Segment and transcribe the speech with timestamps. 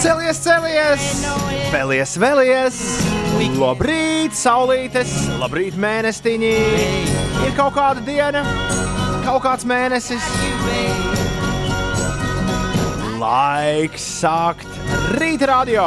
[0.00, 1.02] Celies, celies!
[1.70, 2.76] Vēlies, vēlies!
[3.60, 5.12] Labrīt, saulītes!
[5.40, 6.52] Labrīt, mēnestiņi!
[7.44, 8.40] Ir kaut kāda diena,
[9.26, 10.24] kaut kāds mēnesis.
[13.20, 14.80] Laiks sākt
[15.20, 15.84] rīta radio!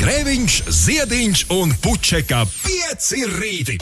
[0.00, 3.80] Grēviņš, Ziediņš un Puķeka 5 rīti.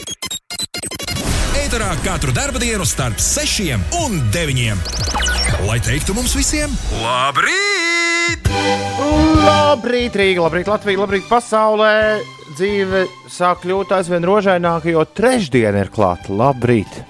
[1.59, 5.48] Eterā katru dienu starp 6 un 9.
[5.67, 8.47] Lai teiktu mums visiem, labrīt!
[9.43, 11.91] Labrīt, Rīga, labrīt, Latvija, labrīt, pasaulē!
[12.55, 16.31] Dzīve sāk kļūt aizvien rožaināka, jo trešdiena ir klāta.
[16.31, 17.01] Labrīt!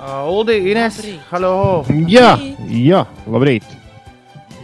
[0.00, 1.84] Uh, Uldi, Ines, halo!
[2.08, 2.32] Jā,
[2.64, 3.68] jā, labrīt.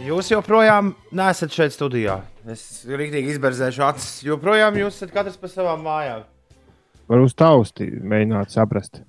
[0.03, 2.17] Jūs joprojām nesat šeit studijā.
[2.49, 4.09] Es rīktīgi izberzēšu acis.
[4.25, 6.25] Joprojām jūs esat katrs pa savām mājām.
[7.13, 9.03] Varbūt tausti mēģināt saprast.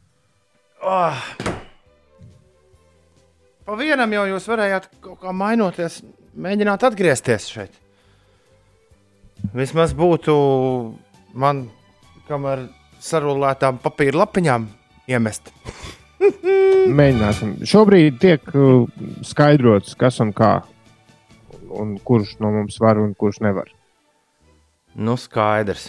[0.85, 1.25] Oh.
[3.65, 6.03] Pa vienam jau jūs varējāt kaut kā mainoties,
[6.37, 7.79] mēģināt atgriezties šeit.
[9.57, 10.35] Vismaz būtu
[11.41, 11.67] man,
[12.29, 12.67] kamēr
[13.01, 14.69] sarulētām papīra lapiņām
[15.09, 15.49] iemest.
[17.01, 17.57] Mēģināsim.
[17.69, 18.85] Šobrīd tiek uh,
[19.25, 20.59] skaidrots, kas un kā.
[21.75, 23.73] Un kurš no mums var un kurš nevar.
[24.95, 25.89] Nu, skaidrs.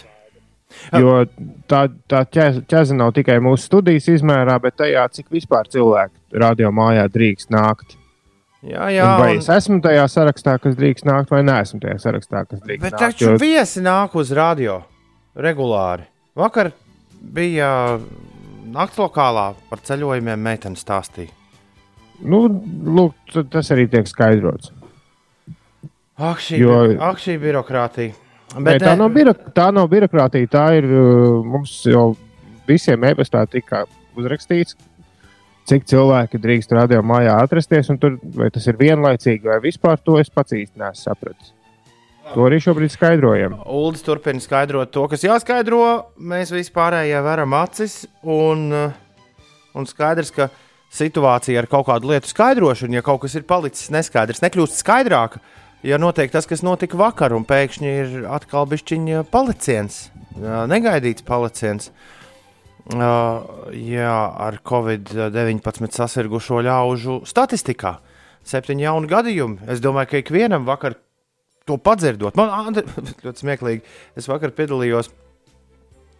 [0.92, 1.24] Jo
[1.68, 7.06] tā, tā ķēze, nav tikai mūsu studijas izmērā, bet tajā, cik vispār cilvēki radio mājā
[7.12, 7.96] drīkst nākt.
[8.66, 9.04] Jā, jā.
[9.06, 12.60] Un vai un- es esmu tajā sarakstā, kas drīkst nākt, vai neesmu tajā sarakstā, kas
[12.60, 12.98] drīkst Bet nākt.
[13.18, 14.82] taču viesi nāk uz radio
[15.36, 16.06] regulāri.
[16.36, 16.72] Vakar
[17.22, 17.98] bija
[18.72, 21.30] nakts lokālā par ceļojumiem, meitene stāstīja.
[22.24, 23.14] Nu, lūk,
[23.52, 24.72] tas arī tiek skaidrots.
[26.18, 27.00] Ak, šī, Jo- jo...
[27.00, 28.14] ak, šī birokrātija.
[28.56, 30.48] Bet, tā, eh, nav birok tā nav birokrātija.
[30.52, 32.14] Tā ir uh, mums jau
[32.68, 33.84] visiem e-pastā tika
[34.16, 34.76] uzrakstīts,
[35.68, 37.90] cik cilvēki drīkst radio mājā atrasties.
[37.92, 41.52] un Tur, vai tas ir vienlaicīgi vai vispār to es pats īsti nesu sapratis.
[42.34, 43.60] To arī šobrīd skaidrojam.
[43.70, 45.82] Uldis turpina skaidrot to, kas jāskaidro.
[46.18, 48.00] Mēs vispārējie varam acis.
[48.22, 48.96] Un, uh,
[49.78, 50.48] un skaidrs, ka
[50.96, 55.42] situācija ar kaut kādu lietu skaidrošanu, ja kaut kas ir palicis neskaidrs, nekļūst skaidrāka.
[55.86, 61.92] Ja notiek tas, kas notika vakar, un pēkšņi ir atkal bišķiņa paliciens, jā, negaidīts paliciens.
[62.86, 64.16] Uh, jā,
[64.46, 67.96] ar covid-19 sasirgušo ļaužu statistikā.
[68.46, 69.66] Septiņi jauni gadījumi.
[69.70, 70.98] Es domāju, ka ikvienam vakar
[71.66, 72.34] to padzirdot.
[72.38, 72.86] Man Andri,
[73.26, 73.96] ļoti smieklīgi.
[74.18, 75.10] Es vakar piedalījos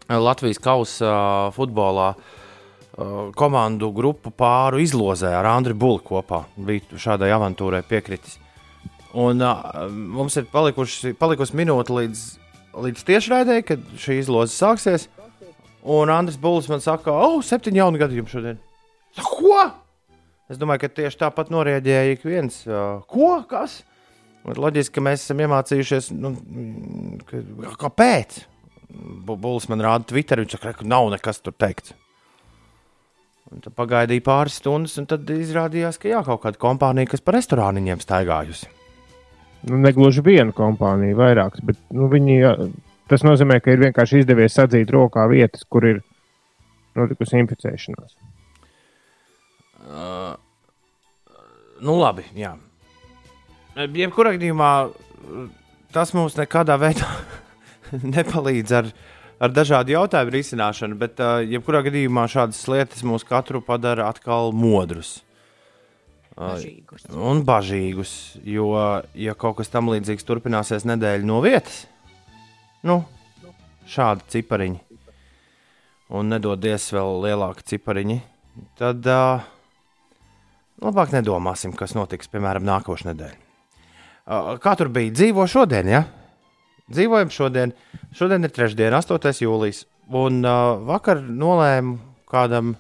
[0.07, 6.45] Latvijas kausa uh, futbolā uh, komandu grupu pāru izlozē ar Andriu Bulu kopā.
[6.55, 8.46] Bija šādai avantūrai piekritis.
[9.17, 12.23] Un uh, mums ir palikuši, palikusi minūte līdz,
[12.85, 15.07] līdz tiešraidē, kad šī izloze sāksies.
[15.87, 18.59] Un Andris Bulis man saka, oh, septiņi jauni gadījumi šodien.
[19.23, 19.61] Ko?
[20.51, 22.59] Es domāju, ka tieši tāpat norēģēja ik viens.
[22.69, 23.39] Uh, ko?
[23.49, 23.81] Kas?
[24.47, 26.35] Un Loģiski, ka mēs esam iemācījušies, nu,
[27.27, 27.41] ka,
[27.87, 28.43] kāpēc.
[29.27, 31.97] Bu- Bulis man rāda Twitter, viņš saka, ka nav nekas tur teikts.
[33.51, 37.39] Un tad pagaidīja pāris stundas, un tad izrādījās, ka jā, kaut kāda kompānija, kas par
[37.39, 38.69] restorāniņiem staigājusi.
[39.67, 42.37] Nu, negluži viena kompānija, vairākas, bet nu, viņi,
[43.11, 46.03] tas nozīmē, ka ir vienkārši izdevies sadzīt rokā vietas, kur ir
[46.99, 48.15] notikusi inficēšanās.
[49.87, 50.37] Uh,
[51.83, 52.55] nu, labi, jā.
[53.77, 54.71] Jebkurā gadījumā
[55.95, 57.11] tas mums nekādā veidā
[58.17, 58.89] nepalīdz ar,
[59.43, 65.19] ar dažādu jautājumu risināšanu, bet, uh, jebkurā gadījumā, šādas lietas mūs katru padara atkal modrus.
[66.37, 67.07] Bažīgus.
[67.17, 68.11] un bažīgus,
[68.45, 68.69] jo,
[69.17, 71.87] ja kaut kas tam līdzīgs turpināsies nedēļu no vietas,
[72.85, 72.99] nu,
[73.89, 74.83] šādi cipariņi,
[76.13, 78.19] un nedodies vēl lielāki cipariņi,
[78.77, 79.47] tad uh,
[80.85, 83.43] labāk nedomāsim, kas notiks, piemēram, nākošais nedēļa.
[84.27, 85.15] Uh, kā tur bija?
[85.17, 86.05] Dzīvo šodien, ja?
[86.93, 87.73] Dzīvojam šodien.
[88.15, 89.33] Šodien ir trešdiena, 8.
[89.43, 89.85] jūlijas.
[90.07, 91.97] Un uh, vakar nolēmu
[92.31, 92.75] kādam,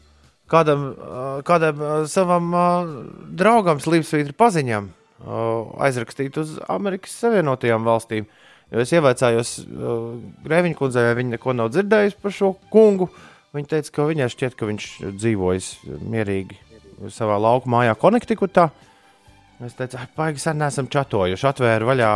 [0.50, 2.90] kādam, uh, kādam uh, savam uh,
[3.38, 8.28] draugam, Slipsvītra paziņam, uh, aizrakstīt uz Amerikas Savienotajām valstīm.
[8.74, 10.16] Jo es ievaicājos uh,
[10.46, 13.10] Grēviņa kundzei, vai viņa neko nav dzirdējusi par šo kungu.
[13.56, 15.68] Viņa teica, ka viņai šķiet, ka viņš dzīvojas
[16.02, 16.58] mierīgi
[17.14, 18.70] savā lauku mājā, Konektikutā.
[19.64, 21.46] Es teicu, ah, paigi sen neesam čatojuši.
[21.48, 22.10] Atvēru vaļā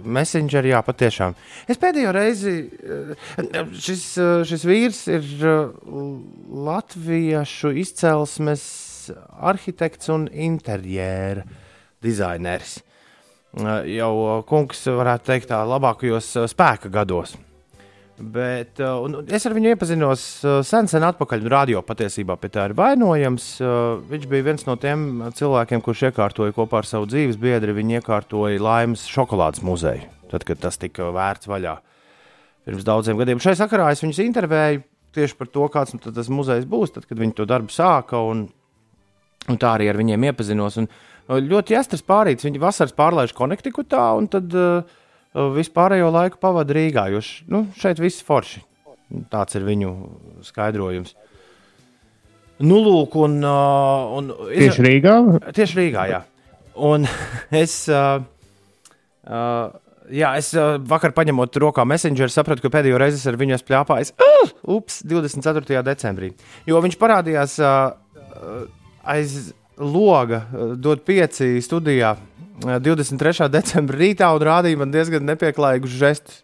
[0.00, 1.34] Messenger, jā, patiešām.
[1.68, 5.74] Es pēdējo reizi, eh, šis, eh, šis vīrs ir eh,
[6.70, 8.64] latviešu izcelsmes
[9.52, 11.44] arhitekts un interjera
[12.00, 12.78] dizainers.
[13.60, 17.36] Eh, Jau kungs, varētu teikt, tā labākajos spēka gados.
[18.20, 21.46] Bet, uh, un es ar viņu iepazinos uh, sen, sen atpakaļ.
[21.48, 23.46] Radio patiesībā pie tā ir vainojams.
[23.64, 25.06] Uh, viņš bija viens no tiem
[25.38, 27.76] cilvēkiem, kurš iekārtoja kopā ar savu dzīves biedru.
[27.78, 31.78] Viņi iekārtoja laimes šokolādes muzeju, tad, kad tas tika vērts vaļā
[32.68, 33.40] pirms daudziem gadiem.
[33.40, 34.84] Šai sakarā es viņus intervēju
[35.16, 38.20] tieši par to, kāds nu, tas muzejs būs, tad, kad viņi to darbu sāka.
[38.20, 38.44] Un,
[39.48, 40.76] un tā arī ar viņiem iepazinos.
[40.82, 40.90] Un,
[41.30, 42.44] ļoti jāstras pārīts.
[42.44, 44.98] Viņi vasaras pārlaiž Konektikutā un tad uh,
[45.34, 47.06] vispārējo laiku pavada Rīgā.
[47.14, 48.62] Jo š, nu, šeit viss forši.
[49.30, 49.92] Tāds ir viņu
[50.46, 51.14] skaidrojums.
[52.60, 55.14] Nu, lūk, un, un Tieši Rīgā?
[55.56, 56.24] Tieši Rīgā, jā.
[56.80, 57.06] Un
[57.62, 58.20] es, uh,
[59.26, 59.70] uh,
[60.12, 64.12] jā, es uh, vakar paņemot rokā messengeru, sapratu, ka pēdējo reizi ar viņu esmu plāpājis.
[64.20, 65.80] Uh, ups, 24.
[65.86, 66.34] decembrī.
[66.68, 68.66] Jo viņš parādījās uh,
[69.08, 72.14] aiz loga, uh, dod pieci studijā
[72.60, 73.48] 23.
[73.52, 76.40] decembrī rītā un rādīja man diezgan nepieklājīgus žestus.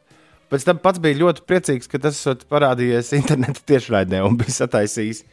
[0.46, 5.24] Pēc tam pats bija ļoti priecīgs, ka tas ir parādījies interneta tiešraidē un bija sataisījis.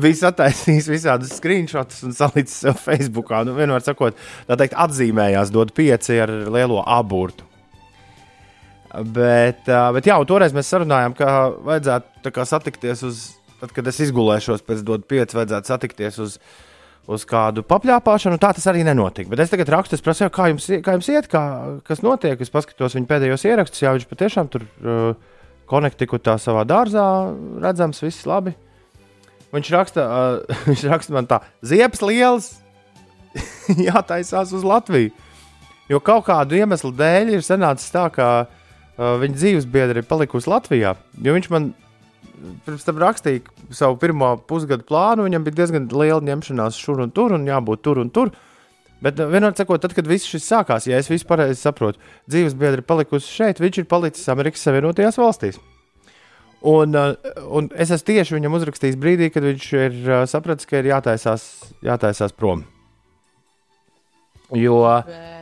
[0.00, 3.32] Bija sataisījis visādus screenshotus un salicis sev Facebook.
[3.44, 4.16] Nu, vienmēr sakot,
[4.48, 7.44] tā teikt, atzīmējās, dod pieci ar lielo aburtu.
[8.90, 11.28] Bet, bet jā, toreiz mēs sarunājām, ka
[11.66, 13.20] vajadzētu satikties uz,
[13.60, 16.38] tad, kad es izgulēšos pēc dod pieci, vajadzētu satikties uz,
[17.08, 18.38] uz kādu papļāpāšanu.
[18.40, 19.30] Tā tas arī nenotika.
[19.32, 21.42] Bet es tagad rakstu, es prasu, kā jums, kā jums iet, kā,
[21.86, 22.40] kas notiek.
[22.40, 25.14] Es paskatos viņa pēdējos ierakstus, jā, viņš patiešām tur uh,
[25.70, 27.06] konektikutā savā dārzā
[27.62, 28.54] redzams, viss labi.
[29.54, 32.52] Viņš raksta, uh, viņš raksta man tā, ziepes liels,
[33.88, 35.12] jātaisās uz Latviju.
[35.90, 40.50] Jo kaut kādu iemeslu dēļ ir sanācis tā, ka uh, viņa dzīves biedra ir palikusi
[40.50, 40.94] Latvijā.
[41.18, 41.72] Jo viņš man
[42.66, 43.42] pirms tam rakstīja
[43.74, 48.00] savu pirmo pusgadu plānu, viņam bija diezgan liela ņemšanās šur un tur, un jābūt tur
[48.02, 48.32] un tur.
[49.00, 52.56] Bet uh, vienmēr sakot, tad, kad viss šis sākās, ja es visu pareizi saprotu, dzīves
[52.58, 55.60] biedra ir palikusi šeit, viņš ir palicis Amerikas Savienotajās valstīs.
[56.60, 57.14] Un, uh,
[57.48, 61.46] un es esmu tieši viņam uzrakstījis brīdī, kad viņš ir uh, sapratis, ka ir jātaisās,
[61.86, 62.66] jātaisās prom.
[64.50, 65.39] Jo Bet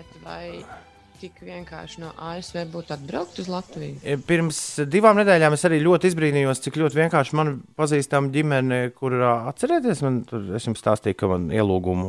[1.19, 3.99] tik vienkārši no ASV būtu atbraukt uz Latviju?
[4.03, 4.59] e, pirms
[4.91, 10.03] divām nedēļām es arī ļoti izbrīnījos, cik ļoti vienkārši man pazīstama ģimene, kur uh, atcerieties,
[10.07, 12.09] man, tur, es jums stāstīju, ka man ielūgumu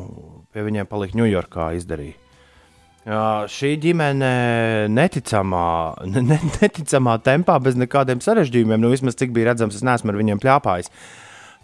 [0.54, 2.18] pie viņiem palikt Ņujorkā izdarīja.
[3.10, 4.32] Uh, šī ģimene
[4.94, 5.68] neticamā,
[6.14, 10.20] ne, ne- neticamā tempā, bez nekādiem sarežģījumiem, nu vismaz cik bija redzams, es neesmu ar
[10.20, 10.92] viņiem pļāpājis,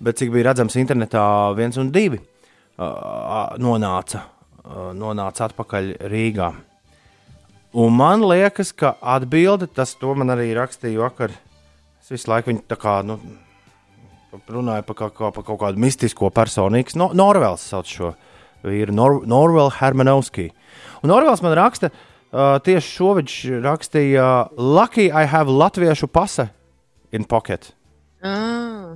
[0.06, 1.26] bet cik bija redzams internetā,
[1.58, 4.24] viens un divi uh, nonāca,
[4.64, 6.56] uh, nonāca atpakaļ Rīgā.
[7.76, 11.34] Un man liekas, ka atbilde, tas to man arī rakstīja vakar.
[12.00, 13.18] Es visu laiku viņu tā kā nu,
[14.48, 16.96] runāju par kaut, kā, par kaut kādu mistisko personīgu.
[16.96, 18.14] No, Norvēls sauc šo
[18.64, 20.48] vīru, Nor, Norvēl Hermanovski.
[21.04, 23.38] Un Norvēls man raksta, uh, tieši šo viņš
[23.68, 26.48] rakstīja, Lucky I have latviešu pase
[27.12, 27.74] in pocket.
[28.24, 28.96] Ah,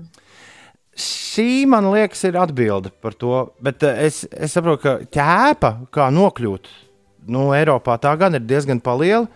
[0.96, 3.50] Šī, man liekas, ir atbilde par to.
[3.60, 6.78] Bet uh, es, es saprotu, ka ķēpa, kā nokļūt
[7.28, 9.28] nu, Eiropā, tā gan ir diezgan liela.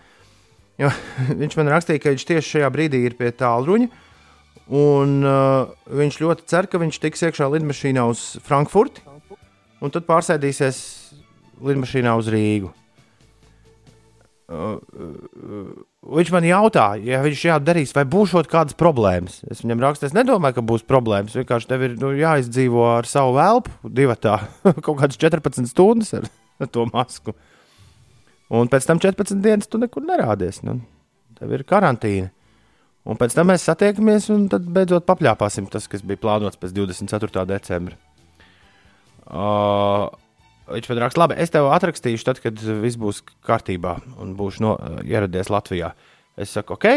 [1.40, 3.88] Viņš man rakstīja, ka viņš tieši šajā brīdī ir pie tālruņa.
[4.74, 9.02] Un uh, viņš ļoti cer, ka viņš tiks iekšā lidmašīnā uz Frankfurti
[9.84, 10.78] un tad pārsēdīsies
[11.64, 12.70] lidmašīnā uz Rīgu.
[14.44, 15.68] Uh, uh,
[16.16, 19.38] viņš man jautā, ja viņš šādi darīs, vai būs kādas problēmas.
[19.48, 21.36] Es viņam rakstu, es nedomāju, ka būs problēmas.
[21.38, 24.38] Vienkārši tev ir nu, jāizdzīvo ar savu elpu, divu tā,
[24.84, 26.28] kaut kādas 14 stundas ar,
[26.60, 27.36] ar to masku.
[28.54, 30.62] Un pēc tam 14 dienas tu nekur nerādies.
[30.66, 30.78] Nu,
[31.38, 32.30] tev ir karantīna.
[33.04, 37.44] Un pēc tam mēs satiekamies, un tad beidzot papļāpāsim tas, kas bija plānots pēc 24.
[37.50, 37.98] decembra.
[39.24, 40.08] Uh,
[40.72, 44.72] viņš man raksta, labi, es tev atrakstīšu, tad, kad viss būs kārtībā un būšu no,
[45.04, 45.92] ieradies Latvijā.
[46.40, 46.88] Es saku, ok,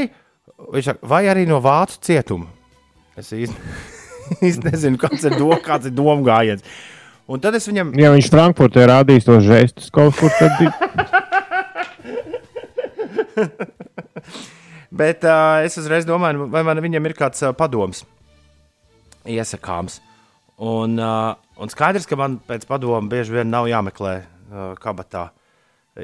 [0.75, 2.47] viņš saka, vai arī no vācu cietuma.
[3.19, 6.63] Es īsti nezinu, kāds ir, do, kāds ir domu gājiens.
[7.27, 10.55] Un tad es viņam Ja viņš Frankfurtē rādīs tos žestus kaut kur, tad
[15.01, 18.05] Bet uh, es uzreiz domāju, vai man viņam ir kāds uh, padoms
[19.27, 19.99] iesakāms.
[20.57, 25.27] Un, uh, un skaidrs, ka man pēc padoma bieži vien nav jāmeklē uh, kabatā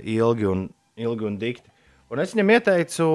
[0.02, 0.68] ilgi un,
[1.00, 1.72] ilgi un dikti.
[2.14, 3.08] Un es viņam ieteicu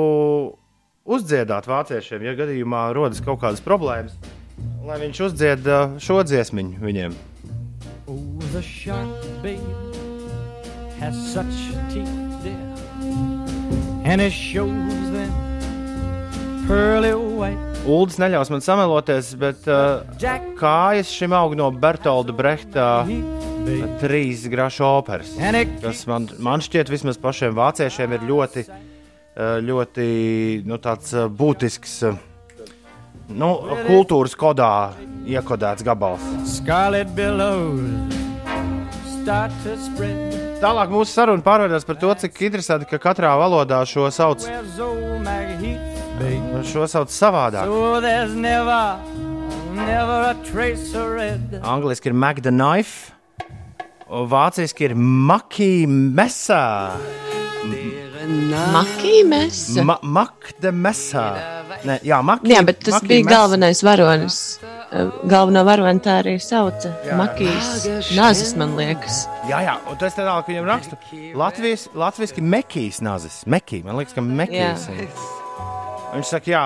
[1.09, 4.17] uzdziedāt vāciešiem, ja gadījumā rodas kaut kādas problēmas,
[4.89, 7.19] lai viņš uzdzied uh, šo dziesmiņu viņiem.
[8.09, 9.61] Oh, the shark, babe,
[10.99, 12.28] has such teeth,
[14.09, 15.33] and it shows them
[16.67, 17.61] pearly white.
[17.89, 20.01] Uldis neļaus man sameloties, bet uh,
[20.59, 22.89] kājas šim aug no Bertolda Brehta
[24.01, 25.35] trīs grašu operas.
[25.83, 30.09] kas man, man šķiet, vismaz pašiem vāciešiem ir ļoti, eh, ļoti
[30.69, 32.19] nu, tāds, eh, būtisks eh,
[33.29, 33.53] nu,
[33.89, 34.93] kultūras kodā
[35.29, 36.25] iekodēts gabals.
[36.49, 37.81] Scarlet billows
[39.21, 40.48] start to spread.
[40.59, 45.21] Tālāk mūsu saruna pārvērtās par to, cik interesanti, ka katrā valodā šo sauc, Where's old
[45.23, 46.63] Maggie Heath, babe?
[46.67, 47.71] šo sauc savādāk.
[47.71, 48.99] So there's never,
[49.77, 51.61] never a trace of red.
[51.63, 53.13] Angliski ir Mac the Knife,
[54.11, 56.65] un vāciski ir Maki Mesa.
[58.75, 59.61] Makīmes.
[59.87, 61.25] Ma Mac the Mesa.
[61.87, 63.37] Ne, jā, Maki, Jā, bet tas Maki bija Mesa.
[63.37, 64.39] galvenais varonis.
[64.91, 66.95] Eh, Galveno varoni tā arī sauca.
[67.19, 67.85] Makīs.
[68.17, 69.27] Nāzis, man liekas.
[69.49, 70.97] Jā, jā, un tas tālāk viņam raksta.
[71.37, 73.43] Latvijas, latviski Mekijas nazis.
[73.47, 74.89] Mekija, man liekas, ka Mekijas.
[76.15, 76.65] Viņš saka, jā.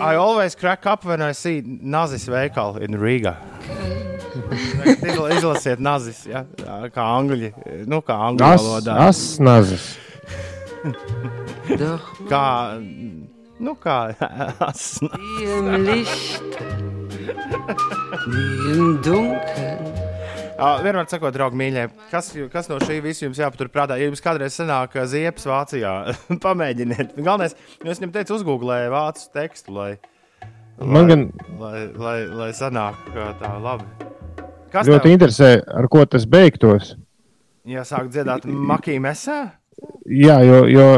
[0.00, 3.36] I always crack up when I see nazis veikalu in Riga.
[5.02, 6.44] Izla- Izlasiet nazis, ja?
[6.94, 7.52] Kā angļi,
[7.90, 8.96] nu kā angļu valodā.
[9.08, 9.98] as nazis.
[12.30, 12.44] Kā,
[13.62, 13.98] nu kā,
[14.68, 16.58] as, Im Licht,
[18.72, 19.94] im Dunkeln.
[20.56, 23.98] Ā, Vienmēr sakot, draugi, mīļie, kas, kas no šī visa jums jāpaturprātā?
[24.00, 25.94] Ja jums kādreiz sanāk ziepes Vācijā,
[26.46, 27.12] pamēģiniet.
[27.18, 29.90] Galvenais, nu, es viņam teicu, uzgooglēju vācu tekstu, lai,
[30.76, 31.22] Man gan
[31.56, 32.98] lai, lai, lai sanāk
[33.40, 33.86] tā labi.
[34.72, 36.96] Kas ļoti tev interesē, ar ko tas beigtos.
[37.64, 39.56] jāsāk dziedāt makī mesā?
[40.06, 40.88] Jā, jo, jo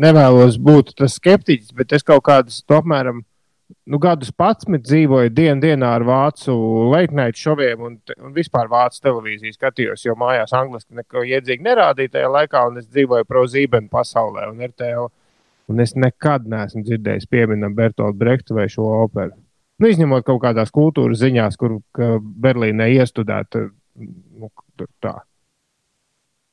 [0.00, 3.20] nevēlos būt tas skeptiķis, bet es kaut kādus apmēram
[3.84, 6.54] nu, gadus pats dzīvoju dienu dienā ar vācu
[6.92, 12.30] leitnaitu šoviem un, un vispār vācu televīziju skatījos, jo mājās angliski neko iedzīgi nerādīja tajā
[12.38, 15.10] laikā, un es dzīvoju prozībenu pasaulē un RTL.
[15.72, 19.36] Un es nekad neesmu dzirdējis pieminam Bertoldu Brehtu vai šo operu.
[19.80, 21.80] Nu, izņemot kaut kādās kultūras ziņās, kur
[22.44, 23.66] Berlīnē iestudēta.
[24.38, 24.50] Nu,
[25.02, 25.16] tā.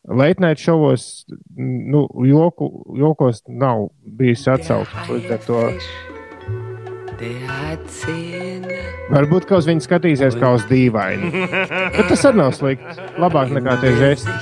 [0.09, 1.25] Leitnaitu šovos,
[1.57, 5.09] nu, joku, jokos nav bijis atsaukts.
[5.11, 5.59] Līdz ar to
[9.11, 11.29] varbūt kaut kas viņu skatīsies kā uz dīvaini.
[11.97, 12.95] Bet tas arī nav slikti.
[13.21, 14.33] Labāk nekā tie žesti.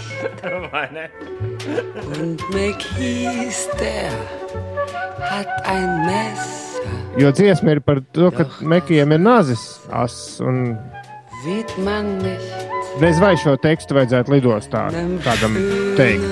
[7.20, 9.64] Jo dziesma ir par to, ka Mekijam ir nazis.
[9.92, 10.78] As, un
[11.44, 12.70] Sieht man nicht.
[13.00, 14.90] Bez vai šo tekstu vajadzētu lidostā
[15.24, 15.56] kādam
[15.96, 16.26] teikt.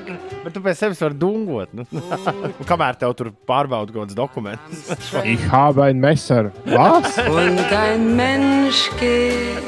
[0.40, 1.72] Bet tu pēc sevis vari dungot.
[1.76, 1.84] Nu.
[1.92, 4.88] Un kamēr tev tur pārbauda kaut kāds dokuments.
[5.22, 6.50] Ich habe ein Messer.
[6.64, 7.18] Was?
[7.28, 9.62] Und ein Mensch geht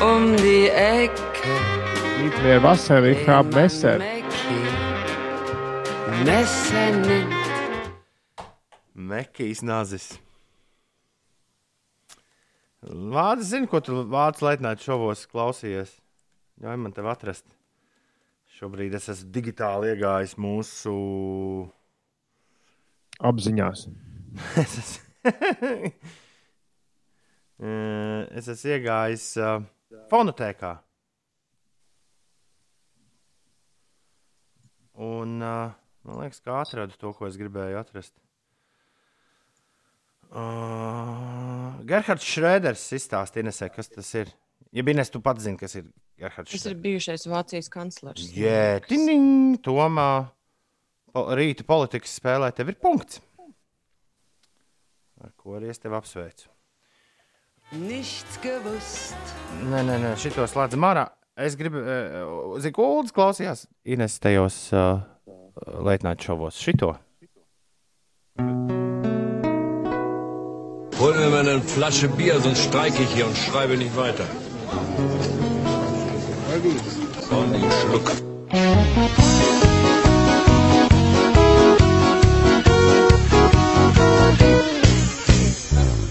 [0.00, 1.58] um die Ecke.
[2.22, 3.98] Gib mir Wasser, ich habe Messer.
[6.24, 7.34] Messer nimmt.
[8.94, 10.20] Mekijas nazis.
[12.80, 15.90] Vācis zina, ko tu vācu leitnāt šovos klausījies.
[16.64, 17.44] Ļauj man tev atrast.
[18.56, 20.94] Šobrīd es esmu digitāli iegājis mūsu.
[23.20, 23.84] Apziņās.
[24.62, 25.04] es esmu,
[28.40, 29.60] es esmu iegājis uh,
[30.12, 30.72] fonotēkā.
[35.00, 35.72] Un uh,
[36.08, 38.14] man liekas, ka atradu to, ko es gribēju atrast.
[40.30, 44.30] Uh, Gerhards Šrēders izstāstīja, Inesē, kas tas ir.
[44.70, 45.88] Ja bija Ines, tu pats zini, kas ir
[46.20, 46.82] Gerhards Tas ir Šrēders.
[46.84, 48.28] bijušais Vācijas kanclers.
[48.36, 49.26] Jē, tiņiņ,
[49.66, 50.06] Tomā,
[51.10, 53.18] po, rīta politikas spēlē tev ir punkts.
[55.20, 56.46] Ar ko arī es tevi apsveicu.
[57.82, 59.34] Nichts gewusst.
[59.66, 61.08] Nē, nē, nē šito slēdzam ārā.
[61.40, 65.02] Es gribu, uh, zinu, Ulas klausījās Ines tajos uh,
[65.86, 66.58] leitnāt šovos.
[66.60, 66.94] Šito.
[71.00, 74.24] Hol mir mal eine Flasche Bier, sonst streike ich hier und schreibe nicht weiter.
[77.30, 78.10] So, einen Schluck.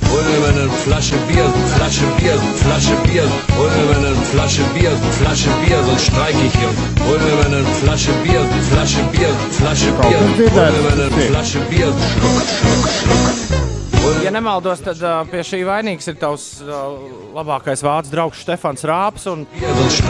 [0.10, 3.26] Hol mir mal eine Flasche Bier, Flasche Bier, Flasche Bier.
[3.60, 4.92] Hol mir mal eine Flasche Bier,
[5.22, 6.72] Flasche Bier, sonst streike ich hier.
[7.08, 8.42] Hol mir mal eine Flasche Bier,
[8.72, 10.20] Flasche Bier, Flasche Bier.
[10.20, 11.94] Hol mir mal eine Flasche Bier.
[11.94, 13.79] Schluck, schluck, schluck.
[14.24, 17.00] Ja nemaldos, tad uh, pie šī vainīgs ir tavs uh,
[17.36, 19.26] labākais vācu draugs Stefans Rāps.
[19.32, 19.46] Un,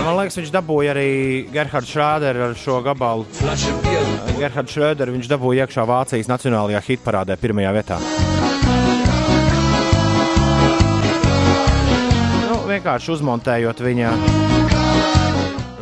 [0.03, 1.09] man liekas, viņš dabūja arī
[1.53, 3.27] Gerhardu Šrāderu ar šo gabalu.
[4.39, 7.99] Gerhards Šrēders viņš dabūja iekšā Vācijas nacionālajā hitparādē pirmajā vietā.
[12.49, 14.13] Nu, vienkārši uzmontējot viņa,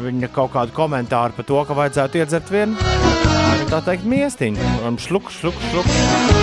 [0.07, 2.77] viņa kaut kādu komentāru par to, ka vajadzētu iedzert vienu
[3.67, 4.73] tā teikt miestiņu.
[4.87, 6.37] Un Šluk, šluk, šluk.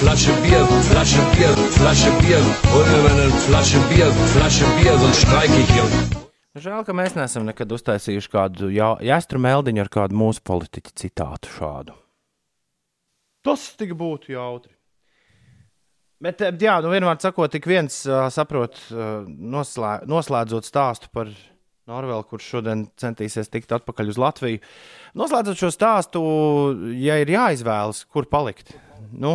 [0.00, 2.40] Flasche Bier, Flasche Bier, Flasche Bier.
[2.72, 5.88] Hol mir mal eine Flasche Bier, Flasche Bier, sonst streike ich hier.
[6.54, 11.50] Žēl, ka mēs neesam nekad uztaisījuši kādu jā- jāstru meldiņu ar kādu mūsu politiķu citātu
[11.56, 11.96] šādu.
[13.44, 14.70] Tas tik būtu jautri.
[16.22, 21.28] Bet, eh, jā, nu vienmēr sakot, tik viens uh, saprot, uh, noslē, noslēdzot stāstu par
[21.90, 24.60] Norvēlu, kurš šodien centīsies tikt atpakaļ uz Latviju.
[25.20, 26.22] Noslēdzot šo stāstu,
[26.96, 28.72] ja ir jāizvēlas, kur palikt,
[29.20, 29.34] nu,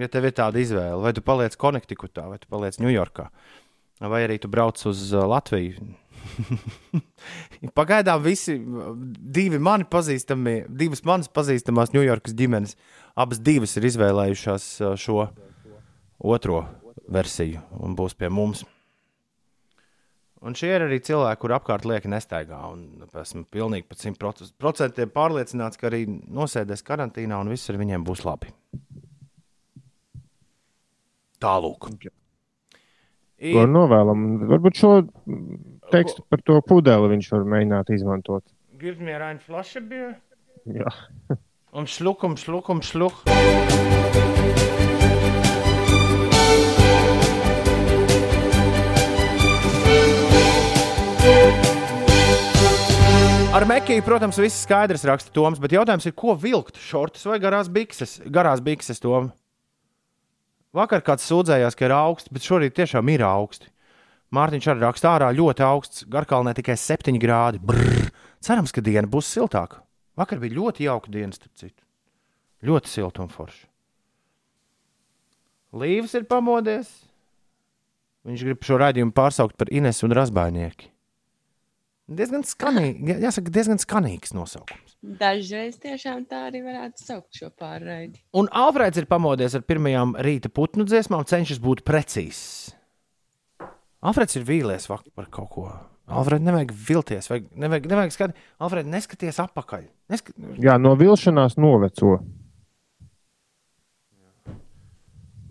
[0.00, 3.28] ja tev ir tāda izvēle, vai tu paliec Konektikutā, vai tu paliec Ņujorkā,
[4.12, 5.92] vai arī tu brauc uz uh, Latviju.
[7.78, 8.54] Pagaidām visi
[9.38, 12.76] divi mani pazīstami, divas manas pazīstamās Ņujorkas ģimenes,
[13.18, 15.26] abas divas ir izvēlējušās uh, šo
[16.22, 16.62] otro
[17.12, 18.64] versiju un būs pie mums.
[20.42, 22.58] Un šie ir arī cilvēki, kur apkārt lieka nestaigā.
[22.72, 28.24] un Esmu pilnīgi par 100% pārliecināts, ka arī nosēdēs karantīnā un viss ar viņiem būs
[28.26, 28.50] labi.
[31.42, 31.90] Tālūk.
[33.42, 34.26] To novēlam.
[34.46, 34.90] Varbūt šo
[35.90, 38.44] tekstu par to pudeli viņš var mēģināt izmantot.
[38.78, 40.14] Gib mir ein Flasche Bier.
[40.66, 40.90] Jā.
[41.72, 43.22] Un šluk, un šluk, un šluk.
[53.52, 56.76] Ar Mekiju, protams, viss skaidrs raksta Toms, bet jautājums ir, ko vilkt?
[56.76, 58.18] Šortus vai garās bikses?
[58.28, 59.32] Garās bikses, Tom.
[60.72, 63.68] Vakar kāds sūdzējās, ka ir augsts, bet šorīt tiešām ir augsti.
[64.32, 67.60] Mārtiņš arī raksta ārā ļoti augsts, garkalnē tikai 7 grādi.
[67.60, 68.08] Brrr.
[68.40, 69.82] Cerams, ka diena būs siltāka.
[70.16, 71.84] Vakar bija ļoti jauka diena, starp citu.
[72.64, 73.66] Ļoti silta un forša.
[75.76, 76.88] Līvs ir pamodies.
[78.28, 80.91] Viņš grib šo raidījumu pārsaukt par Inesu un Razbainieki.
[82.18, 84.96] Diezgan skanīgi, jāsaka, diezgan skanīgs nosaukums.
[85.02, 88.20] Dažreiz tiešām tā arī varētu saukt šo pārraidi.
[88.38, 92.74] Un Alfrēds ir pamodies ar pirmajām rīta putnu dziesmām, cenšas būt precīzs.
[94.02, 95.66] Alfrēds ir vīlies vak- par kaut ko.
[96.12, 98.46] Alfrēds nevajag vilties, vajag, nevajag, nevajag skatīt.
[98.60, 99.84] Alfrēds neskaties atpakaļ.
[100.12, 100.38] Neskat...
[100.62, 102.18] Jā, no vilšanās noveco.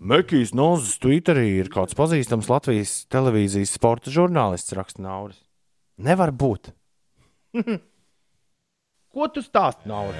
[0.02, 5.38] Mekijs Nozes Twitterī ir kāds pazīstams Latvijas televīzijas sporta žurnālists, raksta Nauris.
[5.98, 6.72] Nevar būt.
[9.12, 10.16] Ko tu stāsti, Nauris?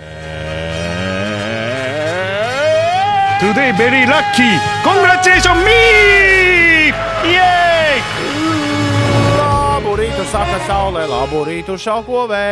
[3.41, 4.59] Today very lucky.
[4.85, 6.93] Congratulations me!
[7.27, 7.99] Yay!
[9.41, 12.43] Labu rītu saka saulē, labu rītu šauko vējš.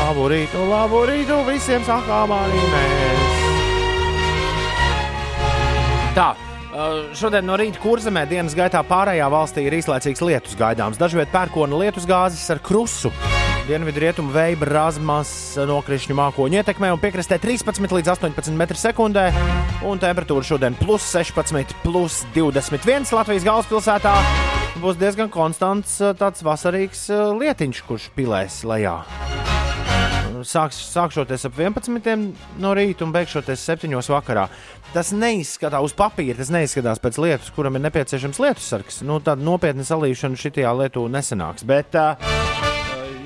[0.00, 3.32] Labu rītu, labu rītu visiem sakām arī mēs.
[6.18, 6.47] Tā.
[6.78, 11.00] Uh, Šodien no rīta kurzemē dienas gaitā pārējā valstī ir īslaicīgs lietus gaidāms.
[11.00, 13.12] Dažviet pērkona lietus gāzes ar krusu.
[13.68, 15.30] Dienvidu rietumu vēja brāzmas
[15.68, 19.26] nokrišņu mākoņu ietekmē un piekrastē 13 līdz 18 m2.
[19.88, 24.14] Un temperatūra šodien plus 16, plus 21 Latvijas galvaspilsētā.
[24.80, 29.00] Būs diezgan konstants uh, tāds vasarīgs uh, lietiņš, kurš pilēs lejā.
[30.46, 34.46] Sāks, sākšoties ap 11 no rīta un beigšoties 7 vakarā.
[34.92, 39.02] Tas neizskatās uz papīra, tas neizskatās pēc lietus, kuram ir nepieciešams lietusargs.
[39.06, 41.66] Nu, tāda nopietna salīšana šajā lietā nesanāks.
[41.68, 42.16] Bet uh,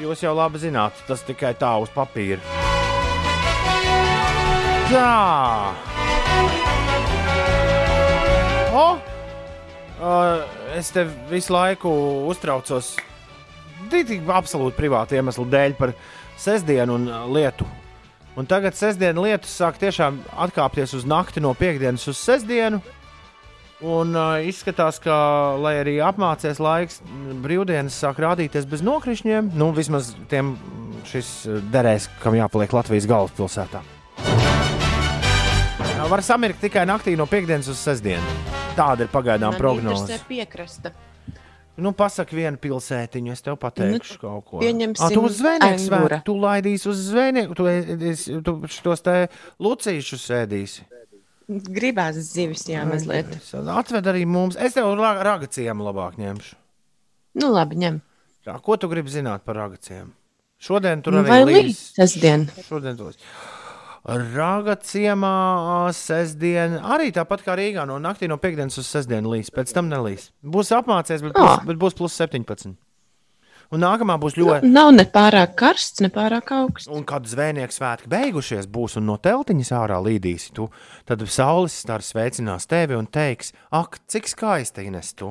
[0.03, 2.41] jūs jau labi zināt, tas tikai tā uz papīra.
[4.93, 5.73] Tā.
[8.73, 8.87] O!
[10.03, 10.43] Uh,
[10.75, 11.91] es te visu laiku
[12.27, 12.97] uztraucos
[13.93, 15.93] absolūti privātu iemeslu dēļ par
[16.41, 17.67] sestdienu un uh, lietu.
[18.39, 22.81] Un tagad sestdiena lietus sāk tiešām atkāpties uz nakti no piekdienas uz sestdienu.
[23.83, 25.15] Un uh, izskatās, ka,
[25.59, 27.01] lai arī apmācies laiks,
[27.43, 29.53] brīvdienas sāk rādīties bez nokrišņiem.
[29.59, 30.55] Nu, vismaz tiem
[31.11, 33.83] šis uh, derēs, kam jāpaliek Latvijas galvaspilsētā.
[36.13, 38.35] Var samirkt tikai naktī no piekdienas uz sestdienu.
[38.77, 40.05] Tāda ir pagaidām prognoze.
[40.11, 40.93] Tas ir piekrasta.
[41.81, 44.59] Nu, pasaki vienu pilsētiņu, es tev pateikšu nu, kaut ko.
[44.61, 49.15] pieņemsim A, tu uz zvejnieku svētku, tu laidīsi uz zvejnieku, tu, ēdīsi- tu šos te
[49.59, 50.85] lucīšus ēdīsi.
[51.49, 53.33] Gribās zivis, jā, mazliet.
[53.53, 56.55] Atved arī mums, es tev ra- ragaciem labāk ņemšu.
[57.41, 58.01] Nu, labi, ņem.
[58.45, 60.13] Tā, ko tu gribi zināt par ragaciem?
[60.63, 62.47] Šodien tur Nu, arī līs sestdien?
[62.69, 63.19] Šodien tur līs.
[64.03, 69.71] Raga ciemā sestdien, arī tāpat kā Rīgā, no naktī no piekdienas uz sestdienu līs, pēc
[69.77, 70.33] tam nelīs.
[70.43, 71.63] Būs apmācies, bet, būs, Ah.
[71.65, 72.75] bet būs plus 17.
[73.73, 74.69] Un nākamā būs ļoti.
[74.69, 76.89] Nav ne pārāk karsts, ne pārāk augsts.
[76.93, 80.69] Un kad zvejnieks svētki beigušies, būs un no teltiņas ārā līdīsi tu,
[81.07, 85.31] tad saules stars sveicinās tevi un teiks, ak, cik skaisti Ines tu.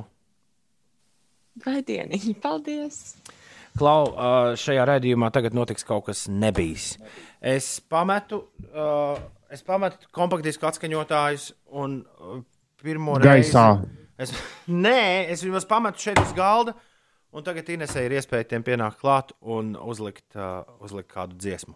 [1.65, 3.17] Vai dieniņi, paldies!
[3.77, 4.09] Klau,
[4.59, 6.97] šajā raidījumā tagad notiks kaut kas nebijis.
[7.41, 9.17] Es pametu, uh,
[9.49, 11.47] es pametu kompaktdisku atskaņotājus
[11.81, 12.43] un uh,
[12.81, 13.65] pirmo Gaisā.
[13.81, 13.97] reizi.
[14.21, 14.33] Es,
[14.85, 16.75] nē, es viņus pametu šeit uz galda,
[17.33, 21.73] un tagad Inesē ir iespēja tiem pienākt klāt un uzlikt, uh, uzlikt kādu dziesmu.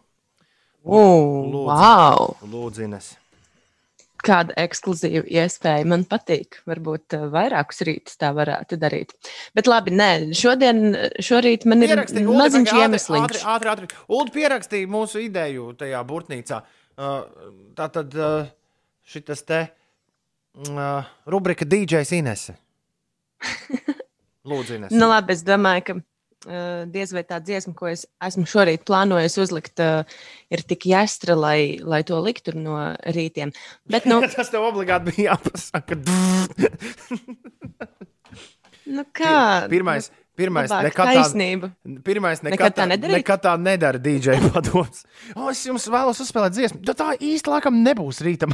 [0.86, 1.65] Oh, Lūdzu.
[1.71, 2.36] wow!
[2.45, 3.15] Lūdzu, Ines.
[4.25, 6.59] Kāda ekskluzīva iespēja man patīk.
[6.69, 9.13] Varbūt uh, vairākus rītus tā varētu darīt.
[9.57, 10.81] Bet labi, nē, šodien,
[11.21, 13.19] šorīt man ir Pierakstīja, Uldi, maziņš iemesls.
[13.21, 14.01] Ātri, ātri, ātri.
[14.09, 16.61] Ulu pierakstīja mūsu ideju tajā burtnīcā.
[16.95, 17.15] Uh,
[17.77, 18.49] tā tad uh,
[19.05, 22.57] šis te uh, rubrika DJs Inese.
[24.49, 24.95] Lūdzu, Inese.
[24.95, 25.97] Nu, labi, es domāju, ka
[26.93, 30.05] diez vai tā dziesma, ko es esmu šorīt plānojis uzlikt, uh,
[30.53, 32.77] ir tik jāstra, lai, lai to liktu no
[33.15, 33.53] rītiem.
[33.89, 35.97] Bet, nu, Tas tev obligāti bija jāpasaka.
[38.95, 39.36] nu kā?
[39.71, 41.69] Pirmais, pirmais Labāk nekad tā, taisnība.
[42.05, 43.19] pirmais nekad, Nekad tā nedarīt?
[43.21, 45.05] nekad tā nedara DJ padoms.
[45.36, 46.81] O, es jums vēlos uzspēlēt dziesmu.
[46.88, 48.53] Tā, tā īsti laikam nebūs rītam.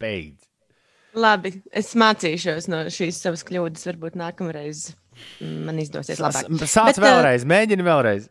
[0.00, 0.42] Beidz.
[1.14, 3.84] Labi, es mācīšos no šīs savas kļūdas.
[3.86, 4.88] Varbūt nākamreiz
[5.40, 6.48] man izdosies labāk.
[6.64, 8.30] Sāc Bet, uh, vēlreiz, mēģini vēlreiz.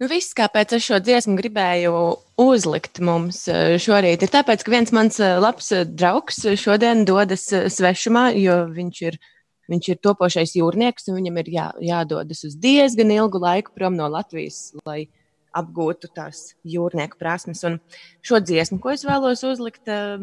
[0.00, 1.92] Nu, viss, kāpēc es šo dziesmu gribēju
[2.40, 7.44] uzlikt mums eh, šorīt, ir tāpēc, ka viens mans eh, labs eh, draugs šodien dodas
[7.52, 9.18] eh, svešumā, jo viņš ir,
[9.68, 14.08] viņš ir topošais jūrnieks un viņam ir jā, jādodas uz diezgan ilgu laiku prom no
[14.08, 15.02] Latvijas, lai
[15.56, 17.62] apgūtu tās jūrnieku prasmes.
[17.66, 17.78] Un
[18.24, 20.16] šo dziesmu, ko es vēlos uzlikt, eh,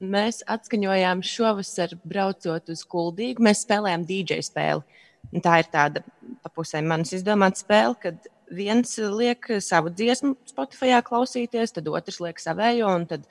[0.00, 3.44] mēs atskaņojām šovasar braucot uz Kuldīgu.
[3.44, 5.00] Mēs spēlējām DJ spēli.
[5.30, 6.02] Un Tā ir tāda
[6.40, 12.40] pa pusē manas izdomāta spēle, kad viens liek savu dziesmu Spotify klausīties, tad otrs liek
[12.42, 13.28] savējo, un tad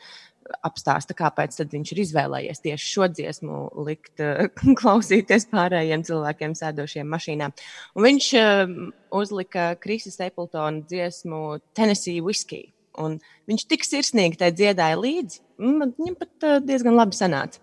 [0.65, 4.23] apstāsta, kāpēc viņš ir izvēlējies tieši šo dziesmu likt
[4.79, 7.51] klausīties pārējiem cilvēkiem sēdošiem mašīnā.
[7.97, 8.75] Un viņš eh,
[9.21, 12.69] uzlika Krisa Stapletona dziesmu Tennessee Whiskey.
[12.97, 17.62] Un viņš tik sirsnīgi tai dziedāja līdzi, man viņam pat eh, diezgan labi sanāca.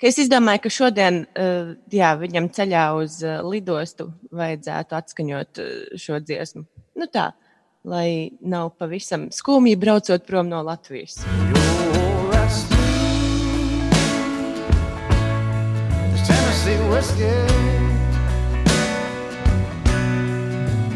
[0.00, 5.62] Ka es izdomāju, ka šodien eh, jā, viņam ceļā uz eh, lidostu vajadzētu atskaņot
[6.00, 6.64] šo dziesmu.
[7.00, 7.30] Nu tā,
[7.84, 11.20] lai nav pavisam skumji braucot prom no Latvijas.
[16.30, 17.34] Tennessee whiskey.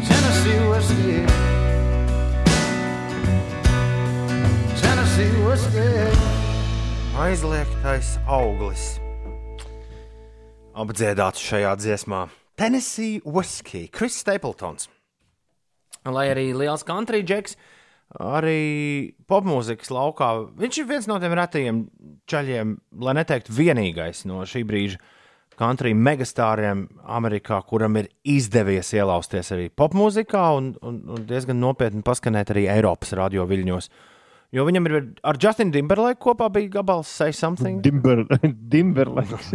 [0.05, 1.34] Tennessee whiskey.
[5.15, 6.15] Tennessee whiskey.
[7.15, 8.81] Aizliegtais auglis.
[10.75, 12.25] Apdziedāts šajā dziesmā.
[12.59, 14.89] Tennessee Whiskey, Kris Stapletons.
[16.03, 17.55] Lai arī liels country džeks,
[18.19, 20.27] arī popmūzikas laukā,
[20.59, 21.79] viņš ir viens no tiem retajiem
[22.27, 24.99] čaļiem, lai neteiktu vienīgais no šī brīža
[25.55, 32.51] country megastāriem Amerikā, kuram ir izdevies ielausties arī popmūzikā un, un, un diezgan nopietni paskanēt
[32.51, 33.89] arī Eiropas radio viļņos.
[34.53, 37.81] Jo viņam ir ar Justinu Timberlake kopā bija gabals Say Something.
[37.83, 38.23] Dimber,
[38.73, 39.53] Dimberlaiks.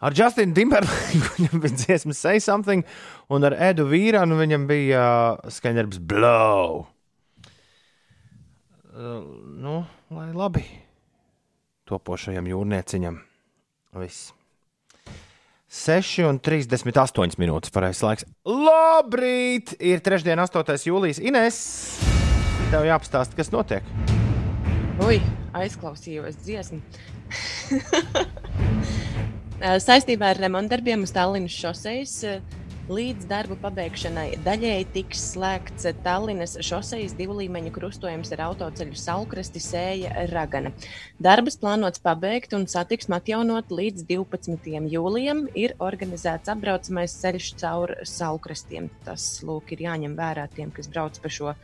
[0.00, 2.86] Ar Justinu Timberlake viņam bija dziesma Say Something,
[3.28, 6.84] un ar Edu Vīrānu viņam bija uh, skaņdarbs Blow.
[8.90, 9.20] Uh,
[9.60, 10.64] nu, lai labi
[11.90, 13.18] topošajam jūrnieciņam.
[13.98, 14.30] Viss.
[15.70, 18.28] 6 un 38 minūtes pareizais laiks.
[18.46, 19.76] Labrīt!
[19.78, 20.74] Ir trešdiena, 8.
[20.90, 21.22] jūlijas.
[21.22, 21.60] Ines,
[22.70, 23.86] tev jāpastāsta, kas notiek.
[25.02, 25.18] Ui,
[25.58, 26.78] aizklausījos dziesmu.
[29.86, 32.14] Saistībā ar remontdarbiem uz Tallinas šoseis
[32.90, 40.26] līdz darbu pabeigšanai daļēji tiks slēgts Tallinas šoseis divu līmeņu krustojums ar autoceļu Salkrasti sēja
[40.30, 40.72] Ragana.
[41.22, 44.70] Darbus plānots pabeigt un satiksmi atjaunot līdz 12.
[44.94, 45.44] jūlijam.
[45.58, 48.90] Ir organizēts apbraucamais ceļš caur Salkrastiem.
[49.06, 51.54] Tas, lūk, ir jāņem vērā tiem, kas brauc pa šo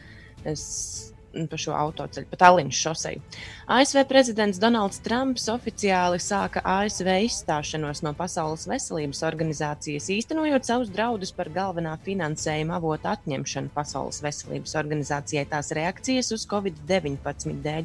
[0.54, 1.12] s-
[1.50, 3.20] pa šo autoceļu, pa Tallinas šoseju.
[3.68, 11.34] ASV prezidents Donalds Trumps oficiāli sāka ASV izstāšanos no Pasaules veselības organizācijas, īstenojot savus draudus
[11.36, 17.84] par galvenā finansējuma avotu atņemšanu Pasaules veselības organizācijai tās reakcijas uz Covid-19 dēļ.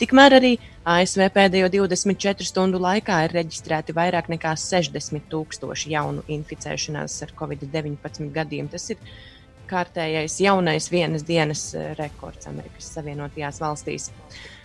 [0.00, 0.52] Tikmēr arī
[0.84, 8.28] ASV pēdējo 24 stundu laikā ir reģistrēti vairāk nekā 60 tūkstoši jaunu inficēšanās ar Covid-19
[8.36, 8.68] gadījumu.
[8.76, 9.00] Tas ir
[9.70, 14.10] kārtējais jaunais vienas dienas eh, rekords Amerikas Savienotajās valstīs.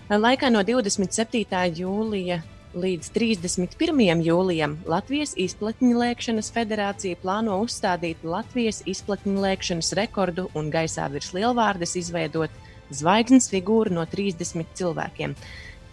[0.09, 1.45] Laikā no 27.
[1.79, 2.41] jūlija
[2.75, 4.21] līdz 31.
[4.25, 11.95] jūlijam Latvijas izplatņu lēkšanas federācija plāno uzstādīt Latvijas izplatņu lēkšanas rekordu un gaisā virs lielvārdes
[12.01, 12.51] izveidot
[12.93, 15.35] zvaigznes figūru no 30 cilvēkiem.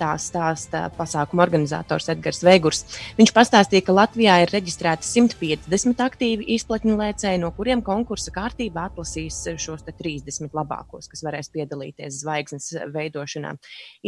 [0.02, 2.80] Tā stāsta pasākuma organizators Edgars Veigurs.
[3.14, 9.38] Viņš pastāstīja, ka Latvijā ir reģistrēti 150 aktīvi izplatņu lēcēji, no kuriem konkursa kārtībā atlasīs
[9.62, 13.54] šos 30 labākos, kas varēs piedalīties zvaigznes veidošanā.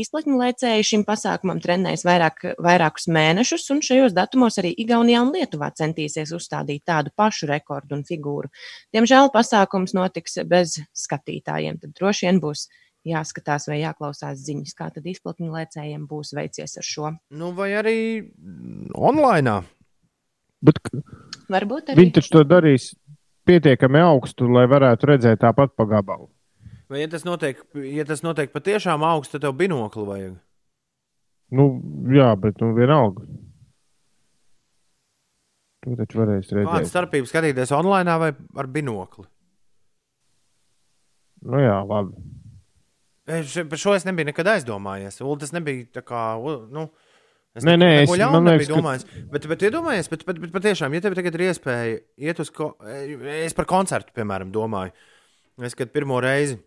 [0.02, 5.70] Izplatņu lēcēji šim pasākumam trenējas vairāk, vairākus mēnešus, un šajos datumos arī Igaunijā un Lietuvā
[5.78, 8.50] centīsies uzstādīt tādu pašu rekordu un figūru.
[8.90, 11.78] Diemžēl pasākums notiks bez skatītājiem.
[11.84, 12.66] Tad droši vien būs
[13.08, 17.12] jāskatās vai jāklausās ziņas, kā tad izplatņu lēcējiem būs veicies ar šo.
[17.36, 17.98] Nu, vai arī
[18.96, 19.60] online.
[20.64, 20.80] Bet
[21.52, 22.92] Varbūt arī viņi taču to darīs
[23.44, 26.30] pietiekami augstu, lai varētu redzēt tāpat pa gabalu.
[26.88, 30.36] Vai, ja tas notiek, ja tas notiek patiešām augsts, tad tev binokli vajag.
[31.54, 31.68] Nu,
[32.12, 33.24] jā, bet nu, vienalga.
[35.84, 36.88] Tu taču varēsi Kāda redzēt.
[36.88, 39.26] starpība skatīties online vai ar binokli?
[41.44, 42.16] Nu, jā, labi.
[43.26, 45.20] Par šo es nebiju nekad aizdomājies.
[45.24, 46.22] Ulu, tas nebija tā kā.
[46.74, 46.88] Nu,
[47.56, 48.10] es Nē, nē, es-
[48.58, 49.06] liekas, ka- domājis.
[49.32, 52.50] Bet, bet iedomājies, bet, bet, bet patiešām, ja tev tagad ir iespēja iet uz.
[52.52, 52.74] Ko...
[52.84, 54.92] Es par koncertu, piemēram, domāju.
[55.62, 56.58] Es, kad pirmo reizi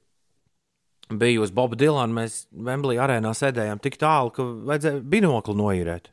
[1.13, 6.10] biju uz Boba Dilana, mēs Vemblī arēnā sēdējām tik tālu, ka vajadzēja binokli noīrēt.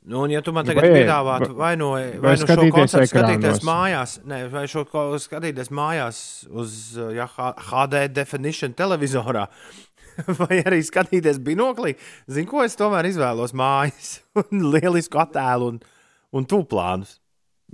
[0.00, 3.10] Nu, un, ja tu man tagad Vai- piedāvātu vai no, vai vai no šo koncertu
[3.10, 4.86] skatīties mājās, ne, vai šo
[5.20, 6.76] skatīties mājās uz
[7.12, 7.26] ja,
[7.68, 9.44] HD definition televizorā,
[10.40, 11.98] vai arī skatīties binoklī,
[12.32, 15.82] zinu, ko es tomēr izvēlos mājas, un lielisku attēlu un,
[16.32, 17.18] un tūplānus.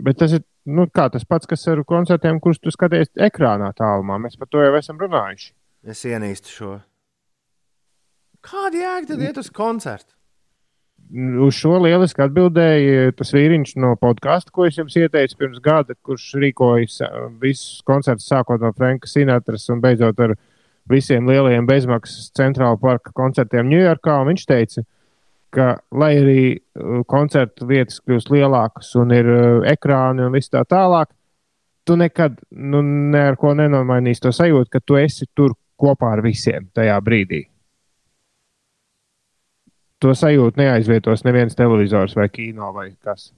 [0.03, 4.19] Bet tas ir nu, kā, tas pats, kas ar koncertiem, kurus tu skaties ekrānā tālumā.
[4.27, 5.53] Mēs par to jau esam runājuši.
[5.87, 6.75] Es ienīstu šo.
[8.47, 10.16] Kāda jēga tad iet uz koncertu?
[11.15, 16.33] Uz šo lieliski atbildēja tas vīriņš no podkāsta, ko es jums ieteicu pirms gada, kurš
[16.43, 20.35] rīkoja sa- visus koncertus, sākot no Franka Sinatras un beidzot ar
[20.91, 24.19] visiem lielajiem bezmaksas centrāla parka koncertiem Ņujorkā.
[24.27, 24.83] Viņš teica,
[25.55, 30.65] ka, lai arī uh, koncertu vietas kļūst lielākas un ir uh, ekrāni un viss tā
[30.67, 31.13] tālāk,
[31.87, 36.25] tu nekad nu, ne ar ko nenomainīsi to sajūtu, ka tu esi tur kopā ar
[36.25, 37.47] visiem tajā brīdī.
[40.05, 43.31] To sajūtu neaizvietos neviens televizors vai kino vai kas.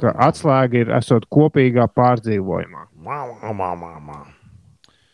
[0.00, 2.86] Ka atslēga ir esot kopīgā pārdzīvojumā.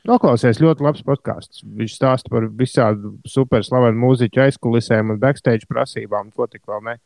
[0.07, 1.65] Noklausies ļoti labs podkāsts.
[1.67, 6.97] Viņš stāsta par visādu superslavenu mūziķu aizkulisēm un backstage prasībām, ko tik vēl ne.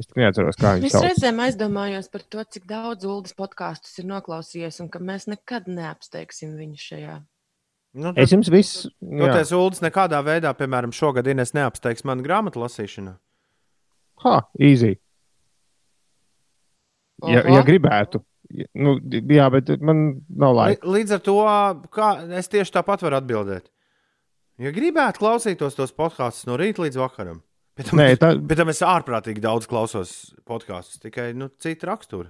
[0.00, 1.06] Es tik neatceros, kā viņš Es sauc.
[1.08, 6.54] reizēm aizdomājos par to, cik daudz ULDS podkāstus ir noklausījies, un ka mēs nekad neapsteigsim
[6.56, 7.16] viņu šajā.
[7.94, 8.90] Nu, Es jums visu.
[9.02, 9.18] jā.
[9.26, 13.16] Toties ULDS nekādā veidā, piemēram, šogad Ines neapsteigs manu grāmatu lasīšanu.
[14.22, 14.94] Ha, easy.
[17.26, 18.22] Ja, ja gribētu.
[18.74, 18.96] Nu,
[19.30, 20.86] jā, bet man nav laika.
[20.90, 21.34] Līdz ar to,
[21.94, 23.68] kā es tieši tāpat varu atbildēt.
[24.60, 27.38] Ja gribētu klausītos tos podkāstus no rīta līdz vakaram,
[27.78, 32.28] bet tam, Nē, tā- bet tam es ārprātīgi daudz klausos podkāstus, tikai nu, citu raksturu.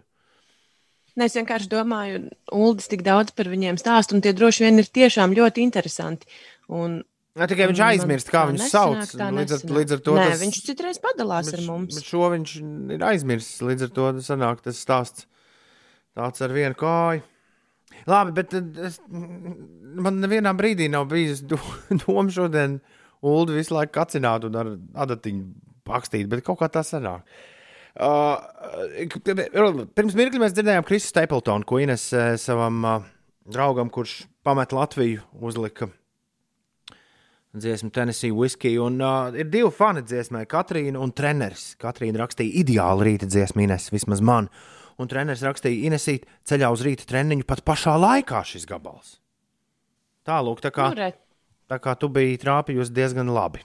[1.18, 2.20] Nē, es vienkārši domāju,
[2.54, 6.28] ULDS tik daudz par viņiem stāst, un tie droši vien ir tiešām ļoti interesanti.
[6.70, 7.00] Un
[7.38, 9.12] Ne, tikai viņš aizmirst, kā viņus sauc.
[9.14, 12.00] Līdz ar, līdz ar to Nē, tas, viņš citreiz padalās bet ar mums.
[12.02, 12.54] Šo viņš
[12.96, 13.60] ir aizmirsis.
[13.62, 15.28] Līdz ar to sanāk tas stāsts
[16.18, 17.22] tāds ar vienu kāju.
[18.10, 21.60] Labi, bet tad es, man nevienā brīdī nav bijis do-
[22.02, 22.80] doma šodien
[23.22, 24.74] Ulu visu laiku kacināt un ar
[25.06, 25.46] adatiņu
[25.86, 27.22] pakstīt, bet kaut kā tā sanāk.
[27.22, 27.59] Uh,
[29.96, 33.08] pirms mirkli mēs dzirdējām Krisu Stapletonu, ko Ines eh, savam uh,
[33.50, 35.90] draugam, kurš pamet Latviju, uzlika
[37.50, 38.78] dziesmu Tennessee Whiskey.
[38.78, 41.72] Un, uh, ir divi fani dziesmai, Katrīna un treneris.
[41.80, 44.50] Katrīna rakstīja ideālu rīta dziesmu, Ines, vismaz man.
[45.00, 49.16] Un treneris rakstīja, Inesīt, ceļā uz rīta treniņu pat pašā laikā šis gabals.
[50.28, 50.92] Tālūk, tā kā.
[50.92, 51.10] Nu,
[51.70, 53.62] Tā kā tu biji trāpījusi diezgan labi.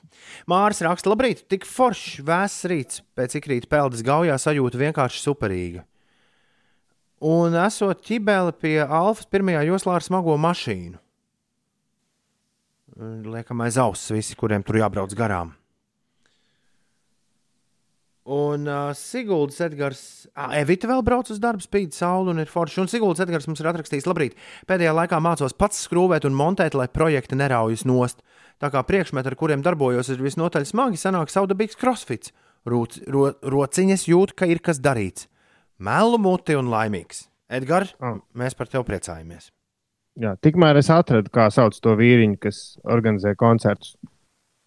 [0.50, 5.82] Māris raksta, labrīt, tik foršs, vēss rīts, pēc ikrīt peldas gaujā sajūta vienkārši superīga.
[7.26, 11.00] Un esot ķibeli pie Alfas pirmajā joslā ar smago mašīnu.
[13.34, 15.56] Liekam aiz auss visi, kuriem tur jābrauc garām.
[18.25, 19.99] Un uh, Siguldas Edgars,
[20.33, 22.79] ah, Evita vēl brauc uz darbu, spīd saule un ir forši.
[22.81, 24.33] Un Siguldas Edgars mums ir atrakstījis, labrīt,
[24.65, 28.23] pēdējā laikā mācos pats skrūvēt un montēt, lai projekti neraujas nost.
[28.57, 32.33] Tā kā priekšmeti, ar kuriem darbojos, ir visnotaļ smagi, sanāk saudabīgs crossfits.
[32.65, 35.27] Rūc, ro, rociņas jūt, ka ir kas darīts.
[35.77, 37.27] Melu muti un laimīgs.
[37.51, 38.17] Edgars, Ah.
[38.33, 39.51] mēs par tevi priecājamies.
[40.17, 43.97] Jā, tikmēr es atradu, kā sauc to vīriņu, kas organizē koncertus.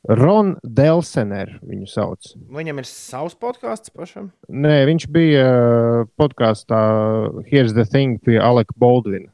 [0.08, 2.30] Ron Delsener viņu sauc.
[2.48, 4.30] Viņam ir savs podkāsts pašam.
[4.48, 6.78] Nē, viņš bija uh, podkāstā
[7.50, 9.28] Here's the Thing pie Aleka Baldvina.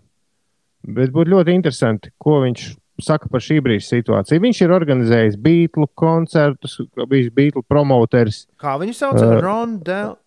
[0.84, 2.66] Bet būtu ļoti interesanti, ko viņš
[3.02, 4.42] saka par šī brīža situāciju.
[4.42, 6.76] Viņš ir organizējis Beatles koncertus,
[7.10, 9.22] bijis Beatles promoters Kā viņu sauc?
[9.22, 10.18] Uh, Ron Del.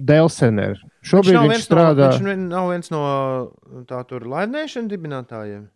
[0.00, 0.78] Delsener.
[1.04, 2.08] Šobrīd viņš, viņš strādā.
[2.08, 3.02] No, viņš nav viens no
[3.90, 5.66] tā tur laidnēšana dibinātājiem.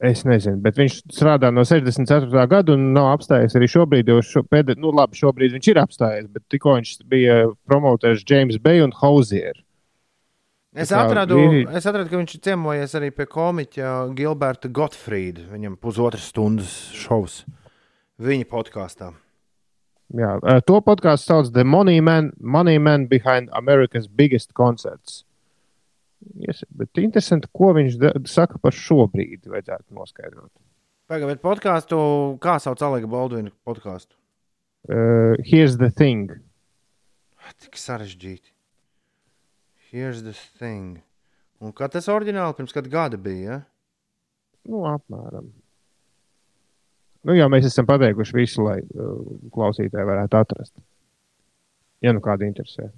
[0.00, 2.46] Es nezinu, bet viņš strādā no 64.
[2.48, 4.08] gada un nav apstājies arī šobrīd.
[4.08, 7.34] Jo šo, pēdē, nu, labi, šobrīd viņš ir apstājies, bet tikko viņš bija
[7.68, 9.58] promoters James Bay un Hausier.
[10.72, 15.44] Es Tā atradu, vīri- es atradu, ka viņš ir ciemojies arī pie komiķa Gilberta Gottfrieda.
[15.52, 17.42] Viņam pusotras stundas šovs
[18.22, 19.12] viņa podkāstā.
[20.14, 25.24] Jā, eh, to podkāstu sauc The Money Man, Money Man Behind America's Biggest Concerts.
[26.20, 29.48] Bet interesanti, ko viņš da- saka par šo brīdi.
[29.48, 30.50] Vajadzētu noskaidrot.
[31.10, 31.98] Pagaidiet, podkāstu,
[32.38, 34.14] kā sauc Alega Baldvina podkāstu?
[34.88, 36.30] Uh, here's the thing.
[37.60, 38.52] Tik sarežģīti.
[39.90, 41.00] Here's the thing.
[41.60, 43.42] Un kā tas oriģināli pirms kāda gada bija?
[43.42, 43.58] Ja?
[44.70, 45.50] Nu, apmēram.
[47.26, 49.18] Nu, jā, mēs esam pateikuši visu, lai uh,
[49.52, 50.76] klausītāji varētu atrast.
[52.00, 52.88] Ja nu kāda interesē.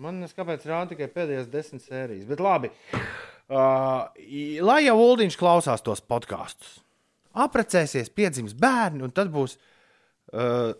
[0.00, 2.24] Man kāpēc rāda tikai pēdējās desmit sērijas.
[2.30, 2.70] Bet labi.
[3.52, 4.08] Uh,
[4.64, 6.78] lai jau Uldīņš klausās tos podkāstus,
[7.36, 9.58] apprecēsies, piedzims bērni, un tad būs
[10.32, 10.72] uh,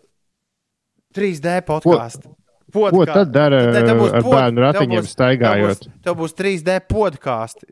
[1.13, 2.31] 3D podkāsts.
[2.73, 5.83] Ko tad dara ar bērnu ratiņiem staigājot?
[5.83, 7.69] Tev būs, tev būs 3D podkāsti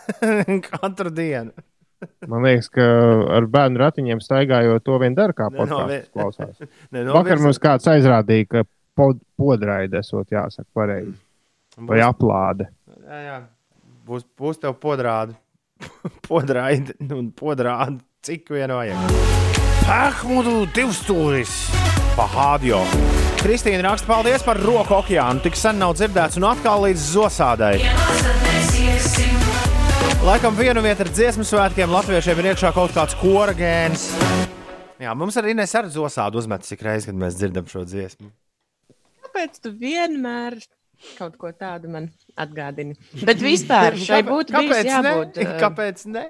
[0.66, 1.54] katru dienu.
[2.28, 2.84] Man liekas, ka
[3.36, 6.56] ar bērnu ratiņiem staigājot to vien dara, kā podkāsts vi- klausās.
[6.94, 8.64] Ne, no Vakar mums kāds aizrādīja, ka
[8.96, 11.16] pod, podraide esot jāsaka pareizi.
[11.76, 12.68] Vai aplāde.
[13.04, 13.38] Jā, jā.
[14.06, 15.34] Būs, būs tev podrādi.
[16.28, 19.16] Podrādi un podrādi, cik vien vajag.
[19.84, 21.56] Pahmudu divstūris
[22.14, 22.78] pa hādio.
[23.42, 25.42] Kristīna raksta, paldies par roku okeānu.
[25.44, 27.74] Tik sen nav dzirdēts un atkal līdz zosādai.
[30.24, 34.06] Laikam vienu vietu ar dziesmu svētkiem latviešiem ir iekšā kaut kāds kora gēns.
[35.02, 38.30] Jā, mums arī nes ar zosādu uzmetas ik reizi, kad mēs dzirdam šo dziesmu.
[39.34, 40.54] Kāpēc tu vienmēr
[41.18, 42.04] kaut ko tādu man
[42.38, 42.94] atgādini?
[43.26, 45.40] Bet vispār šai Kāpēc- būtu kāpēc jābūt.
[45.40, 45.42] Ne?
[45.48, 46.22] eh, Kāpēc ne?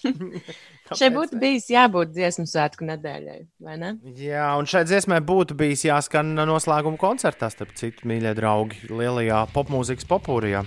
[0.96, 3.90] Šai būtu bijis jābūt dziesmu svētku nedēļai, vai ne?
[4.16, 10.08] Jā, un šai dziesmai būtu bijis jāskan noslēguma koncertā, starp citu, mīļie draugi, lielajā popmūzikas
[10.10, 10.64] popūrijā.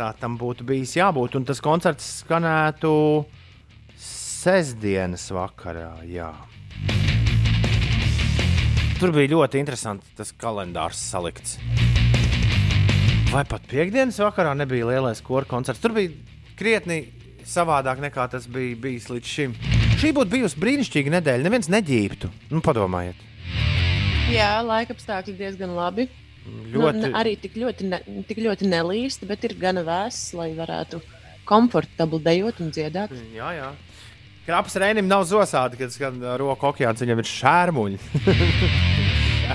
[0.00, 2.94] Tā tam būtu bijis jābūt, un tas koncerts skanētu
[4.00, 5.92] sestdienas vakarā.
[6.08, 6.32] Jā.
[9.02, 11.56] Tur bija ļoti interesanti tas kalendārs salikts.
[13.32, 15.82] Vai pat piekdienas vakarā nebija lielais kora koncerts?
[15.82, 16.12] Tur bija
[16.54, 17.00] krietni
[17.42, 19.56] savādāk nekā tas bija bijis līdz šim.
[19.98, 21.46] Šī būtu bijusi brīnišķīga nedēļa.
[21.48, 22.30] Neviens neģībtu.
[22.54, 23.18] Nu, padomājiet.
[24.30, 26.06] Jā, laika apstākļi diezgan labi.
[26.46, 31.02] Ļoti, Nu, arī tik ļoti, ne, tik ļoti nelīsti, bet ir gana vēss, lai varētu
[31.50, 33.18] komfortabli dejot un dziedāt.
[33.34, 33.74] Jā, jā.
[34.46, 38.02] Krapas Reinim nav zosādi, kad skan roku okeāns, viņam ir šērmuļi.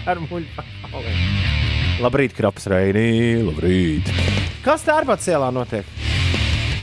[0.08, 1.13] šērmuļi pakalē.
[2.00, 4.08] Labrīt, Krapas Reini, labrīt.
[4.63, 5.88] Kas tērpats ielā notiek?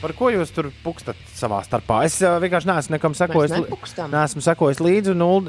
[0.03, 2.03] Par ko jūs tur pukstat savā starpā?
[2.05, 3.55] Es uh, vienkārši neesmu nekam sekojis.
[4.13, 5.15] Neesmu sekojis līdzi.
[5.15, 5.49] Un, Uld,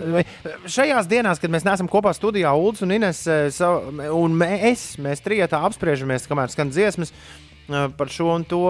[0.72, 5.26] šajās dienās, kad mēs neesam kopā studijā, Ulas un Ines eh, sav- un mēs, mēs
[5.26, 8.62] trijotā apspriežamies, kamēr skan dziesmas eh, par šo un to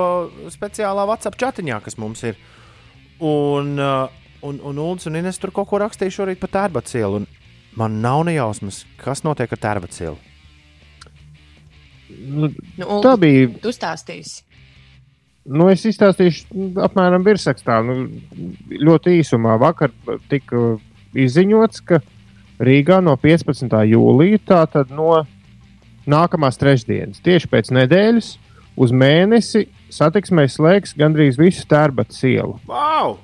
[0.55, 2.41] speciālā WhatsApp chatiņā, kas mums ir.
[3.21, 7.27] Un, eh, un, un Ulas un Ines tur kaut ko rakstīja šorīt par tērbacielu.
[7.75, 10.17] Man nav nejausmas, kas notiek ar tērbacielu.
[12.15, 13.47] Nu, Nu, tā Uldi, bija.
[13.63, 14.43] Tu stāstīsi.
[15.45, 17.81] Nu, es izstāstīšu apmēram virsrakstā.
[17.85, 18.07] Nu,
[18.71, 19.93] ļoti īsumā vakar
[20.31, 20.75] tika
[21.13, 22.01] izziņots, ka
[22.65, 23.75] Rīgā no 15.
[23.91, 25.25] jūlija, tātad no
[26.09, 28.31] nākamās trešdienas, tieši pēc nedēļas,
[28.79, 32.57] uz mēnesi satiksmē slēgs gandrīz visu tērbatu ielu.
[32.69, 33.17] Wow!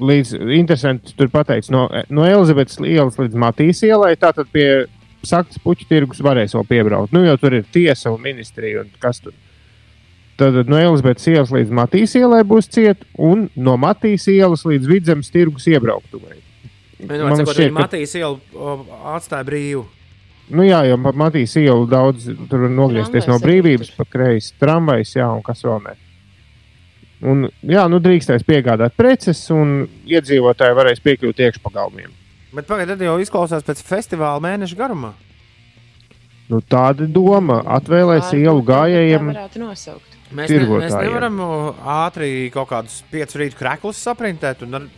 [0.00, 4.86] Līdz interesanti, tur pateicis, no, no Elizabetes ielas līdz Matīs ielai, tātad pie
[5.26, 7.12] saktas puķu tirgus varēs vēl piebraukt.
[7.12, 9.36] Nu, jau tur ir tiesa un ministrija un kas tur.
[10.40, 15.28] Tad no Elizabetes ielas līdz Matīs ielai būs cieta, un no Matīs ielas līdz Vidzemes
[15.34, 16.40] tirgus iebrauktuvei.
[17.04, 18.40] Man liekas, ka Matīs ielu
[19.12, 19.84] atstāja brīvu.
[20.50, 25.28] Nu, jā, jau pa Matīs ielu daudz tur nogriezties no brīvības, pa kreisi tramvajs, jā,
[25.30, 25.94] un kas vēl ne.
[27.20, 32.14] Un, jā, nu drīkstēs piegādāt preces, un iedzīvotāji varēs piekļūt iekšpagalmiem.
[32.56, 35.12] Bet pagaidiet, jau izklausās pēc festivāla mēneša garumā.
[36.50, 39.28] Nu, tāda doma atvēlēs ielu tā gājējiem.
[40.30, 41.38] Mēs, ne, mēs nevaram
[41.90, 44.88] ātri kaut kādus piecu rītu krāklus saprintēt un ar,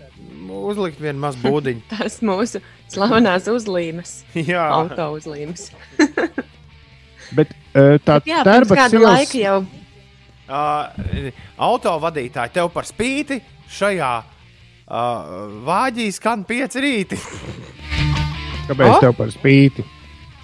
[0.72, 1.84] uzlikt vienu mazu būdiņu.
[1.92, 2.62] Tas mūsu
[2.92, 4.14] slavenās uzlīmes,
[4.52, 5.70] Jā, auto uzlīmes.
[7.36, 9.56] Bet uh, tā jā, pirms tērbats kāda ielas, laika jau
[10.52, 11.30] Uh,
[11.64, 13.38] autovadītāji, tev par spīti
[13.72, 15.30] šajā uh,
[15.64, 17.16] vāģī skan pieci rīti.
[18.68, 19.84] Kāpēc tev par spīti?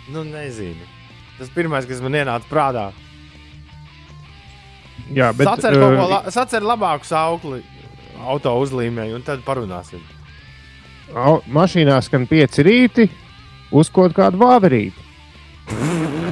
[0.08, 0.86] nu, nezinu.
[1.38, 2.86] Tas pirmais, kas man ienāca prātā.
[5.14, 7.60] Jā, bet Sacer, uh, la, sacer labāku saukli
[8.18, 10.00] auto uzlīmēju, un tad parunāsim.
[11.14, 13.06] au- mašīnā skan pieci rīti,
[13.72, 15.06] uzkot kādu vāverīti.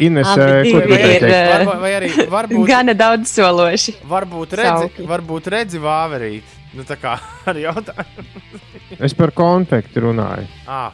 [0.00, 1.34] Ines, Abi eh, ko tu gribēji teikt?
[1.34, 3.94] eh, Var, vai arī varbūt, Gana daudz sološi.
[4.08, 5.06] varbūt, redzi, saukļi.
[5.10, 6.56] varbūt redzi vāverīt.
[6.74, 7.16] Nu, tā kā
[7.50, 8.60] ar jautājumu.
[9.02, 10.46] Es par konfekti runāju.
[10.70, 10.92] Ah,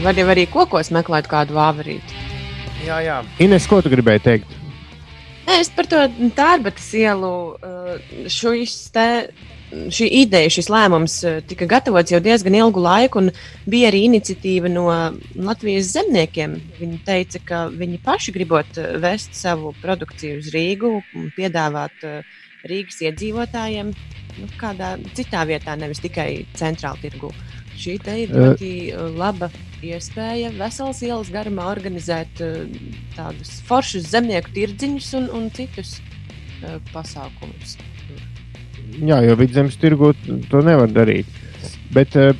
[0.00, 2.16] Var jau arī kokos meklēt kādu vāverīti.
[2.86, 3.18] jā, jā.
[3.44, 4.54] Ines, ko tu gribēji teikt?
[5.50, 5.98] Nē, es par to
[6.38, 7.30] tārbatas ielu.
[7.58, 9.30] uh, šis te-
[9.70, 13.30] Šī ideja, šis lēmums uh, tika gatavots jau diezgan ilgu laiku, un
[13.70, 14.84] bija arī iniciatīva no
[15.34, 16.56] Latvijas zemniekiem.
[16.78, 22.22] Viņi teica, ka viņi paši gribot uh, vest savu produkciju uz Rīgu un piedāvāt uh,
[22.66, 27.30] Rīgas iedzīvotājiem nu, kādā citā vietā, nevis tikai centrāla tirgu.
[27.80, 28.40] Šī te ir Eh.
[28.44, 29.48] ļoti uh, laba
[29.80, 32.66] iespēja veselas ielas garumā organizēt uh,
[33.16, 37.78] tādus foršus zemnieku tirdziņus un, un citus uh, pasākumus.
[39.00, 40.12] Jā, jo vidzemes tirgu
[40.50, 41.26] to nevar darīt.
[41.94, 42.34] Bet uh,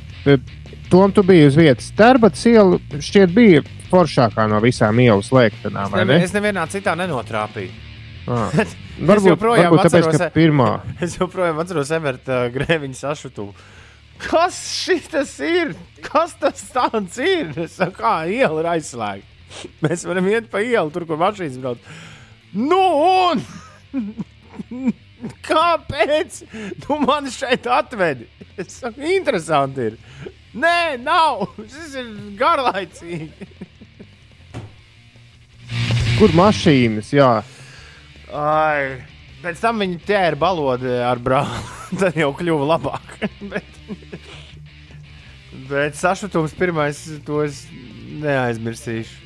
[0.91, 1.85] Tom, tu biji uz vietas.
[1.95, 3.61] Tērbats iela šķiet bija
[3.91, 6.25] foršākā no visām ielas lēktenām, Es, vai ne, ne?
[6.27, 7.71] es nevienā citā nenotrāpīju.
[8.27, 8.51] Ah.
[9.09, 10.67] Varbūt, joprojām varbūt tāpēc, atceros, ka e- pirmā.
[11.07, 13.55] Es joprojām atceros Everta grēviņu sašutumu.
[14.21, 15.73] Kas šis ir?
[16.05, 17.45] Kas tas tāds ir?
[17.65, 19.27] Es saku, kā iela ir aizslēgta.
[19.83, 21.79] Mēs varam iet pa ielu, tur, kur mašīnas brauc.
[22.55, 22.83] Nu,
[23.31, 23.37] un
[25.49, 26.29] kāpēc
[26.83, 28.25] tu mani šeit atvedi?
[28.59, 29.95] Es saku, interesanti ir.
[30.51, 31.33] Nē, nav.
[31.61, 32.07] Šis ir
[32.39, 33.31] garlaicīgi.
[36.19, 37.09] Kur mašīnas?
[37.15, 37.31] Jā,
[38.31, 39.03] Ai,
[39.43, 41.80] pēc tam viņi ķēra balodi ar brāli.
[41.99, 43.15] Tad jau kļuva labāk.
[43.51, 43.81] bet,
[45.67, 47.65] bet sašutums pirmais, to es
[48.21, 49.17] neaizmirsīšu.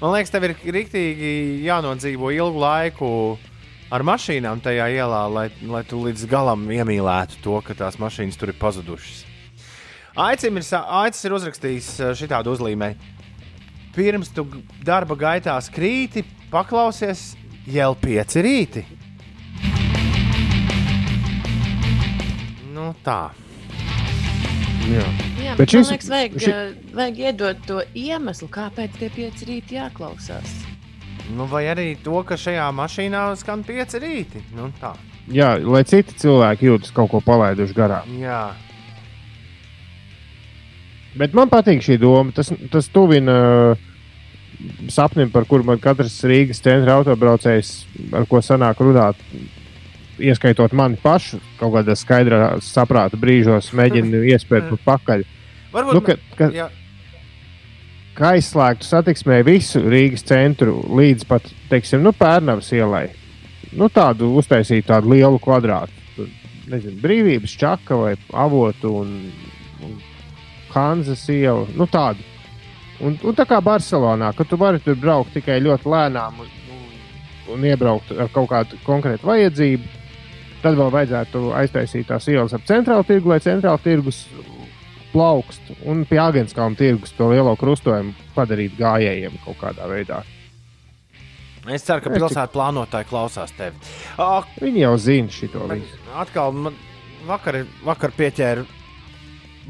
[0.00, 1.30] Man liekas, tev ir rīktīgi
[1.66, 3.08] jānodzīvo ilgu laiku
[3.92, 8.52] ar mašīnām tajā ielā, lai, lai tu līdz galam iemīlētu to, ka tās mašīnas tur
[8.52, 9.26] ir pazudušas.
[10.20, 10.64] Aicim ir,
[11.00, 13.18] Aicis ir uzrakstījis eh, šitādu uzlīmēju.
[13.94, 14.46] Pirms tu
[14.86, 17.32] darba gaitā skrīti, paklausies
[17.68, 18.84] jau pieci rīti.
[22.80, 23.18] Nu, tā.
[24.88, 25.04] jā.
[25.40, 26.94] Jā, Bet bet šis, man liekas, vajag, ši- ši...
[26.96, 30.56] vajag iedot to iemeslu, kāpēc tie pieci rīti jāklausās.
[31.36, 34.42] Nu, vai arī to, ka šajā mašīnā skan pieci rīti.
[34.56, 34.94] Nu, tā.
[35.30, 38.10] jā, lai citi cilvēki jūtas kaut ko palaiduši garām.
[38.20, 38.42] Jā,
[41.18, 42.30] Bet man patīk šī doma.
[42.34, 43.34] Tas, tas tuvina
[43.74, 43.80] uh,
[44.92, 47.72] sapnim, par kuru man katrs Rīgas centra autobraucējs,
[48.14, 49.18] ar ko sanāk runāt,
[50.20, 55.24] ieskaitot mani pašu, kaut kādā skaidrā saprāta brīžos, mēģina iespērt pa pakaļ.
[55.72, 55.96] varbūt.
[55.96, 56.68] Nu, ka, ka, jā,
[58.18, 63.06] ka aizslēgtu satiksmē visu Rīgas centru līdz pat teiksim, nu, Pērnavas ielai.
[63.70, 65.94] Nu, tādu uztaisīt tādu lielu kvadrātu.
[66.16, 66.28] Tur,
[66.70, 69.14] Nezinu, brīvības čaka vai avotu un,
[69.86, 69.94] un
[70.74, 71.66] Hanzas iela.
[71.78, 72.26] Nu, tādu.
[73.00, 76.82] Un, un tā kā Barcelonā, ka tu vari tur braukt tikai ļoti lēnām un, un,
[77.54, 79.99] un iebraukt ar kaut kādu konkrētu vajadzību.
[80.60, 84.26] Tad vēl vajadzētu aiztaisīt tās ielas ap centrālu tirgu, lai centrāla tirgus
[85.10, 90.20] plaukst un pie Agenskalna tirgus to lielo krustojumu padarīt gājējiem kaut kādā veidā.
[91.74, 93.76] es ceru, ka pilsētas plānotāji klausās tevi.
[94.20, 95.98] O, Viņi jau zina šo visu.
[96.16, 96.76] Atkal, man
[97.28, 98.64] vakar, vakar pieķēra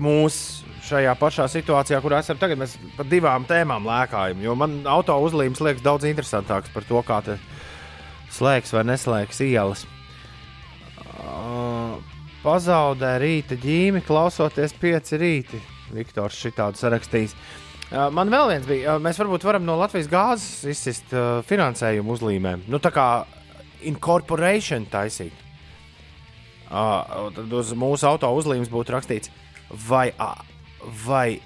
[0.01, 2.61] mūsu šajā pašā situācijā, kurā esam tagad.
[2.61, 4.43] Mēs par divām tēmām lēkājam.
[4.43, 7.21] Jo man auto uzlīmes liekas daudz interesantāks par to, kā
[8.31, 9.87] slēgs vai neslēgs ielas.
[11.21, 11.99] Uh,
[12.41, 15.61] pazaudē rīta ģīmi, klausoties pieci rīti.
[15.93, 17.35] Viktors šitādu sarakstījis.
[17.91, 22.15] Uh, man vēl viens bija, uh, mēs varbūt varam no Latvijas gāzes izsist uh, finansējumu
[22.15, 22.65] uzlīmēm.
[22.71, 23.07] Nu, tā kā
[23.91, 25.47] incorporation taisīt.
[26.71, 29.33] Tad uz mūsu auto uzlīmes būtu rakstīts,
[29.89, 30.13] vai,
[31.03, 31.41] vai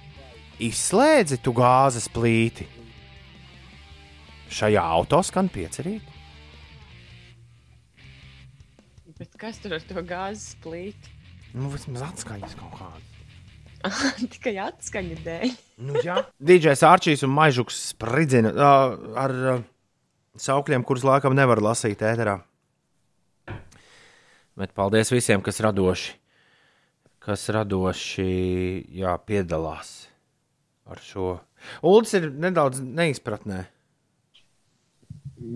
[0.61, 2.67] izslēdzi tu gāzes plīti?
[4.53, 6.14] Šajā auto skan pieci rīti.
[9.25, 11.13] Bet kas tur ar to gāzes plīti?
[11.57, 13.87] Nu, vismaz atskaņas kaut kāda.
[14.35, 15.53] Tikai atskaņa dēļ.
[15.81, 16.19] Nu, jā.
[16.45, 19.63] DJs Arčīs un Maižuks spridzina uh, ar uh,
[20.37, 22.35] saukļiem, kurus laikam nevar lasīt ēterā.
[24.61, 26.13] Bet paldies visiem, kas radoši,
[27.25, 28.27] kas radoši
[29.01, 29.95] jā, piedalās.
[30.85, 31.31] ar šo.
[31.81, 33.63] Uldis ir nedaudz neizpratnē.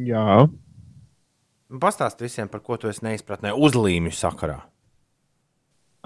[0.08, 0.48] Jā,
[1.68, 4.62] Pastāst visiem, par ko tu esi neizpratnē uzlīmju sakarā.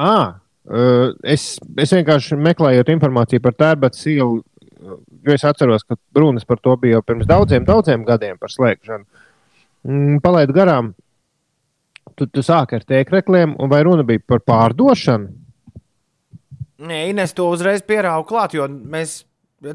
[0.02, 0.14] À,
[0.66, 6.48] uh, es, es vienkārši meklēju informāciju par tērbatas ielu, uh, jo es atceros, ka runas
[6.48, 9.06] par to bija jau pirms daudziem, daudziem gadiem par slēgšanu.
[9.86, 10.90] Mm, Palaidu garām,
[12.18, 15.30] tu, tu sāki ar tēkrekliem, un vai runa bija par pārdošanu?
[16.82, 19.20] Nē, Ines to uzreiz pierāva klāt, jo mēs.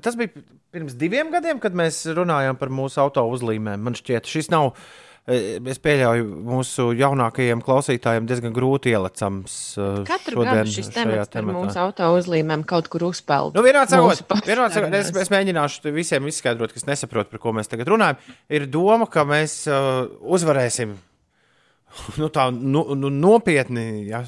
[0.03, 0.35] Tas bija
[0.75, 3.79] pirms diviem gadiem, kad mēs runājām par mūsu auto uzlīmēm.
[3.87, 4.73] Man šķiet, šis nav.
[4.75, 9.55] eh, Es pieļauju, mūsu jaunākajiem klausītājiem diezgan grūti ielicams.
[9.75, 13.57] eh, Katru gadu šis temats par mūsu auto uzlīmēm kaut kur uzpeld.
[13.57, 17.51] Nu, vienā sakot, Mūsu vienā sakot, es, es mēģināšu visiem izskaidrot, kas nesaprot, par ko
[17.57, 18.21] mēs tagad runājam.
[18.47, 20.95] Ir doma, ka mēs uh, uzvarēsim
[22.21, 24.07] nu, tā nu, nu, nopietni.
[24.07, 24.23] Ja,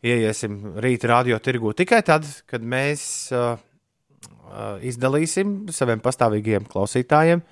[0.00, 3.02] Ieiesim rīta radio tirgu tikai tad, kad mēs
[3.36, 3.60] uh,
[4.48, 7.42] uh, izdalīsim saviem pastāvīgiem klausītājiem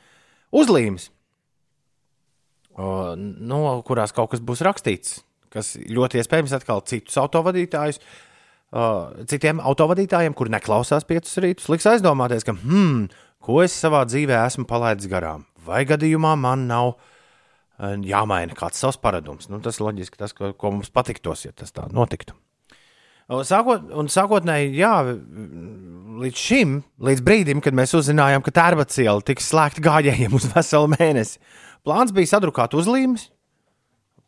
[0.56, 1.10] uzlīmes,
[2.78, 5.20] uh, no kurās kaut kas būs rakstīts,
[5.52, 12.46] kas ļoti iespējams atkal citus autovadītājus uh, citiem autovadītājiem, kur neklausās piecus rītus, liks aizdomāties,
[12.46, 13.06] ka, hmm,
[13.44, 15.46] ko es savā dzīvē esmu palaidis garām.
[15.68, 19.50] Vai gadījumā man nav uh, jāmaina kāds savs paradums?
[19.52, 22.36] Nu, tas loģiski, tas, ko, ko mums patiktos, ja tas tā notiktu.
[23.28, 24.92] Sākot, un sākotnēji, jā,
[26.22, 30.88] līdz šim, līdz brīdim, kad mēs uzzinājām, ka tērbats iela tiks slēgta gājējiem uz veselu
[30.94, 31.36] mēnesi,
[31.88, 33.30] plāns bija sadrukāt uzlīmes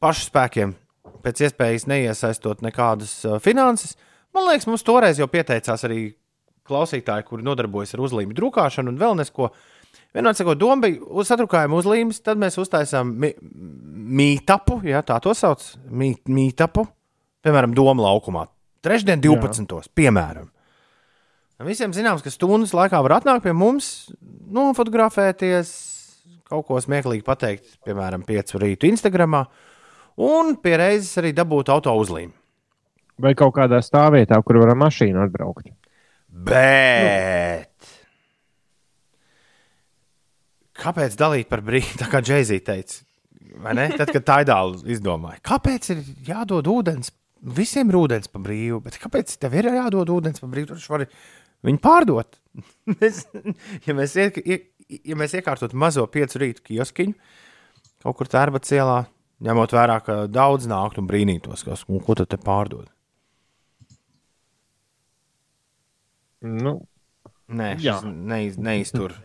[0.00, 0.72] pašu spēkiem,
[1.20, 3.98] pēc iespējas neiesaistot nekādas finanses.
[4.32, 6.14] Man liekas, mums toreiz jau pieteicās arī
[6.70, 9.50] klausītāji, kuri nodarbojas ar uzlīmju drukāšanu un vēl nesko.
[10.14, 13.32] Vienā cikā doma bija, uz sadrukājām uzlīmes, tad mēs uztaisām mi
[14.20, 16.86] mītapu, ja tā to sauc, mī mītapu,
[17.44, 18.46] piemēram, Doma laukumā.
[18.82, 19.90] Trešdien, 12.
[19.94, 20.48] piemēram.
[21.66, 24.08] Visiem zināms, ka stundas laikā var atnākt pie mums,
[24.50, 25.74] nofotografēties,
[26.50, 29.42] kaut ko smieklīgi pateikt, piemēram, piecu rītu Instagram,
[30.26, 32.34] un pie reizes arī dabūt auto uzlīmi.
[33.20, 35.68] Vai kaut kādā stāvvietā, kur varam mašīnu atbraukt?
[36.30, 37.92] Bet.
[40.80, 41.98] Kāpēc dalīt par brīvu?
[42.00, 43.02] Tā kā Džeizija teica,
[43.60, 43.90] vai ne?
[43.96, 47.12] Tad, kad tā ideāli izdomāja, kāpēc ir jādod ūdens?
[47.40, 50.76] Visiem ir ūdens par brīvu, bet kāpēc tev ir jādod ūdens par brīvu?
[51.66, 52.36] Viņu pārdot.
[52.96, 53.22] Mēs,
[53.86, 54.56] ja, mēs iek, ie,
[54.90, 57.16] ja mēs iekārtotu mazo piecu rītu kioskiņu
[58.00, 59.02] kaut kur tērba cielā,
[59.44, 62.88] ņemot vērā, ka daudz nāktu un brīnītos, kas, un ko tad te pārdod.
[66.40, 66.78] Nu,
[67.50, 67.74] Nē,
[68.06, 69.16] neiz, neiztur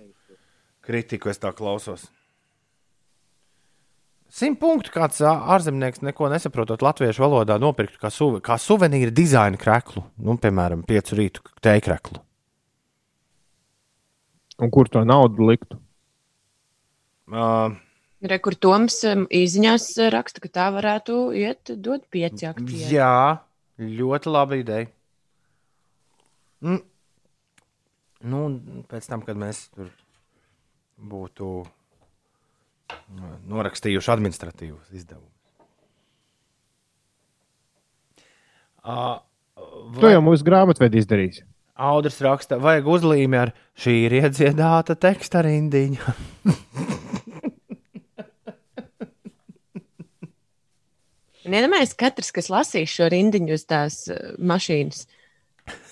[0.86, 2.07] kritiku, es tā klausos.
[4.36, 10.03] Simt punktu kāds ārzemnieks, neko nesaprotot latviešu valodā, nopirkt kā, suve, kā suvenīru dizaina kreklu,
[10.26, 12.20] nu, piemēram, piecu rītu tēkreklu.
[14.61, 15.79] Un kur to naudu liktu?
[17.31, 17.73] Uh,
[18.25, 22.87] Re, kur Toms īsiņās uh, raksta, ka tā varētu iet, dot pieci aktīvi.
[22.93, 23.41] jā,
[23.81, 24.89] ļoti laba ideja.
[26.65, 26.81] Mm.
[28.25, 28.41] Nu,
[28.89, 29.91] pēc tam, kad mēs tur
[30.97, 35.31] būtu uh, norakstījuši administratīvus izdevumus.
[38.85, 39.17] Uh,
[39.99, 41.37] To jau mūsu grāmatvedi izdarīs.
[41.76, 43.49] Audrs raksta, vajag uzlīmi ar
[43.84, 46.13] šī ir iedziedāta teksta rindiņa.
[51.45, 54.99] Un iedomājieties, katrs, kas lasīs šo rindiņu uz tās uh, mašīnas,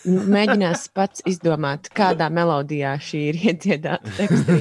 [0.08, 4.52] mēģinās pats izdomāt, kādā melodijā šī ir iedziedāta teksta.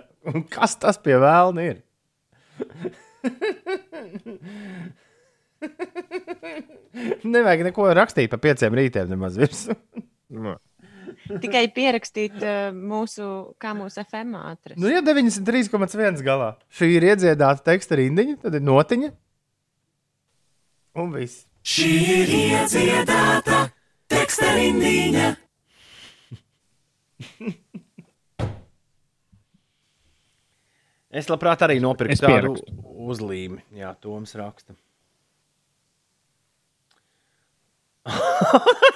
[0.54, 1.76] Kas tas pie vēlna ir?
[7.26, 9.74] Nevajag neko rakstīt par pieciem rītiem nemaz virsū.
[10.32, 10.56] Nu,
[11.42, 13.26] Tikai pierakstīt uh, mūsu,
[13.62, 14.78] kā mūsu FM ātris.
[14.80, 19.12] Nu, ja 93,1 galā šī ir iedziedāta teksta rindiņa, tad ir notiņa.
[21.02, 21.44] Un viss.
[21.66, 23.66] Šī ir iedziedāta
[24.10, 25.34] teksta rindiņa.
[31.16, 32.56] Es labprāt arī nopirktu Es tādu
[33.08, 33.62] uzlīmi.
[33.78, 34.76] Jā, Toms raksta.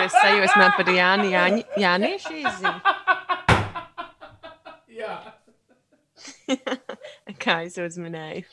[0.00, 2.80] Es sajūsmā par Jāni, Jāni, Jāniešu izziņu.
[5.00, 5.14] Jā.
[7.42, 8.44] Kā es uzminēju.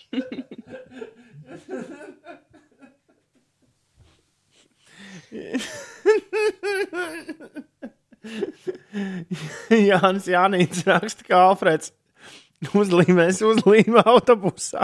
[9.88, 11.88] Jānis Jānis raksta, ka Alfreds
[12.76, 14.84] uzlīmēs uzlīmē autobusā.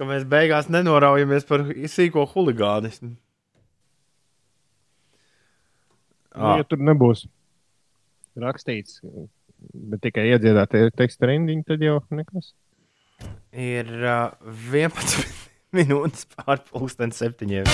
[0.00, 3.12] Ka mēs beigās nenoraujamies par sīko huligānismu.
[6.30, 7.26] Nu, ja tur nebūs
[8.40, 9.02] rakstīts,
[9.90, 12.54] bet tikai iedziedāt teksta rindiņu, tad jau nekas.
[13.52, 14.32] Ir uh,
[14.72, 17.68] 11 minūtes pār pusdienas septiņiem.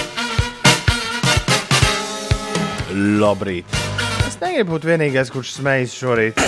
[3.22, 3.78] Labrīt!
[4.26, 6.42] Es negribu būt vienīgais, kurš smejas šorīt.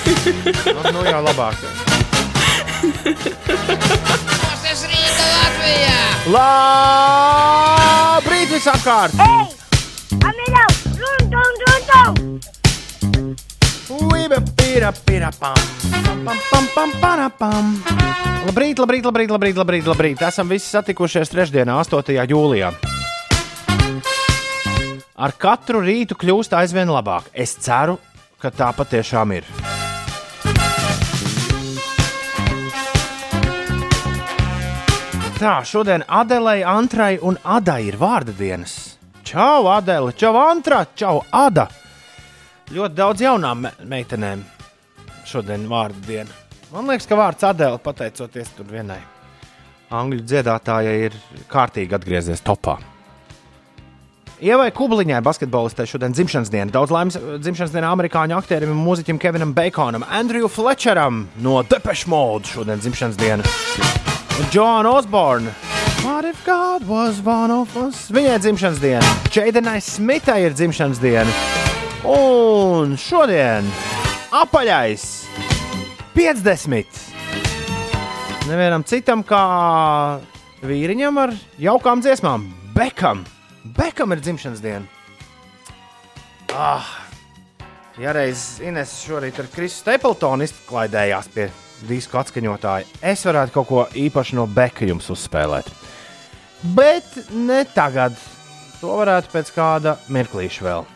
[0.70, 1.89] nu, nu jau labāk.
[6.28, 7.70] Labrīt
[8.52, 9.16] visapkārt!
[10.20, 10.68] Amiļau,
[11.00, 12.12] runtum, runtum!
[13.96, 15.56] Uiba, pira, pira, pam,
[16.04, 17.72] pam, pam, pam, pam, pam.
[18.44, 20.20] Labrīt, labrīt, labrīt, labrīt, labrīt, labrīt.
[20.28, 22.12] Esam visi satikušies trešdienā, 8.
[22.28, 22.68] jūlijā.
[25.16, 27.32] Ar katru rītu kļūst aizvien labāk.
[27.32, 27.96] Es ceru,
[28.40, 29.44] ka tā patiešām ir.
[35.40, 38.98] Tā, šodien Adelei, Antrai un Adai ir vārda dienas.
[39.24, 41.64] Čau, Adele, čau, Antra, čau, Ada!
[42.70, 44.42] Ļoti daudz jaunām me meitenēm
[45.24, 46.36] šodien vārdu diena.
[46.74, 49.00] Man liekas, ka vārds Adela, pateicoties tur vienai
[49.90, 51.16] angļu dziedātājai, ir
[51.50, 52.76] kārtīgi atgriezies topā.
[54.40, 56.70] Ievai Kubliņai, basketbolistai, šodien dzimšanas diena.
[56.72, 62.08] Daudz laimes eh, dzimšanas dienā amerikāņu aktierim un mūziķim Kevinam Baconam, Andrew Fletcheram no Depeche
[62.12, 64.09] Mode šodien dzimšanas diena.
[64.48, 65.46] Joanna Osborne.
[66.02, 68.08] What if God was one of us?
[68.10, 69.10] Viņai dzimšanas diena.
[69.28, 71.30] Jaidenai Smithai ir dzimšanas diena.
[72.08, 73.68] Un šodien
[74.32, 75.04] apaļais
[76.16, 77.00] 50.
[78.48, 79.44] Nevienam citam kā
[80.64, 82.48] vīriņam ar jaukām dziesmām.
[82.74, 83.26] Bekam.
[83.76, 84.86] Bekam ir dzimšanas diena.
[86.56, 86.88] Ah,
[88.00, 91.52] ja reiz Ines šorīt ar Krisu Stapletonu izklaidējās pie
[91.88, 95.70] disku atskaņotāja, es varētu kaut ko īpašu no Beka jums uzspēlēt.
[96.76, 98.18] Bet ne tagad.
[98.80, 100.86] To varētu pēc kāda mirklīša vēl.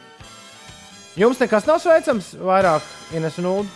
[1.20, 3.66] Jums nekas nav sveicams, vairāk Ines un Ulu.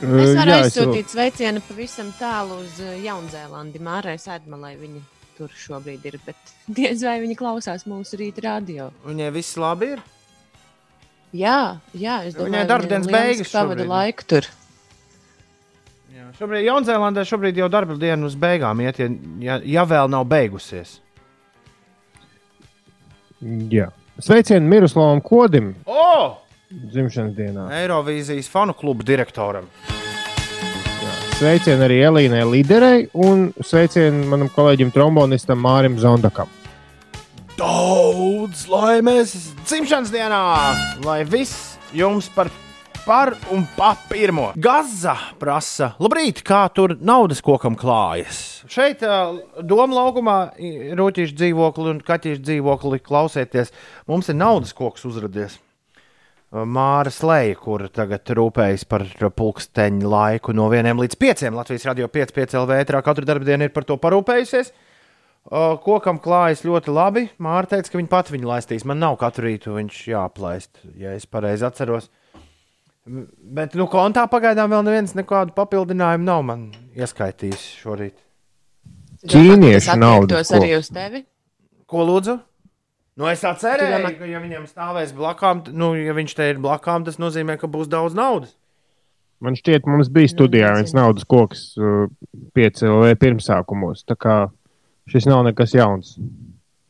[0.00, 3.82] Es varu Jā, es aizsūtīt sveicienu pavisam tālu uz uh, Jaunzēlandi.
[3.84, 5.02] Mārai Sēdmalai viņa
[5.36, 8.88] tur šobrīd ir, bet diez vai viņi klausās mūsu rīta radio.
[9.04, 10.06] Viņai viss labi ir.
[11.36, 13.86] Jā, jā es domāju, darbdienas viņa lieliski beigas šobrīd.
[13.90, 14.48] laiku tur.
[16.30, 19.00] Jā, šobrīd Jaunzēlandē šobrīd jau darba diena uz beigām iet,
[19.42, 21.00] ja, ja, vēl nav beigusies.
[23.72, 23.88] Jā.
[24.20, 26.36] Sveicienu Miroslavam Kodim O!
[26.70, 27.64] dzimšanas dienā.
[27.80, 29.66] Eirovīzijas fanu kluba direktoram.
[31.40, 36.46] Sveicienu arī Elīnai Liderei un sveicienu manam kolēģim trombonistam Mārim Zondakam.
[37.58, 40.44] Daudz laimes dzimšanas dienā!
[41.02, 42.52] Lai viss jums par,
[43.06, 44.50] par un pa pirmo.
[44.60, 48.60] Gaza prasa, labrīt, kā tur naudas kokam klājas.
[48.70, 49.02] Šeit,
[49.66, 50.36] Doma laukumā,
[50.98, 53.72] rūtīšu dzīvokli un kaķīšu dzīvokli klausieties.
[54.10, 55.58] Mums ir naudas koks uzradies.
[56.50, 59.06] Māra Slēja, kur tagad rūpējas par
[59.38, 61.44] pulksteņa laiku no 1 līdz 5.
[61.54, 62.78] Latvijas radio 5, 5 LV.
[62.84, 64.72] ētrā Katru dienu ir par to parūpējusies.
[65.84, 67.28] Kokam klājas ļoti labi.
[67.40, 68.84] Māra teica, ka viņa pati viņu laistīs.
[68.84, 72.10] Man nav katru rītu viņš jāplaist, ja es pareizi atceros.
[73.06, 76.66] Bet, nu, kontā pagaidām vēl neviens nekādu papildinājumu nav man
[76.98, 78.14] ieskaitījis šorīt.
[79.30, 81.22] Ķīniešu Tas naudas attiektos arī uz tevi.
[81.90, 82.36] Ko lūdzu?
[83.20, 87.04] Nu, es cerēju, domā- ka, ja viņam stāvēs blakām, nu, ja viņš te ir blakām,
[87.04, 88.54] tas nozīmē, ka būs daudz naudas.
[89.40, 92.06] Man šķiet, mums bija studijā viens naudas koks, uh,
[92.52, 94.04] pieci LV pirmsākumos.
[94.04, 94.36] Tā kā
[95.08, 96.18] šis nav nekas jauns.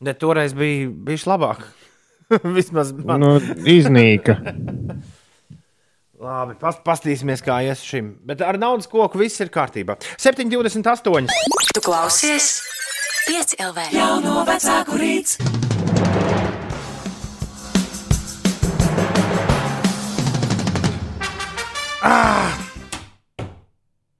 [0.03, 1.63] Ne, toreiz bija bijis labāk.
[2.57, 3.23] Vismaz man.
[3.23, 3.33] Nu,
[3.63, 4.37] iznīka.
[6.21, 8.11] Labi, pas, pastīsimies, kā ies šim.
[8.29, 9.95] Bet ar naudas koku viss ir kārtībā.
[10.21, 11.33] 7,28.
[11.73, 12.49] Tu klausies
[13.25, 13.87] 5 LV.
[13.95, 15.39] Jauno vecāku rīts.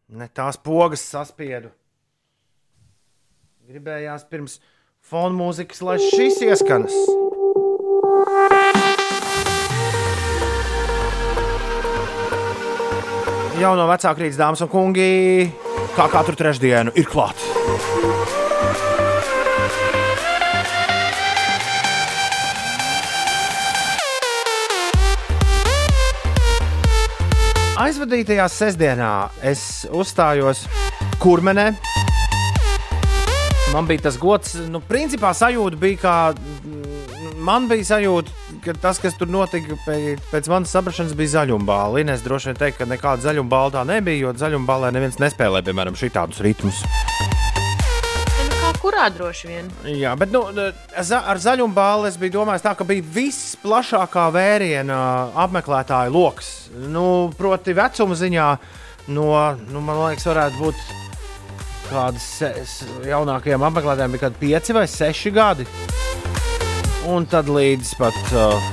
[0.09, 1.69] Ne tās pogas saspiedu.
[3.69, 4.57] Gribējās pirms
[5.05, 6.97] fona mūzikas, lai šis ieskanas.
[13.61, 15.45] Jauno vecāku rīts, dāmas un kungi,
[15.93, 17.43] kā katru trešdienu, ir klāts.
[27.83, 29.13] Aizvadītajā sestdienā
[29.45, 30.65] es uzstājos
[31.21, 31.67] Kurmenē.
[33.75, 36.81] Man bija tas gods, nu, principā sajūta bija mm,
[37.45, 42.03] Man bija sajūta, ka tas, kas tur notika pēc, pēc manas saprašanas, bija zaļumbāla.
[42.05, 46.43] Inês droši vien teikt, ka nekāda zaļumbāla tā nebija, jo zaļumbālē neviens nespēlē, piemēram, šādus
[46.45, 46.83] ritmus.
[48.81, 49.69] jebkurā droši vien.
[49.99, 50.43] Jā, bet nu,
[51.01, 54.97] za, ar zaļumu balvu es biju domājis, tā, ka bija viss plašākā vēriena
[55.45, 56.69] apmeklētāju lokus.
[56.73, 58.47] Nu, proti, vecuma ziņā,
[59.13, 59.29] no,
[59.69, 60.75] nu, man liekas, varētu būt
[61.91, 62.27] kādas
[63.05, 65.67] jaunākajiem apmeklētājiem, bija kaut kādi 5 vai 6 gadi.
[67.09, 68.65] Un tad līdz pat uh,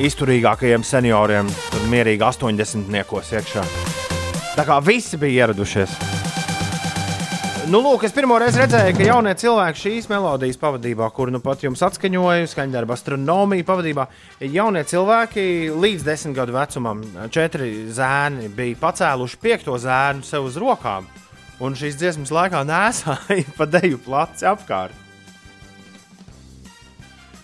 [0.00, 3.64] izturīgākajiem senioriem, tad mierīgi 80 niekos iekšā.
[4.56, 5.92] Tā kā visi bija ieradušies.
[7.68, 11.62] Nu, lūk, es pirmo reizi redzēju, ka jaunie cilvēki šīs melodijas pavadībā, kur nu pat
[11.64, 14.08] jums atskaņoju, skaņdarba astronomija pavadībā,
[14.48, 21.08] jaunie cilvēki līdz desmit gadu vecumam, četri zēni bija pacēluši piekto zēnu sev uz rokām,
[21.60, 25.03] un šīs dziesmas laikā nesāja pa deju placi apkārt.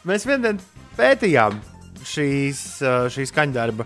[0.09, 0.55] Mēs vienā
[0.97, 1.59] pētījām
[2.09, 2.61] šīs,
[3.13, 3.85] šīs skaņdarba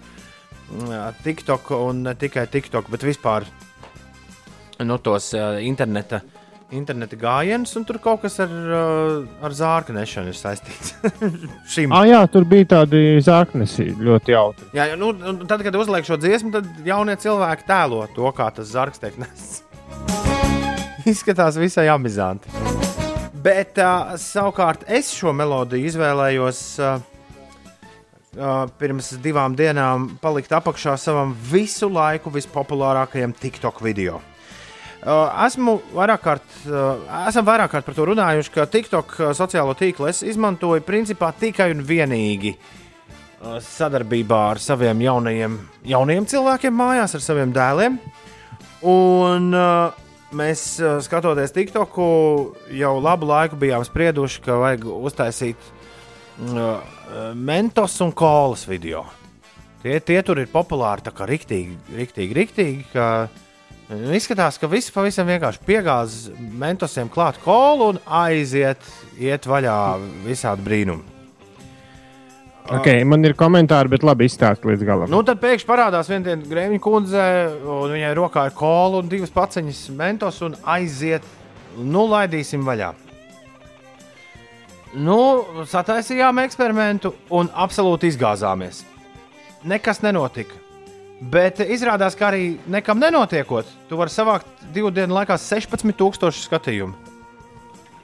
[1.25, 3.47] TikTok un ne tikai TikTok, bet vispār
[4.87, 6.21] nu, tos interneta,
[6.75, 8.55] interneta gājienus, un tur kaut kas ar,
[9.45, 10.95] ar zārka nešanu ir saistīts.
[11.91, 14.71] ah, jā, tur bija tādi zārknesi ļoti jautri.
[14.79, 15.11] Jā, nu,
[15.51, 19.63] tad, kad uzliek šo dziesmu, tad jaunie cilvēki tēlo to, kā tas zārks tiek nests.
[21.11, 22.84] Izskatās visai amizanti.
[23.45, 26.63] Bet uh, savukārt es šo melodiju izvēlējos.
[26.81, 27.11] Uh,
[28.35, 34.17] Uh, pirms divām dienām palikt apakšā savam visu laiku vispopulārākajam TikTok video.
[35.05, 39.77] Uh, esmu vairāk kārt, uh, esam vairāk kārt par to runājuši, ka TikTok uh, sociālo
[39.79, 42.57] tīklu es izmantoju principā tikai un vienīgi
[43.45, 48.01] sadarbībā ar saviem jaunajiem, jaunajiem cilvēkiem mājās, ar saviem dēliem.
[48.89, 49.51] Un
[50.37, 50.65] mēs,
[51.07, 52.07] skatoties TikToku,
[52.75, 55.71] jau labu laiku bijām sprieduši, ka vajag uztaisīt
[57.35, 59.05] mentos un kolas video.
[59.85, 62.85] Tie, tie tur ir populāri, tā kā riktīgi, riktīgi, riktīgi.
[62.95, 63.29] Ka,
[64.17, 68.81] izskatās, ka viss pavisam vienkārši piegāz mentosiem klāt kolu un aiziet
[69.21, 69.81] iet vaļā
[70.25, 71.14] visādi brīnumi.
[72.65, 75.11] Okay, man ir komentāri, bet labi izstāstīt līdz galam.
[75.13, 77.25] Nu, tad pēkšņi parādās viena grēmiņa kundze,
[77.61, 81.27] un viņai rokā ir kola un divas paciņas mentos, un aiziet,
[81.77, 82.95] nu, laidīsim vaļā.
[85.05, 85.19] Nu,
[85.69, 88.85] sataisījām eksperimentu un absolūti izgāzāmies.
[89.69, 90.57] Nekas nenotika.
[91.21, 97.14] Bet izrādās, ka arī nekam nenotiekot, tu vari savākt divu dienu laikā 16,000 skatījumu.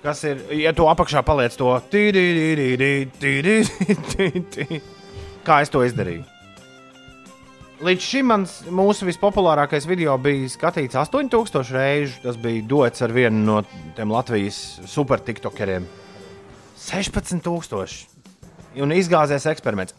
[0.01, 1.69] Kas ir, ja tu apakšā paliec to
[5.47, 6.25] kā es to izdarīju.
[7.85, 12.19] Līdz šim mans, mūsu vispopulārākais video bija skatīts 8000 reižu.
[12.25, 13.61] Tas bija dots ar vienu no
[13.97, 15.89] tiem Latvijas super tiktokeriem.
[16.81, 18.05] 16,000!
[18.81, 19.97] Un izgāzies eksperiments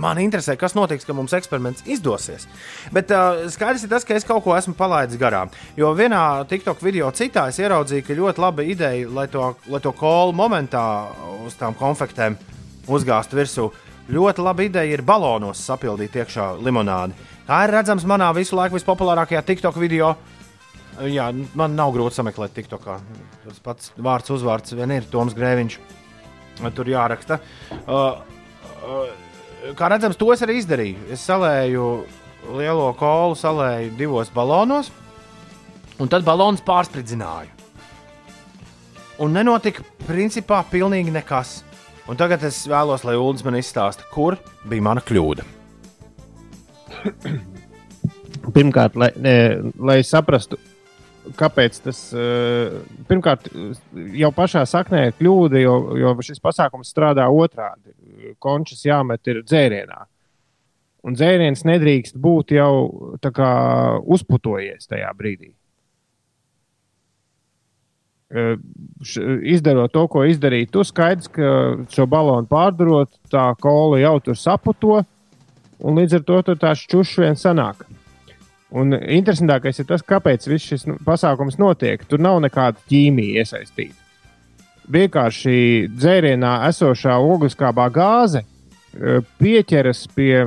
[0.00, 2.46] man interesē, kas notiks, kad mums eksperiments izdosies.
[2.94, 5.52] Bet uh, skaidrs ir tas, ka es kaut ko esmu palaidis garām.
[5.78, 9.92] Jo vienā TikTok video citā es ieraudzīju, ka ļoti laba ideja, lai to, lai to
[9.96, 10.82] kolu momentā
[11.46, 12.38] uz tām konfektēm
[12.88, 13.68] uzgāzt virsū.
[14.08, 17.16] Ļoti laba ideja ir balonos sapildīt iekšā limonādi.
[17.48, 20.14] Tā ir redzams manā visu laiku vispopulārākajā TikTok video.
[21.08, 22.96] Jā, man nav grūti sameklēt TikTokā.
[23.44, 25.78] Tas pats vārds, uzvārds vien ir Toms Grēviņš.
[26.74, 27.38] Tur jāraksta.
[27.86, 28.18] Uh,
[28.82, 29.27] uh,
[29.78, 31.08] kā redzams, to es arī izdarīju.
[31.14, 31.84] Es salēju
[32.58, 34.90] lielo kolu, salēju divos balonos,
[35.98, 37.54] un tad balons pārspridzināju.
[39.18, 41.62] Un nenotika principā pilnīgi nekas.
[42.08, 44.38] Un tagad es vēlos, lai Ulas man izstāsta, kur
[44.68, 45.44] bija mana kļūda.
[48.56, 49.34] Pirmkārt, lai, ne,
[49.76, 50.56] lai saprastu,
[51.36, 52.78] kāpēc tas uh,
[53.10, 53.50] pirmkārt
[54.16, 57.92] jau pašā saknē ir kļūda, jo, jo šis pasākums strādā otrādi
[58.42, 60.06] končus jāmet ir dzērienā.
[61.06, 62.72] Un dzēriens nedrīkst būt jau
[63.22, 63.50] kā,
[64.02, 65.52] uzputojies tajā brīdī.
[69.48, 71.52] Izdarot to, ko izdarīja, tu skaidrs, ka
[71.94, 74.98] šo balonu pārdarot, tā kola jau tur saputo,
[75.78, 77.86] un līdz ar to tā šķušs vien sanāk.
[78.68, 82.04] Un interesantākais ir tas, kāpēc viss šis pasākums notiek.
[82.04, 84.07] Tur nav nekāda ķīmija iesaistīta
[84.92, 90.46] vienkārši dzērienā esošā ogliskābā gāze e, pieķeras pie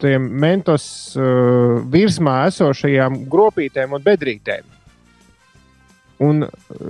[0.00, 0.84] tiem mentos
[1.18, 4.64] uh, virsmā esošajām gropītēm un bedrītēm.
[6.24, 6.86] Un, uh,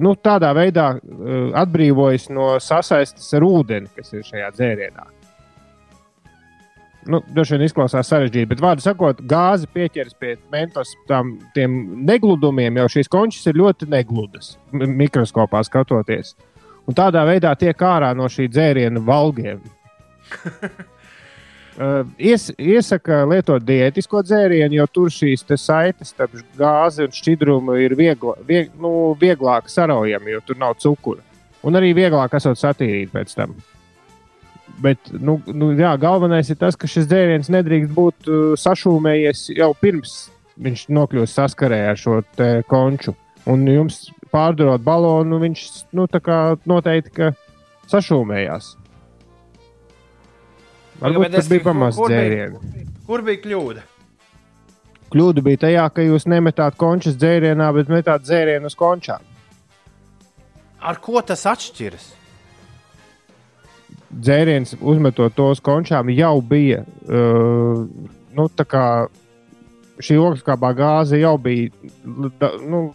[0.00, 5.08] nu, tādā veidā uh, atbrīvojas no sasaistes ar ūdeni, kas ir šajā dzērienā
[7.06, 12.88] nu, dažs vien izklausās sarežģīti, bet vārdu sakot, gāzi pieķeras pie mentos tam negludumiem, jo
[12.98, 16.34] šīs končas ir ļoti negludas mikroskopā skatoties.
[16.88, 19.60] Un tādā veidā tiek ārā no šī dzēriena valgiem.
[21.78, 27.76] Uh, ies, iesaka lietot diētisko dzērienu, jo tur šīs te saites starp gāzi un šķidrumu
[27.78, 31.22] ir viegla, vieg, nu, vieglāk saraujami, jo tur nav cukura.
[31.62, 33.54] Un arī vieglāk esot satīrīt pēc tam.
[34.78, 39.72] Bet nu, nu, jā, galvenais ir tas, ka šis dzēriens nedrīkst būt uh, sašūmējies jau
[39.80, 42.20] pirms viņš nokļūst saskarē ar šo
[42.70, 43.14] konču.
[43.48, 45.64] Un jums pārdurot balonu, viņš
[45.96, 46.06] nu,
[46.68, 47.30] noteikti
[47.88, 48.74] sašūmējās.
[50.98, 52.58] Varbūt tas bija bija- dzēriens.
[53.06, 53.86] Kur bija kļūda?
[55.08, 59.22] Kļūda bija tajā, ka jūs nemetāt končus dzērienā, bet metāt dzērienu uz končām.
[60.80, 62.17] Ar ko tas atšķiras?
[64.08, 66.84] Dzēriens, uzmetot to uz končām, jau bija.
[67.04, 67.84] Uh,
[68.36, 68.84] nu, tā kā
[70.00, 71.72] šī ogleskābā gāze jau bija,
[72.06, 72.86] nu,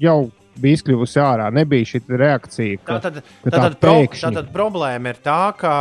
[0.00, 0.18] jau
[0.60, 1.48] bija izkļuvusi ārā.
[1.54, 4.24] Nebija šī reakcija, ka, Tātad, ka tā tātad, pro, pēkšņi.
[4.26, 5.72] tātad problēma ir tā, ka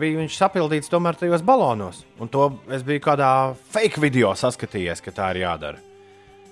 [0.00, 2.02] bija viņš sapildīts tomēr tajos balonos.
[2.20, 3.30] Un to es biju kādā
[3.74, 5.80] fake video saskatījies, ka tā ir jādara.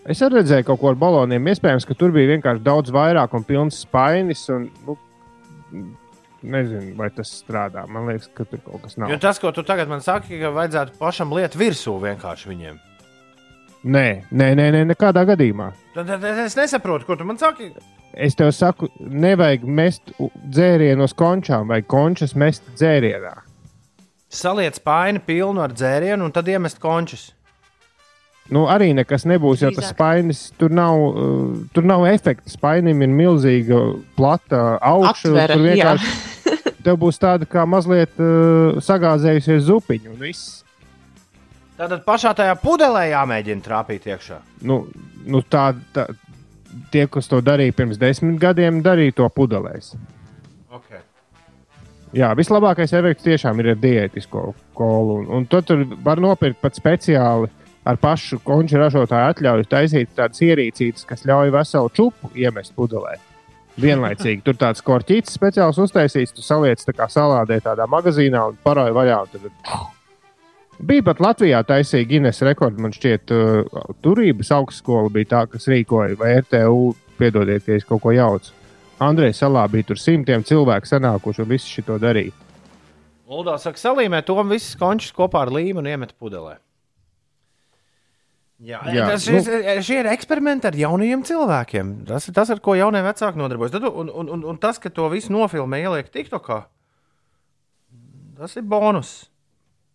[0.09, 1.51] Es arī redzēju kaut ko ar baloniem.
[1.53, 4.47] Iespējams, ka tur bija vienkārši daudz vairāk un pilns spainis.
[4.55, 4.97] Un, nu,
[6.43, 7.87] nezinu, vai tas strādā.
[7.91, 9.13] Man liekas, ka tur kaut kas nav.
[9.13, 12.81] Jo tas, ko tu tagad man saki, ka vajadzētu pašam liet virsū vienkārši viņiem.
[13.81, 15.71] Nē, nē, nē, nē, nekādā gadījumā.
[15.95, 17.71] Tad, tad es nesaprotu, ko tu man saki.
[18.13, 23.37] Es tev saku, nevajag mest dzērienu uz končām vai končas mest dzērienā.
[24.31, 27.31] Saliec paini pilnu ar dzērienu un tad iemest končus.
[28.51, 32.51] Nu, arī nekas nebūs, jo tas spainis tur nav, uh, tur nav efekta.
[32.51, 33.79] Spainim ir milzīga,
[34.19, 35.31] plata augša.
[35.31, 36.15] Aptvere, Tur vienkārši
[36.87, 40.11] tev būs tāda kā mazliet uh, sagāzējusies zupiņa.
[40.11, 40.65] Un viss.
[41.79, 44.41] Tātad pašā tajā pudelē jāmēģina trāpīt iekšā.
[44.69, 44.83] Nu,
[45.31, 46.09] nu tā, tā,
[46.93, 49.95] tie, kas to darīja pirms desmit gadiem, darīja to pudelēs.
[50.75, 51.01] Okay.
[52.19, 54.45] Jā, vislabākais efekts tiešām ir ar diētisko
[54.77, 55.23] kolu.
[55.23, 57.49] Un, un tad tur var nopirkt pat speciāli
[57.85, 63.17] ar pašu konču ražotāju atļauju taisīt tādas ierīcītas, kas ļauj veselu čupu iemest pudelē.
[63.81, 68.97] Vienlaicīgi tur tāds korķītis speciāls uztaisīts, tu saliec tā kā salādē tādā magazīnā un paroji
[68.97, 69.19] vaļā.
[69.23, 69.51] un Tad...
[70.91, 72.83] Bija pat Latvijā taisīja Guinness rekordu.
[72.85, 78.03] Man šķiet, uh, turības augstskola bija tā, kas rīkoja, vai RTU, piedodiet, ja es kaut
[78.05, 78.53] ko jaucu.
[79.01, 82.35] Andrejs salā bija tur simtiem cilvēku sanākuši un visi šo darīja.
[83.31, 86.59] Uldā saka, salīmē to visus končus kopā ar līmu un iemet pudelē.
[88.61, 89.47] Jā, Jā, tas, nu- šis,
[89.87, 91.95] šie ir eksperimenti ar jauniem cilvēkiem.
[92.11, 93.73] Tas ir tas, ar ko jaunie vecāki nodarbojas.
[93.73, 96.59] Tad, un, un, un, un tas, ka to visu nofilmē, ieliek TikTokā,
[98.37, 99.15] tas ir bonus.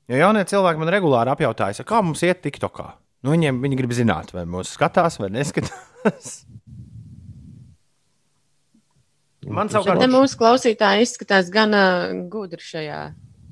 [0.10, 2.88] Jo jaunie cilvēki man regulāri apjautājas, kā mums iet TikTokā.
[3.26, 6.34] Nu, viņiem viņi grib zināt, vai mūsu skatās vai neskatās.
[9.46, 11.82] Man savukārt mūsu klausītāji izskatās gana
[12.34, 13.02] gudri šajā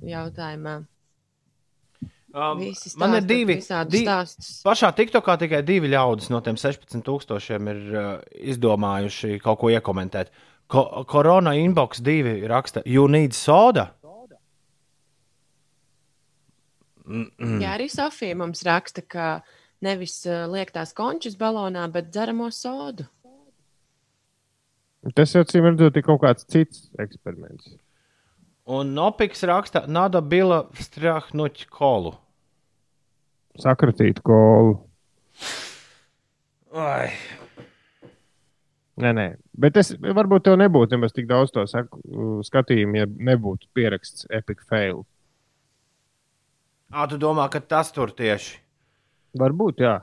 [0.10, 0.80] jautājumā.
[2.34, 3.60] Um, Visi man ir divi.
[3.60, 4.48] visādus di- stāstus.
[4.66, 10.32] Pašā TikTokā tikai divi ļaudis no tiem 16,000 ir uh, izdomājuši kaut ko iekomentēt.
[10.68, 13.92] Ko, korona inbox divi raksta, you need soda.
[17.06, 17.60] Mm.
[17.60, 19.28] Jā, arī Sofija mums raksta, ka
[19.84, 23.06] nevis uh, liek tās končus balonā, bet dzeramo sodu.
[25.18, 27.74] Tas jau cīm redzot, ir kaut kāds cits eksperiments.
[28.72, 32.14] Un Nopiks raksta, nada bila strahnuķi kolu.
[33.62, 34.80] Sakratīt kolu.
[36.74, 37.12] Ai.
[39.02, 39.28] Nē, nē.
[39.58, 42.00] Bet es varbūt tev nebūtu nemaz tik daudz to saku,
[42.46, 45.04] skatījumu, ja nebūtu pieraksts Epic Fail.
[46.94, 48.60] Ā, tu domā, ka tas tur tieši
[49.42, 49.96] Varbūt, jā.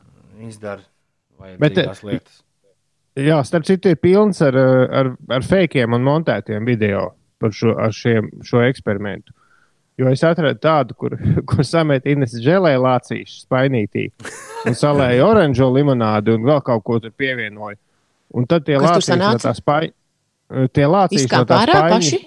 [0.43, 0.83] izdara
[1.39, 2.41] Bet, vajadzīgās lietas.
[3.21, 7.11] Jā, starp citu, ir pilns ar, ar, ar fakiem un montētiem video
[7.43, 9.35] par šo, šiem, šo eksperimentu.
[10.01, 11.17] Jo es atradu tādu, kur,
[11.51, 14.07] kur samet Ines žēlē lācīšu spainītī
[14.67, 17.77] un salēja oranžo limonādi un vēl kaut ko tur pievienoja.
[18.33, 19.49] Un tad tie Kas lācīši no sanāca?
[19.51, 19.97] tā spaiņa.
[20.75, 21.97] Tie lācīši no Izkāpa tā ārā spaiņa.
[21.97, 22.21] paši?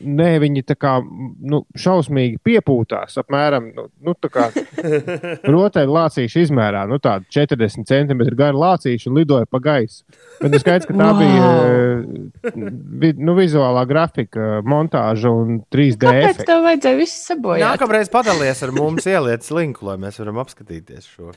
[0.00, 3.16] Nē, viņi tā kā nu, šausmīgi piepūtās.
[3.22, 4.46] Apmēram nu, nu, tā kā
[5.56, 6.84] rotaļu lācīšu izmērā.
[6.90, 10.04] Nu, tāda 40 centimetru gara lācīša un lidoja pa gaisu.
[10.42, 11.18] Bet nu, skaidrs, ka tā Wow.
[11.22, 12.62] bija eh,
[13.02, 16.48] vi, nu, vizuālā grafika, montāža un 3D Kāpēc efekti.
[16.50, 17.64] tev vajadzēja visu sabojāt?
[17.66, 21.32] Nākamreiz padalies ar mums, ieliec linku, lai mēs varam apskatīties šo.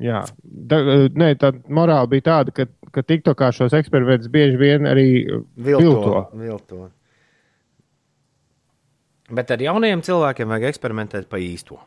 [0.00, 4.86] Jā, da, eh, nē, tā morāla bija tāda, ka, ka TikTokā šos eksperimentus bieži vien
[4.88, 6.22] arī eh, vilto.
[6.40, 6.86] vilto.
[9.30, 11.78] Bet ar jauniem cilvēkiem vajag eksperimentēt pa īsto.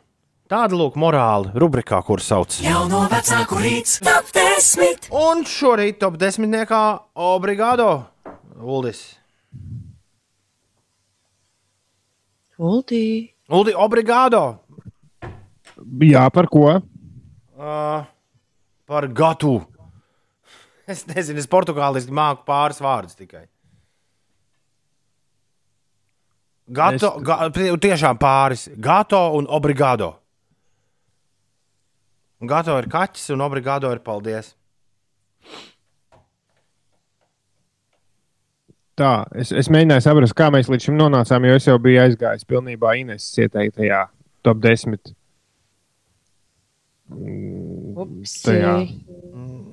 [0.48, 2.56] Tāda lūk, morāla rubrikā, kur sauc.
[2.64, 5.08] Jauno vecāku rīts, top 10.
[5.16, 6.80] Un šorīt top desmitniekā
[7.16, 7.88] Obrigado
[8.60, 9.02] Uldis.
[12.54, 14.42] Ulti, Uldi, obrigado!
[16.04, 16.68] Jā, par ko?
[17.58, 18.04] Uh,
[18.86, 19.56] par gatu.
[20.86, 23.48] Es nezinu, es portugāliski māku pāris vārdus tikai.
[26.66, 28.68] Gato, Es- ga, tiešām pāris.
[28.80, 30.14] Gato un obrigado.
[32.40, 34.54] Gato ir kaķis un obrigado ir paldies.
[38.94, 42.46] Tā, es, es mēģināju saprast, kā mēs līdz šim nonācām, jo es jau biju aizgājis
[42.46, 44.04] pilnībā Ines ieteiktajā
[44.46, 45.14] top 10.
[47.14, 48.76] Ups, Tajā.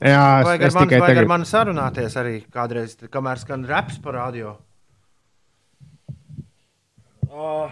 [0.02, 1.30] Jā, es, ar, es tikai vajag ar tagad.
[1.30, 4.56] mani sarunāties arī kādreiz, kamēr skan reps par radio.
[7.32, 7.72] Uh,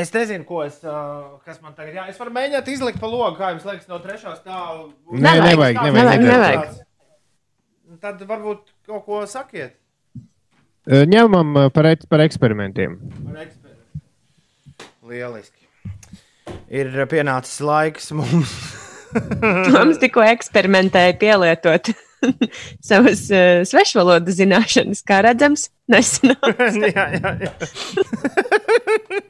[0.00, 2.02] es nezinu, ko es, uh, kas man tagad ir.
[2.10, 4.88] Es varu mēģināt izlikt pa logu, kā jums liekas, no trešā stāva.
[5.12, 6.78] Nē, nevajag, nevajag, nevajag, nevajag.
[8.02, 9.76] Tad varbūt kaut ko sakiet.
[10.86, 12.96] Eh, Ņemam eh, par, par eksperimentiem.
[13.26, 14.00] par eksperimentu.
[15.06, 15.66] Lieliski.
[16.70, 18.52] Ir pienācis laiks mums.
[19.76, 21.92] Mums tikko eksperimentēja pielietot
[22.88, 26.60] savas uh, svešvalodas zināšanas, kā redzams, nesenāk.
[26.96, 27.52] jā, jā, jā.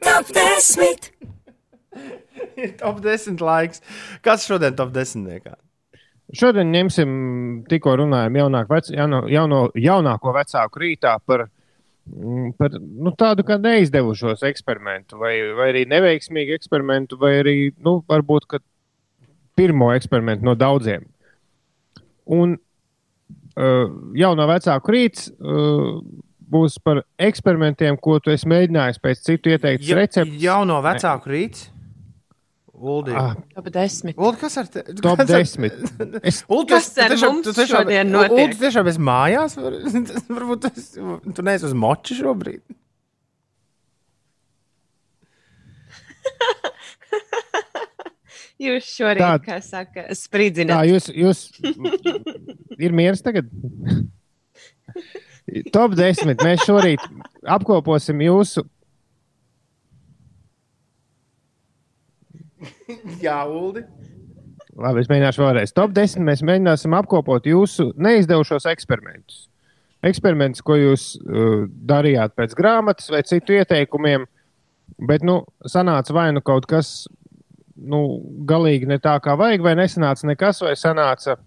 [0.03, 1.11] Top 10.
[2.57, 3.81] Ir top 10 laiks.
[4.25, 5.25] Kas šodien top 10?
[5.27, 5.57] Niekā?
[6.35, 7.11] Šodien ņemsim,
[7.71, 11.45] tikko runājām, jaunāk, vec, jauno, jauno, jaunāko vecāku rītā par,
[12.11, 18.01] mm, par nu, tādu kā neizdevušos eksperimentu, vai, vai arī neveiksmīgu eksperimentu, vai arī nu,
[18.11, 18.59] varbūt
[19.57, 21.07] pirmo eksperimentu no daudziem.
[22.27, 22.57] Un
[23.57, 25.97] uh, jaunā vecāku rīts uh,
[26.47, 30.37] būs par eksperimentiem, ko tu esi mēģinājis pēc citu ieteiktu Ja, recepti.
[30.45, 31.65] jauno vecāku rīts.
[32.77, 33.09] Uldi.
[33.17, 34.13] Ah, Top 10.
[34.21, 34.83] Uldi, kas ar te?
[35.01, 35.73] top kas ar- 10.
[36.29, 38.35] Es, Uldi, Kas ar mums šodien notiek?
[38.37, 39.57] Uldi, tiešām es mājās.
[39.57, 39.79] Var,
[40.37, 40.91] varbūt es,
[41.33, 42.61] tu neesi uz moči šobrīd.
[48.57, 50.87] Jūs šorīt, Tā- kā saka, Tā, sprīdzināt.
[50.89, 51.41] jūs, jūs
[52.87, 53.49] ir mieres tagad?
[55.71, 56.33] Top 10.
[56.41, 57.03] Mēs šorīt
[57.45, 58.65] apkoposim jūsu.
[63.21, 63.83] Jā, Uldi.
[64.77, 65.73] Labi, es mēģināšu vēlreiz.
[65.77, 66.23] Top 10.
[66.25, 69.45] Mēs mēģināsim apkopot jūsu neizdevušos eksperimentus.
[70.05, 74.27] Eksperimentus, ko jūs uh, darījāt pēc grāmatas vai citu ieteikumiem,
[75.09, 75.39] bet, nu,
[75.69, 77.07] sanāca vai nu kaut kas,
[77.77, 78.01] nu,
[78.49, 81.37] galīgi ne tā, kā vajag, vai nesanāca nekas, vai sanāca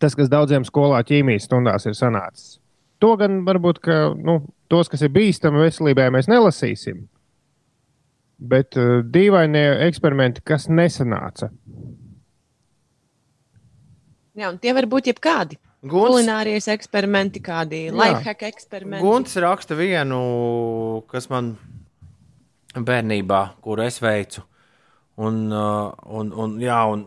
[0.00, 2.58] tas, kas daudziem skolā ķīmijas stundās ir sanācis.
[3.02, 4.38] To gan varbūt, ka nu,
[4.70, 7.02] tos, kas ir bīstami veselībai, mēs nelasīsim.
[8.42, 11.50] Bet uh, dīvainie eksperimenti, kas nesanāca.
[14.38, 15.58] Jā, un tie var būt jebkādi.
[15.82, 19.02] Guns, Kulinārijas eksperimenti, kādi lifehack eksperimenti.
[19.02, 20.20] Guns raksta vienu,
[21.10, 21.56] kas man
[22.78, 24.44] bērnībā, kur es veicu.
[25.22, 27.06] Un, uh, un, un, jā, un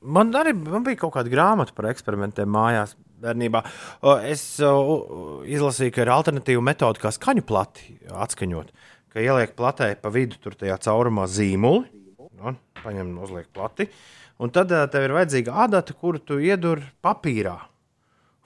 [0.00, 2.96] man arī man bija kaut kāda grāmata par eksperimentiem mājās.
[3.16, 3.62] Bērnībā.
[4.04, 4.90] Uh, Es uh,
[5.48, 8.74] izlasīju, ka ir alternatīva metode, kā skaņu plati atskaņot.
[9.12, 11.86] Ka ieliek platē pa vidu tur tajā caurumā zīmoli,
[12.36, 13.88] nu, paņem, uzliek plati,
[14.42, 17.56] un tad uh, tev ir vajadzīga adata, kuru tu iedur papīrā.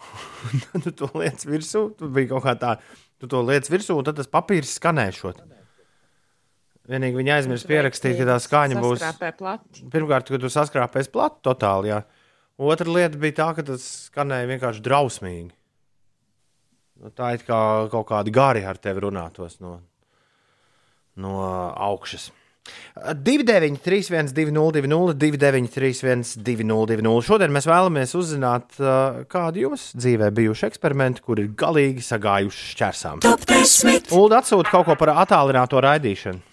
[0.70, 2.70] Tad tu to liec virsū, tu biji kaut kā tā,
[3.20, 5.42] tu to liec virsū, un tad tas papīrs skanēšot.
[6.90, 8.98] Vienīgi viņi aizmirst pierakstīt, ka tā skaņa būs.
[8.98, 9.84] Saskrāpē plati.
[9.92, 11.92] Pirmkārt, kad tu saskrāpēji platu, totāli.
[11.92, 12.00] Jā.
[12.60, 15.52] Otra lieta bija tā, ka tas skanēja vienkārši drausmīgi.
[17.00, 17.60] Nu, tā ir kā
[17.92, 19.78] kaut kādi gari ar tevi runātos no,
[21.16, 21.38] no
[21.70, 22.28] augšas.
[23.00, 27.14] 293, 202, 293, 202.
[27.24, 28.76] Šodien mēs vēlamies uzzināt,
[29.32, 33.24] kādi jums dzīvē bijuši eksperimenti, kur ir galīgi sagājuši šķērsām.
[33.24, 34.12] Top 10.
[34.12, 36.49] Ulu atsūta kaut ko par attālināto raidīšanu.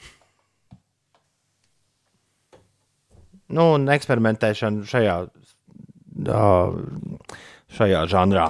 [3.47, 5.17] Nu, un eksperimentēšanu šajā,
[7.77, 8.47] šajā žanrā.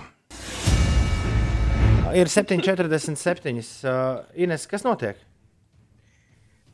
[2.18, 3.62] Ir 7,47.
[3.86, 3.98] ā,
[4.42, 5.20] Ines, kas notiek?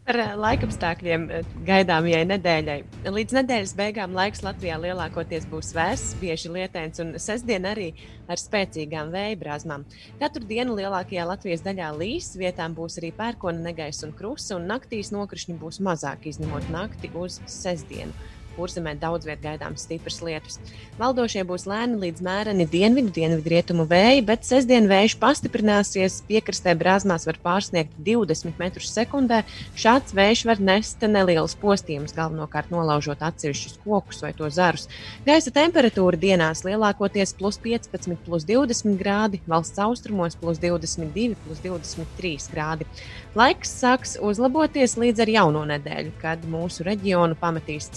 [0.04, 2.76] Par ā, laikapstākļiem ā, gaidāmajai nedēļai.
[3.16, 7.94] Līdz nedēļas beigām laiks Latvijā lielākoties būs vēss, bieži lietains un sestdien arī
[8.28, 9.86] ar spēcīgām vēja brāzmām.
[10.20, 15.14] Katru dienu lielākajā Latvijas daļā līs, vietām būs arī pērkona negaisa un krusta, un naktīs
[15.16, 18.12] nokrišņi būs mazāk, izņemot nakti uz sestdienu.
[18.58, 20.60] Kurzemē daudz vietā gaidāms stiprs lietus.
[21.00, 26.20] Valdošie būs lēni līdz mēreni dienvidu, dienvidu rietumu vēji, bet sestdien vējš pastiprināsies.
[26.28, 29.42] Piekrastē brāzmās var pārsniegt 20 metrus sekundē.
[29.80, 34.88] Šāds vējš var nest nelielus postījumus, galvenokārt nolaužot atsevišķus kokus vai to zarus.
[35.26, 42.50] Gaisa temperatūra dienās lielākoties plus 15, plus 20 grādi, valsts austrumos plus 22, plus 23
[42.54, 42.88] grādi.
[43.34, 47.90] Laiks sāks uzlaboties līdz ar jauno nedēļu, kad mūsu reģionu pametīs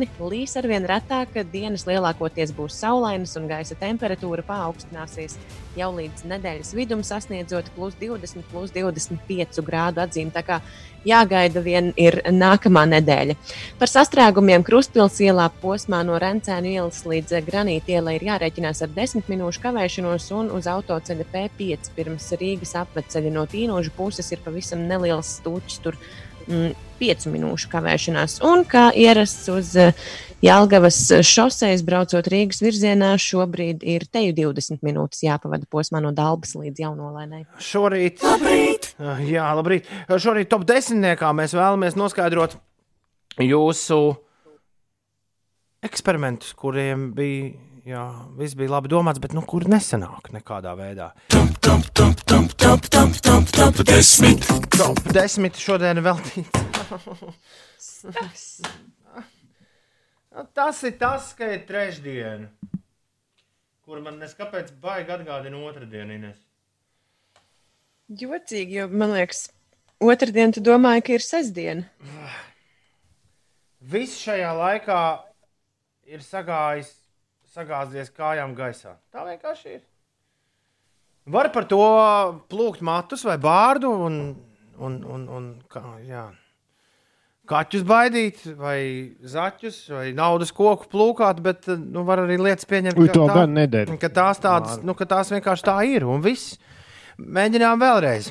[0.00, 0.30] cikloni.
[0.30, 5.36] Līs ar vien retāk, dienas lielākoties būs saulainas un gaisa temperatūra paaugstināsies
[5.76, 10.30] jau līdz nedēļas vidum, sasniedzot plus 20, plus 25 grādu atzīmi.
[10.30, 10.60] Tā kā
[11.04, 13.36] jāgaida vien ir nākamā nedēļa.
[13.78, 19.30] Par sastrēgumiem Krustpils ielā posmā no Rencēnu ielas līdz Granīta ielai ir jārēķinās ar 10
[19.30, 25.38] minūšu kavēšanos, un uz autoceļa P5 pirms Rīgas apveceļa no Tīnožu puses ir pavisam neliels
[25.40, 25.80] stūķis.
[26.50, 28.40] Mm, 5 minūšu kavēšanās.
[28.44, 29.94] Un kā ierasts uz uh,
[30.44, 36.80] Jālgavas šoseis braucot Rīgas virzienā, šobrīd ir teju 20 minūtes jāpavada posmā no Dabas līdz
[36.80, 37.42] Jaunolēnai.
[37.60, 38.90] Šorīt, labrīt!
[39.28, 39.88] Jā, labrīt!
[40.08, 42.56] Šorīt top desmitniekā mēs vēlamies noskaidrot
[43.44, 44.00] jūsu
[45.84, 47.52] eksperimentus, kuriem bija.
[47.88, 48.02] Jā,
[48.36, 51.06] viss bija labi domāts, bet nu, kur nesenāk nekādā veidā.
[51.32, 54.44] Top, top, top, top, top, top, top, top, desmit.
[54.76, 56.50] Top desmit šodien veltīts.
[60.30, 62.46] Nu, tas ir tas, ka ir trešdiena,
[63.82, 66.20] kur man neskapēc baigi atgādina otrdienu.
[66.20, 66.38] Ines.
[68.20, 69.46] Jocīgi, jo man liekas,
[70.04, 71.88] otrdien tu domāji, ka ir sestdiena.
[73.80, 75.02] Viss šajā laikā
[76.12, 76.99] ir sagājis,
[77.54, 78.96] sagāzies kājām gaisā.
[79.12, 79.80] Tā vienkārši ir.
[81.30, 81.80] Var par to
[82.50, 84.20] plūkt matus vai bārdu un,
[84.78, 86.30] un, un, un kā, jā
[87.50, 88.80] kaķus baidīt, vai
[89.26, 93.42] zaķus, vai naudas koku plūkāt, bet nu, var arī lietas pieņemt, Ui, to tā,
[94.00, 96.06] ka tās, tādas, nu, ka tās vienkārši tā ir.
[96.06, 96.58] Un viss.
[97.20, 98.30] Mēģinām vēlreiz.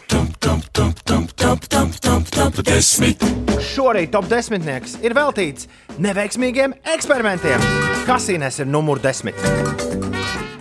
[3.70, 5.68] Šorīt top desmitnieks ir veltīts
[6.02, 7.66] neveiksmīgiem eksperimentiem.
[8.10, 9.38] Kasīnēs ir numur desmit.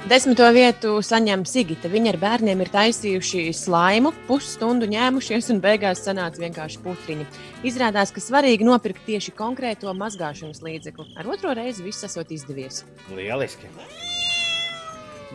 [0.09, 1.89] Desmito vietu saņem Sigita.
[1.93, 7.29] Viņa ar bērniem ir taisījuši slaimu, pusstundu ņēmušies un beigās sanāca vienkārši putriņi.
[7.69, 11.11] Izrādās, ka svarīgi nopirkt tieši konkrēto mazgāšanas līdzekli.
[11.21, 12.87] Ar otro reizi viss esot izdevies.
[13.13, 13.69] Lieliski!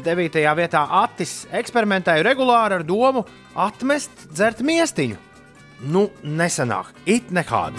[0.02, 3.22] Devītajā vietā Atis eksperimentēja regulāri ar domu
[3.54, 5.20] atmest dzert miestiņu.
[5.94, 7.78] Nu, nesenāk, it nekādu.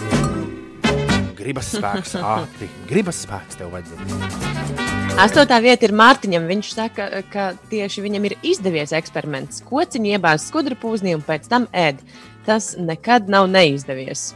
[1.35, 4.85] Gribas spēks, Ati, gribas spēks tev vajadzēja.
[5.25, 6.45] Astotā vieta ir Mārtiņam.
[6.47, 9.61] Viņš saka, ka tieši viņam ir izdevies eksperiments.
[9.67, 11.99] Kociņu iebāzt skudru pūznī un pēc tam ēd.
[12.47, 14.29] Tas nekad nav neizdevies.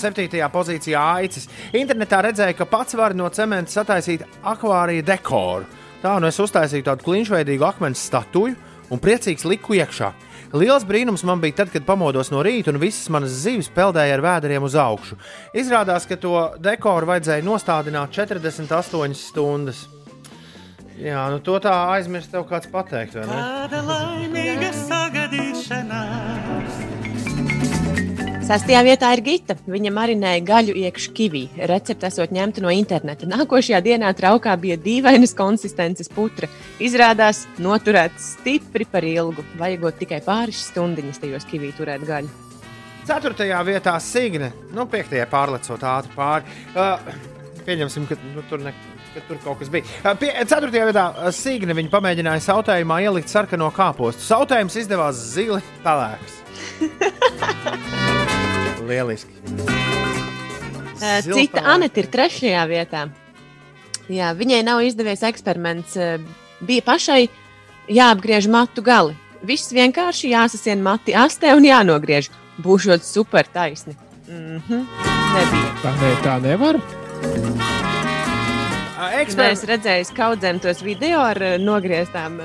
[0.00, 1.48] Septītajā pozīcijā aicis.
[1.76, 5.83] Internetā redzēja, ka pats var no cementa sataisīt akvārija dekoru.
[6.04, 8.52] Tā nu es uztaisīju tādu kliņšveidīgu akmens statuju
[8.92, 10.10] un priecīgs liku iekšā.
[10.52, 14.22] Liels brīnums man bija tad, kad pamodos no rīta un visas manas zivis peldēja ar
[14.22, 15.16] vēderiem uz augšu.
[15.56, 19.86] Izrādās, ka to dekoru vajadzēja nostādināt 48 stundas.
[21.00, 23.40] Jā, nu to tā aizmirst tev kāds pateikt, vai ne?
[23.40, 24.70] Kāda laimīga
[28.44, 29.54] Sastajā vietā ir Gita.
[29.64, 31.46] Viņa marinēja gaļu iekšā kivī.
[31.70, 33.24] Recepte esot ņemta no interneta.
[33.24, 36.50] Nākošajā dienā traukā bija dīvainas konsistences putra.
[36.76, 39.46] Izrādās, noturēts stipri par ilgu.
[39.56, 42.28] Vajagot tikai pāris stundiņas tajos kivī turēt gaļu.
[43.08, 46.60] Ceturtajā vietā Signe, nu, piektajā pārlecot ātri pāri.
[46.76, 47.00] Uh,
[47.64, 48.76] pieņemsim, ka nu, tur, ne,
[49.16, 49.88] ka tur kaut kas bija.
[50.04, 54.28] Uh, pie, ceturtajā vietā uh, viņa pamēģināja sautējumā ielikt sarkano kāpostu.
[54.28, 56.43] Sautējums izdevās zili pelēks.
[58.88, 59.34] Lieliski.
[60.94, 63.08] Uh, Cita Anita ir trešajā vietā.
[64.12, 65.96] Jā, viņai nav izdevies eksperiments.
[65.96, 66.20] Uh,
[66.64, 67.26] Bija pašai
[67.90, 69.16] jāapgriež matu gali.
[69.44, 72.30] Viss vienkārši jāsasien mati astē un jānogriež.
[72.64, 73.96] Būšot super taisni.
[74.28, 74.86] Mm -hmm.
[75.34, 75.70] Nebija.
[75.82, 76.80] Tā, ne, tā nevar.
[79.36, 82.40] Nē, es redzēju, kaudzēm tos video ar uh, nogrieztām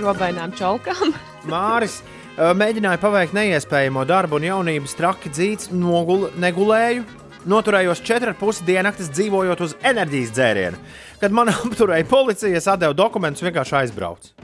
[0.00, 1.14] robainām čolkām.
[1.44, 2.02] Māris
[2.38, 7.06] mēģināja paveikt neiespējamo darbu, un jaunības traki dzīts nogul, negulēju.
[7.48, 10.80] Noturējos 4,5 diennaktis dzīvojot uz enerģijas dzērienu.
[11.22, 14.34] Kad man apturēja policija, es atdevu dokumentus, vienkārši aizbraucu.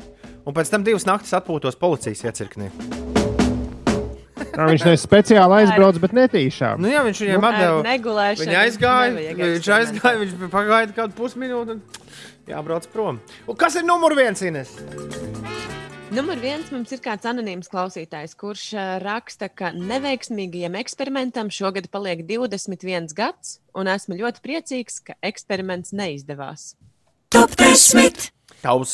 [0.44, 2.70] Un pēc tam divas naktis atpūtos policijas iecirknī.
[4.54, 6.82] Tā, viņš ne speciāli aizbrauca, bet netīšām.
[6.82, 7.80] Nu, jā, viņš viņiem atdeva.
[7.86, 8.44] Negulēšana.
[8.44, 11.82] Viņa aizgāja, viņš aizgāja, viņš pagaida kādu pusminūti un
[12.50, 13.18] jābrauc prom.
[13.48, 14.42] Un kas ir numur viens?
[14.46, 14.74] Ines?
[16.12, 18.64] Numur viens mums ir kāds anonīms klausītājs, kurš
[19.00, 26.74] raksta, ka neveiksmīgajam eksperimentam šogad paliek 21 gads, un esmu ļoti priecīgs, ka eksperiments neizdevās.
[27.32, 28.28] Top 10.
[28.60, 28.92] Tavs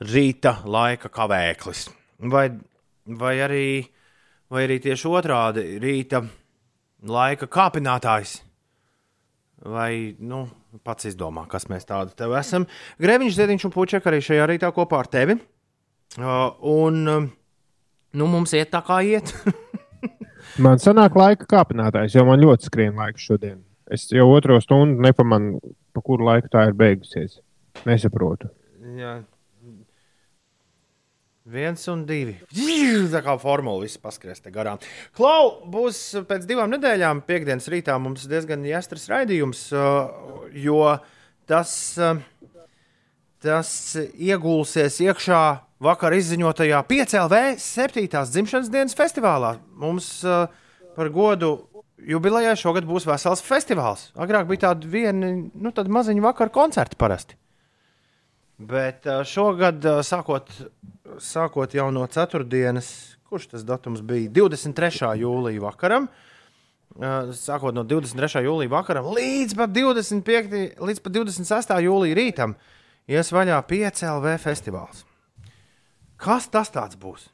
[0.00, 1.84] rīta laika kavēklis.
[2.32, 2.46] Vai,
[3.20, 3.68] vai, arī,
[4.48, 6.22] vai arī tieši otrādi- rīta
[7.04, 8.38] laika kāpinātājs.
[9.68, 10.48] Vai, nu,
[10.82, 12.66] pats izdomā, kas mēs tādi tev esam.
[12.98, 15.38] Grēviņš, Ziediņš un Puķek arī šajā rītā kopā ar tevi.
[16.16, 17.30] Un, um,
[18.16, 19.34] nu, mums iet tā kā iet.
[20.64, 23.60] Man sanāk laika kāpinātājs, jo man ļoti skrien laiks šodien.
[23.92, 25.60] Es jau otro stundu nepamanu,
[25.94, 27.38] pa kuru laiku tā ir beigusies.
[27.86, 28.48] Nesaprotu.
[28.98, 29.20] Jā.
[31.48, 32.34] Viens un divi.
[33.12, 34.82] Tā kā formula viss paskries te garām.
[35.16, 40.10] Klau, būs pēc divām nedēļām, piekdienas rītā mums diezgan jāstras raidījums, uh,
[40.52, 40.82] jo
[41.48, 41.72] tas,
[42.02, 42.18] uh,
[43.40, 43.70] tas
[44.12, 45.42] iegulsies iekšā
[45.82, 48.06] vakar izziņotajā 5LV 7.
[48.32, 49.56] dzimšanas dienas festivālā.
[49.78, 50.48] Mums uh,
[50.98, 51.52] par godu
[51.98, 54.08] jubilejai šogad būs vesels festivāls.
[54.18, 57.38] Agrāk bija tādi vieni, nu, tādi maziņi vakar koncerti parasti.
[58.58, 60.50] Bet ā, šogad, ā, sākot,
[61.22, 62.90] sākot jau no ceturtdienas,
[63.30, 65.12] kurš tas datums bija 23.
[65.22, 66.08] jūlijā vakaram,
[66.98, 68.42] ā, sākot no 23.
[68.48, 70.80] jūlijā vakaram līdz pat 25.
[70.90, 71.76] līdz pat 26.
[71.86, 72.56] jūlijā rītam,
[73.06, 75.06] ies vaļā 5LV festivāls.
[76.18, 77.28] Kas tas tāds būs?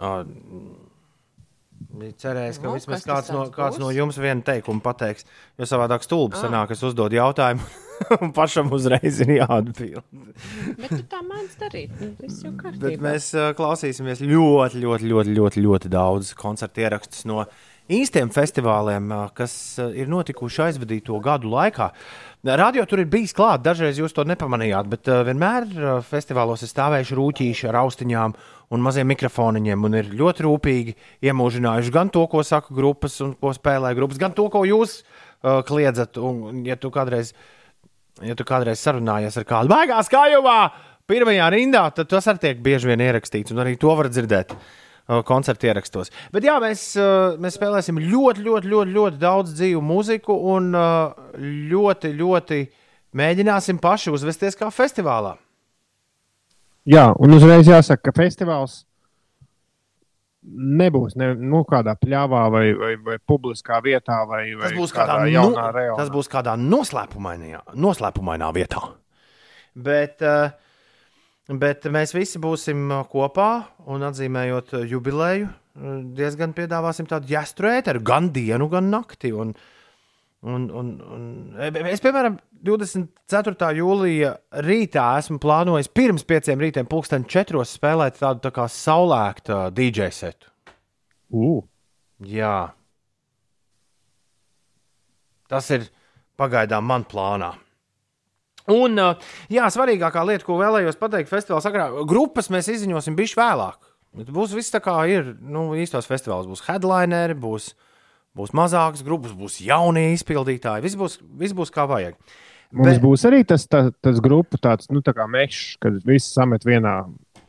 [0.00, 0.22] Ā,
[1.92, 3.82] Bija cerējis, ka Nu, vismaz kāds no, kāds būs?
[3.82, 5.26] no jums vienu teikumu pateiks.
[5.60, 7.66] Jo savādāk stulbi sanāk, es uzdodu jautājumu,
[8.22, 10.00] un pašam uzreiz ir jāatbild.
[10.78, 11.92] Bet tu tā mēdz darīt.
[12.00, 17.44] nu, Bet mēs uh, klausīsimies ļoti, ļoti, ļoti, ļoti, ļoti daudz koncertu ierakstus no
[17.90, 19.54] īstiem festivāliem, kas
[19.96, 21.90] ir notikuši aizvadīto gadu laikā.
[22.42, 25.66] Radio tur ir bijis klāts, dažreiz jūs to nepamanījāt, bet vienmēr
[26.06, 28.36] festivālos ir stāvējuši rūtīši ar austiņām
[28.72, 30.96] un maziem mikrofoniņiem, un ir ļoti rūpīgi
[31.28, 35.60] iemūžinājuši gan to, ko saka grupas un ko spēlē grupas, gan to, ko jūs uh,
[35.66, 36.18] kliedzat.
[36.22, 37.34] Un, ja tu kādreiz
[38.22, 40.58] ja tu kādreiz sarunājies ar kādu baigā skājumā,
[41.08, 44.52] pirmajā rindā, tad tas arī tiek bieži vien ierakstīts, un arī to var dzirdēt.
[44.52, 44.81] uh,
[45.26, 46.12] Koncertu ierakstos.
[46.32, 51.16] Bet jā, mēs, uh, mēs spēlēsim ļoti, ļoti, ļoti, ļoti daudz dzīvu mūziku un uh,
[51.72, 52.60] ļoti, ļoti
[53.18, 55.34] mēģināsim paši uzvesties kā festivālā.
[56.88, 58.82] Jā, un uzreiz jāsaka, ka festivāls
[60.42, 65.20] nebūs ne, nu, kādā pļāvā vai, vai, vai publiskā vietā, vai, vai Tas būs kādā
[65.20, 65.98] kādā, nu, jaunā rajonā.
[66.00, 68.82] tas būs kādā noslēpumainā, noslēpumainā vietā.
[69.78, 70.50] Bet, uh,
[71.48, 73.50] bet mēs visi būsim uh, kopā
[73.90, 79.32] un atzīmējot jubileju, uh, diezgan piedāvāsim tādu jāstru ēteru gan dienu, gan nakti.
[79.32, 79.54] Un,
[80.42, 81.26] un, un, un,
[81.90, 83.72] es, piemēram, 24.
[83.78, 84.36] jūlijā
[84.66, 90.50] rītā esmu plānojis pirms pieciem rītiem, pulksten četros spēlēt tādu tā kā saulēktu DJ setu.
[91.32, 91.62] Uh,
[92.22, 92.72] Jā.
[95.50, 95.88] Tas ir
[96.38, 97.52] pagaidām man plānā.
[98.70, 99.16] Un, uh,
[99.50, 103.88] jā, svarīgākā lieta, ko vēlējos pateikt festivāla sakarā, grupas mēs izziņosim bišķi vēlāk.
[104.28, 105.32] Būs viss tā kā ir.
[105.40, 107.72] Nu, īstos festivālos būs headlineri, būs,
[108.36, 110.84] būs mazākas grupas, būs jaunie izpildītāji.
[110.84, 112.14] Viss būs, viss būs kā vajag.
[112.72, 116.30] mums Bet- būs arī tas, tas, tas grupu tāds, nu, tā kā mešs, kad viss
[116.32, 117.08] samet vienā,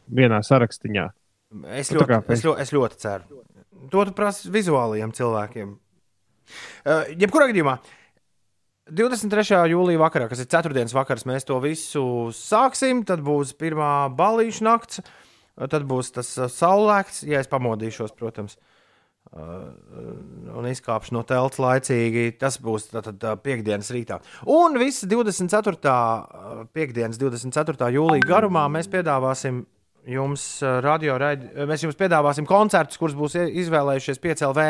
[0.09, 1.09] vienā sarakstiņā.
[1.77, 3.43] Es Nu, tā ļoti, kā es, ļoti, es ļoti ceru.
[3.91, 5.75] To tu prasi vizuālajiem cilvēkiem.
[6.83, 7.77] Uh, jebkurā gadījumā,
[8.91, 9.69] 23.
[9.71, 12.03] jūlijā vakarā, kas ir ceturtdienas vakars, mēs to visu
[12.35, 13.05] sāksim.
[13.07, 14.99] Tad būs pirmā balīša nakts,
[15.55, 18.57] tad būs tas uh, saulēkts, ja es pamodīšos, protams.
[19.33, 19.71] Uh,
[20.59, 22.35] un izkāpšu no telts laicīgi.
[22.41, 24.19] Tas būs tātad tā, piekdienas rītā.
[24.51, 25.79] Un visu 24.
[25.79, 27.87] uh, piekdienas, 24.
[27.95, 29.63] jūlijā garumā mēs piedāvāsim
[30.09, 34.65] jums uh, radio raidi, mēs jums piedāvāsim koncertus, kurus būs ie- izvēlējušies 5LV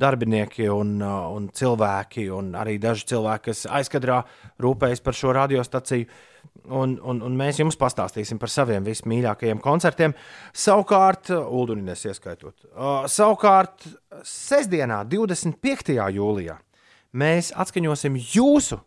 [0.00, 4.22] darbinieki un, uh, un cilvēki, un arī daži cilvēki, kas aizkadrā
[4.60, 6.06] rūpējas par šo radiostaciju.
[6.68, 10.12] Un, un, un mēs jums pastāstīsim par saviem vismīļākajiem koncertiem.
[10.52, 13.86] Savukārt, Uldunines ieskaitot, uh, savukārt,
[14.28, 15.96] sestdienā, 25.
[16.18, 16.58] jūlijā,
[17.16, 18.80] mēs atskaņosim jūsu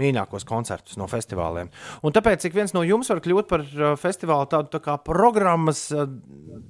[0.00, 1.70] mīļākos koncertus no festivāliem.
[2.04, 5.86] Un tāpēc ik viens no jums var kļūt par uh, festivāla tādu tā kā programmas
[5.94, 6.06] uh,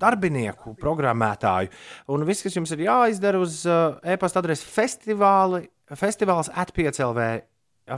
[0.00, 1.72] darbinieku, programmētāju.
[2.12, 5.64] Un viss, kas jums ir jāizdara uz uh, e-pasta adresi festivāli,
[5.96, 7.24] festivāls atpieclv.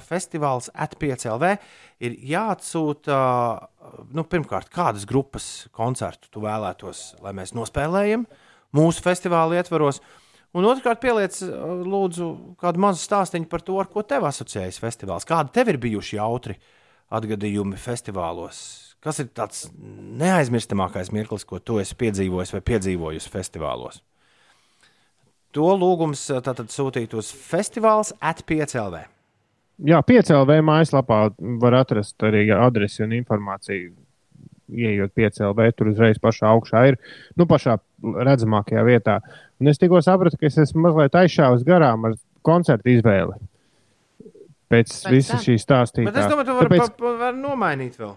[0.03, 1.44] Festivāls atpieclv
[2.03, 8.27] ir jāatsūta, uh, nu, pirmkārt, kādas grupas koncertu tu vēlētos, lai mēs nospēlējam
[8.74, 10.03] mūsu festivāla ietvaros.
[10.57, 12.31] Un otrkārt, pieliec, uh, lūdzu,
[12.61, 15.28] kādu mazu stāstīnu par to, ar ko tev asociējas festivāls.
[15.28, 16.57] Kādi tev ir bijuši jautri
[17.12, 18.61] atgadījumi festivālos?
[19.05, 24.01] Kas ir tāds neaizmirstamākais mirklis, ko tu esi piedzīvojis vai piedzīvojis festivālos?
[25.57, 29.05] To lūgums uh, tātad sūtīt uz festivāls atpiecēlē.
[29.85, 31.20] Jā, piecēlē mājaslapā
[31.61, 33.93] var atrast arī adresi un informāciju.
[34.66, 36.97] Iejot piecēlē, tur uzreiz pašā augšā ir,
[37.38, 37.76] nu, pašā
[38.26, 39.20] redzamākajā vietā.
[39.62, 42.16] Un es tikko sapratu, ka es esmu mazliet aizšāvis garām ar
[42.47, 43.38] koncertu izvēli.
[44.66, 46.10] Pēc, Pēc visa šī stāstītā.
[46.10, 46.94] Bet es domāju, tu vari Tāpēc...
[46.97, 48.14] pa, pa, var nomainīt vēl.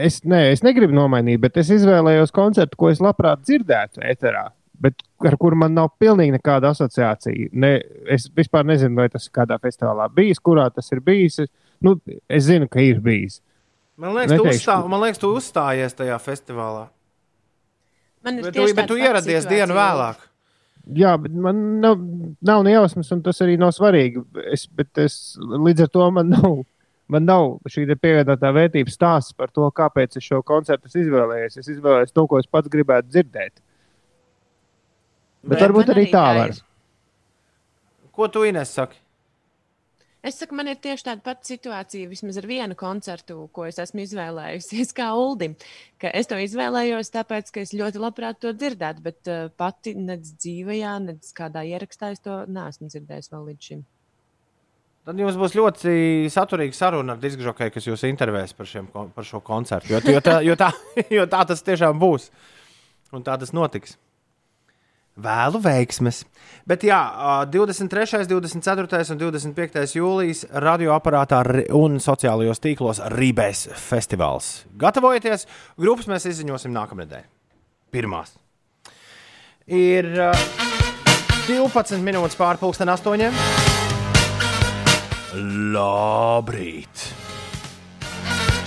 [0.00, 4.46] Es, nē, es negribu nomainīt, bet es izvēlējos koncertu, ko es labprāt dzirdētu eterā,
[4.80, 7.50] bet ar kuru man nav pilnīgi nekāda asociācija.
[7.52, 7.74] Ne,
[8.08, 11.42] es vispār nezinu, vai tas ir kādā festivālā bijis, kurā tas ir bijis.
[11.84, 11.96] Nu,
[12.28, 13.40] es zinu, ka ir bijis.
[14.00, 16.86] Man liekas, Neteikšu, tu, uzstā, man liekas, tu uzstājies tajā festivālā.
[18.24, 20.22] Man ir bet tu, bet tu ieradies dienu vēlāk.
[20.96, 22.00] Jā, bet man nav,
[22.44, 24.22] nav ne jausmas, un tas arī nav svarīgi.
[24.54, 24.64] Es,
[25.04, 26.62] es, līdz ar to man nav,
[27.12, 31.60] man nav šī pievienotā vērtības stāsts par to, kāpēc es šo koncertu izvēlējos.
[31.60, 33.60] Es izvēlējos to, ko es pats gribētu dzirdēt.
[35.40, 36.56] Bet, bet varbūt arī tā var.
[38.16, 38.96] Ko tu Ines saki?
[40.20, 44.02] Es saku, man ir tieši tāda pati situācija, vismaz ar vienu koncertu, ko es esmu
[44.04, 45.54] izvēlējusies, kā Uldim.
[46.12, 50.98] Es to izvēlējos, tāpēc, ka es ļoti labprāt to dzirdētu, bet uh, pati nec dzīvajā,
[51.06, 53.88] nec kādā ierakstā es to neesmu dzirdējis vēl līdz šim.
[55.08, 55.92] Tad jums būs ļoti
[56.28, 59.94] saturīga saruna ar diskžokeju, kas jūs intervēs par, šiem, par šo koncertu.
[59.94, 60.68] Jo, jo, tā, jo, tā,
[61.16, 62.28] jo tā tas tiešām būs.
[63.16, 63.96] Un tā tas notiks.
[65.20, 66.22] Vēlu veiksmes.
[66.68, 66.98] Bet jā,
[67.50, 69.00] 23., 24.
[69.12, 69.82] un 25.
[69.98, 71.42] jūlijas radioaparātā
[71.76, 74.52] un sociālajos tīklos Rībēs festivāls.
[74.80, 75.46] Gatavojieties!
[75.80, 77.26] Grupas mēs izziņosim nākamnedēļ.
[77.90, 78.36] Pirmās.
[79.70, 80.08] Ir
[81.48, 83.36] 12 minūtes pārpusdien astoņiem.
[85.74, 87.08] Labrīt!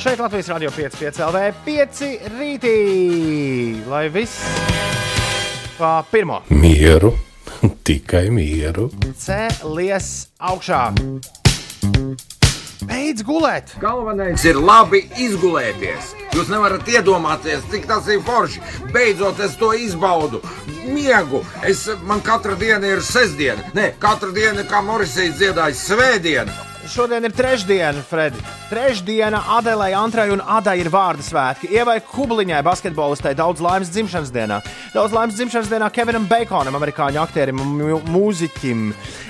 [0.03, 2.03] Šeit Latvijas radio 5,5 LV 5
[2.35, 2.77] rītī!
[3.88, 5.02] Lai viss!
[5.77, 6.41] Pa pirmo.
[6.49, 7.13] Mieru,
[7.87, 8.89] tikai mieru.
[9.19, 10.09] Cēlies
[10.39, 10.83] augšā.
[12.83, 13.71] Beidz gulēt!
[13.79, 16.11] Galvenais ir labi izgulēties.
[16.35, 18.59] Jūs nevarat iedomāties, cik tas ir forši.
[18.91, 20.41] Beidzot, es to izbaudu.
[20.83, 21.43] Miegu.
[21.63, 23.71] Es, man katra diena ir sestdiena.
[23.77, 26.72] Nē, katra diena, kā Morisijas dziedāja, svētdiena.
[26.89, 28.41] Šodien ir trešdiena, Fredi.
[28.68, 31.69] Trešdiena Adelai, Antrai un Adai ir vārdu svētki.
[31.72, 34.60] Ievai Kubliņai, basketbolistai, daudz laimes dzimšanas dienā.
[34.91, 38.89] Daudz laimes dzimšanas dienā Kevinam Baconam, amerikāņu aktierim un mūziķim.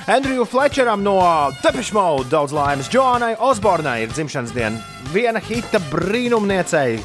[0.10, 1.20] Andrew Fletcheram no
[1.62, 2.90] Depeche Mode, daudz laimes.
[2.94, 4.82] Joanai Osbornai ir dzimšanas diena.
[5.14, 7.02] Viena hita brīnumniecei.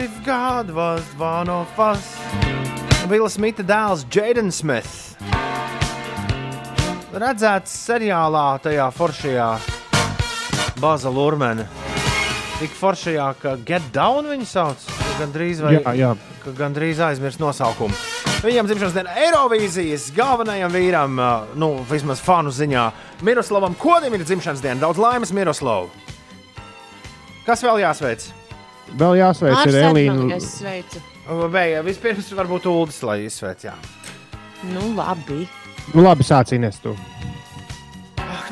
[0.00, 2.14] If God was one of us.
[3.10, 5.10] Vila Smita dēls Jaden Smith
[7.14, 9.48] redzēts seriālā, tajā foršajā
[10.80, 11.66] Bāza Lurmena.
[12.60, 14.84] Tik foršajā, ka Get Down viņu sauc.
[15.20, 16.10] Gan drīz, vai, jā, jā.
[16.56, 17.96] gan drīz aizmirst nosaukumu.
[18.40, 21.18] Viņam dzimšanas diena Eirovīzijas galvenajam vīram,
[21.60, 22.86] nu, vismaz fanu ziņā,
[23.26, 24.80] Miroslavam Kodim ir dzimšanas diena.
[24.80, 25.90] Daudz laimes, Miroslav!
[27.44, 28.30] Kas vēl jāsveic?
[29.00, 30.28] Vēl jāsveic Ar ir Elīna.
[30.38, 31.02] Es sveicu.
[31.52, 33.68] Beigās vispirms varbūt Uldis, lai izsveic.
[33.68, 33.76] Jā.
[34.72, 35.44] Nu, labi.
[35.94, 36.78] Nu, labi, sāc Ines.
[36.82, 36.94] Tu.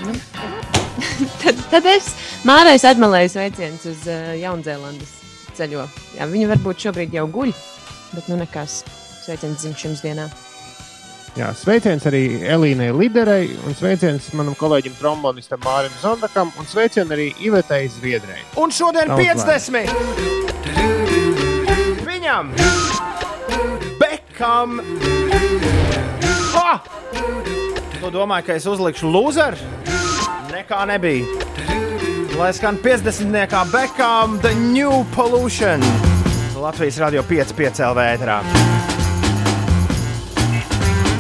[0.03, 0.15] Nu.
[1.43, 2.11] tad, tad es
[2.47, 5.15] Mārais atmalēju sveicienus uz uh, Jaunzēlandes
[5.59, 5.87] ceļo.
[6.19, 7.55] Jā, viņa varbūt šobrīd jau guļ,
[8.15, 8.83] bet nu nekas.
[9.25, 10.29] Sveiciens dzimšanas dienā.
[11.39, 17.29] Jā, sveiciens arī Elīnai Liderei, un sveiciens manam kolēģim trombonistam Mārim Zondakam, un sveiciens arī
[17.45, 18.41] Ivetei Zviedrei.
[18.59, 19.71] Un šodien Daudz 50!
[19.77, 19.93] Lēm.
[22.09, 22.55] Viņam!
[24.01, 24.81] Bekam!
[26.59, 26.81] Ha!
[27.99, 29.55] Tu domāji, ka es uzlikšu loser?
[30.51, 31.27] Nekā nebija.
[32.39, 33.31] Lai skan 50.
[33.71, 35.83] bekām, The New Pollution.
[36.59, 38.41] Latvijas radio 5,5 LV ēterā.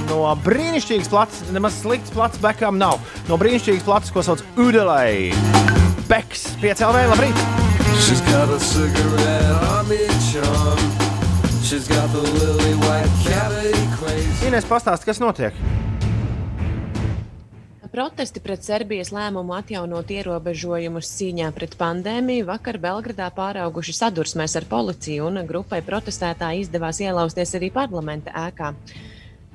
[0.09, 2.99] No brīnišķīgas plats, nemaz slikts plats bekām nav.
[3.31, 5.31] No brīnišķīgas plats, ko sauc Udelai.
[6.11, 7.45] Beks, 5 LV, labrīt!
[8.03, 10.83] She's got a cigarette on each arm.
[11.63, 13.88] She's got the lily white crazy.
[14.47, 15.57] Ines pastāst, kas notiek?
[17.89, 25.27] Protesti pret Serbijas lēmumu atjaunot ierobežojumus cīņā pret pandēmiju vakar Belgradā pārauguši sadursmēs ar policiju,
[25.27, 28.71] un grupai protestētāji izdevās ielausties arī parlamenta ēkā.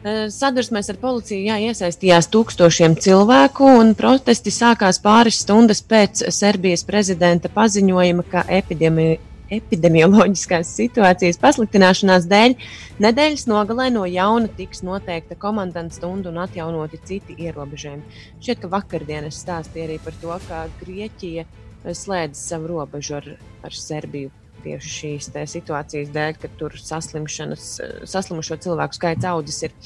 [0.04, 6.84] Eh, sadursmēs ar policiju jā, iesaistījās tūkstošiem cilvēku, un protesti sākās pāris stundas pēc Serbijas
[6.84, 9.22] prezidenta paziņojuma, ka epidēmija
[9.58, 12.56] epidemioloģiskās situācijas pasliktināšanās dēļ
[13.04, 18.22] nedēļas nogalē no jauna tiks noteikta komandanta stunda un atjaunoti citi ierobežojumi.
[18.40, 21.46] Šķiet, ka vakardienas stāstīja arī par to, ka Grieķija
[21.84, 23.30] slēdz savu robežu ar,
[23.64, 24.32] ar Serbiju.
[24.64, 27.70] Tieši šīs te situācijas dēļ, ka tur saslimšanas,
[28.08, 29.78] saslimušo cilvēku skaits audzis ir.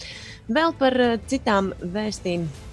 [0.53, 2.66] Vēl par eh, citām vēstīm Eh,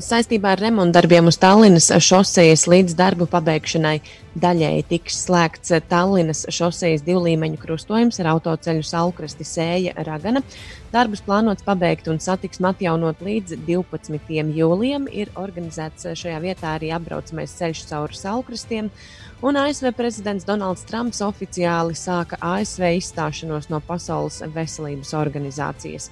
[0.00, 3.98] saistībā ar remontdarbiem uz Tallinas šosejas līdz darbu pabeigšanai
[4.40, 10.40] daļēji tiks slēgts Tallinas šosejas divlīmeņu krustojums ar autoceļu Salkrasti Sēja Ragana.
[10.94, 14.32] Darbus plānots pabeigt un satiksmi atjaunot līdz 12.
[14.56, 15.08] jūlijam.
[15.12, 18.92] Ir organizēts šajā vietā arī apbraucamais ceļš cauri Salkrastiem.
[19.44, 26.08] Un ASV prezidents Donalds Trumps oficiāli sāka ASV izstāšanos no Pasaules veselības organizācijas.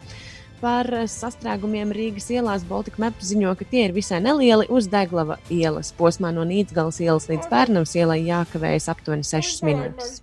[0.59, 5.93] Par sastrēgumiem Rīgas ielās Baltika Map ziņo, ka tie ir visai nelieli uz Deglava ielas.
[5.95, 10.17] Posmā no Nīcgalas ielas līdz Pērnavas ielai jākavējas aptuveni 6 minūtes.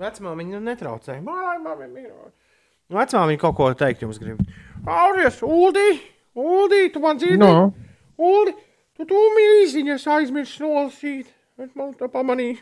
[0.00, 1.20] Vecmāmiņa netraucēja.
[2.90, 4.40] Vecmāmiņa kaut ko teikt jums grib.
[4.82, 6.00] Auries, Uldi,
[6.34, 7.38] Uldi, tu man dzirdi?
[7.38, 7.70] No.
[8.18, 8.56] Uldi,
[8.98, 11.30] tu tu mīziņas aizmirsti nolasīt.
[11.62, 12.58] Es man tā pamanīju.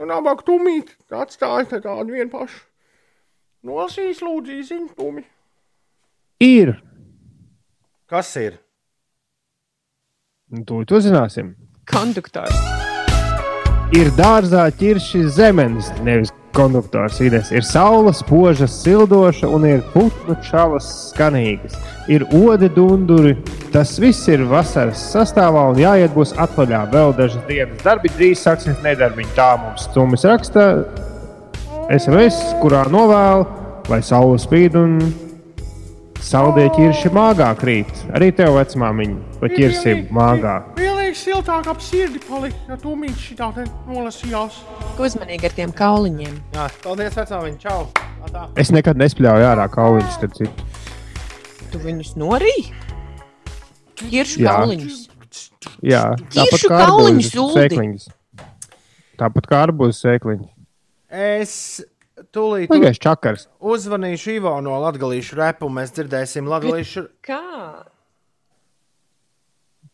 [0.00, 2.64] Nu, labāk tu mīt, atstāj tā tādu vienu pašu.
[3.68, 5.26] Nolasīs lūdzu īziņu, tumi.
[6.40, 6.82] Ir.
[8.08, 8.54] Kas ir?
[10.48, 11.52] Nu, To to zināsim.
[11.84, 12.56] Konduktors.
[13.92, 17.20] Ir dārzā ķirši zemenes, nevis konduktors.
[17.20, 17.52] Ines.
[17.52, 21.76] Ir saule spoža, sildoša un ir putnu čalas skanīgas.
[22.08, 23.36] Ir odi dunduri.
[23.74, 27.84] Tas viss ir vasaras sastāvā un jāiet būs atvaļā vēl dažas dienas.
[27.84, 29.34] Darbi drīz sāksies nedarbiņi.
[29.36, 30.70] Tā mums stumjas raksta
[31.92, 33.44] SMS, kurā novēl,
[33.92, 35.02] lai saule spīd un
[36.24, 37.90] saldie ķirši māgā krīt.
[38.16, 40.54] Arī tev vecmāmiņa pa ķirsim māgā.
[40.78, 44.60] Vienlīdz siltāk ap sirdi palika, ja tu mīti šitā te nolasījās.
[45.00, 46.34] Uzmanīgi ar tiem kauliņiem.
[46.56, 47.88] Jā, paldies vecmāmiņa, čau!
[48.26, 48.46] Atā.
[48.60, 50.66] Es nekad nespļauju ārā kauliņus, starp citu.
[51.72, 52.66] Tu viņus norīji?
[54.10, 54.56] Iršu Jā.
[54.58, 54.98] kauliņus.
[55.84, 56.02] Jā,
[56.34, 57.56] Ķiršu kā kauliņus, arbūzu Uldi.
[57.60, 58.08] sēkliņas.
[59.20, 60.50] Tāpat kā arbūzu sēkliņas.
[61.10, 61.54] Es
[62.34, 63.48] tūlīt Pagaiž čakars.
[63.60, 66.96] uzvanīšu Ivo no Latvijas repu, un mēs dzirdēsim Latvijas
[67.26, 67.42] Kā?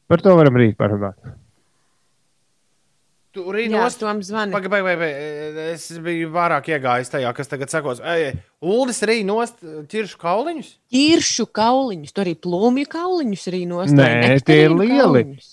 [0.06, 1.18] Par to varam rīt parunāt.
[3.36, 4.00] Tur ir Jā, nost.
[4.00, 4.54] Tom zvani.
[4.54, 5.58] Pagaid, pagaid, pagaid.
[5.74, 7.72] Es biju vairāk iegājis tajā, kas tagad
[8.14, 8.30] ej,
[8.64, 9.60] Uldis arī nost
[9.92, 10.70] ķiršu kauliņus.
[10.96, 13.92] Iršu kauliņus, tur arī plūmju kauliņus arī nost.
[13.98, 15.02] Nē, tie ir lieli.
[15.02, 15.52] kauliņus?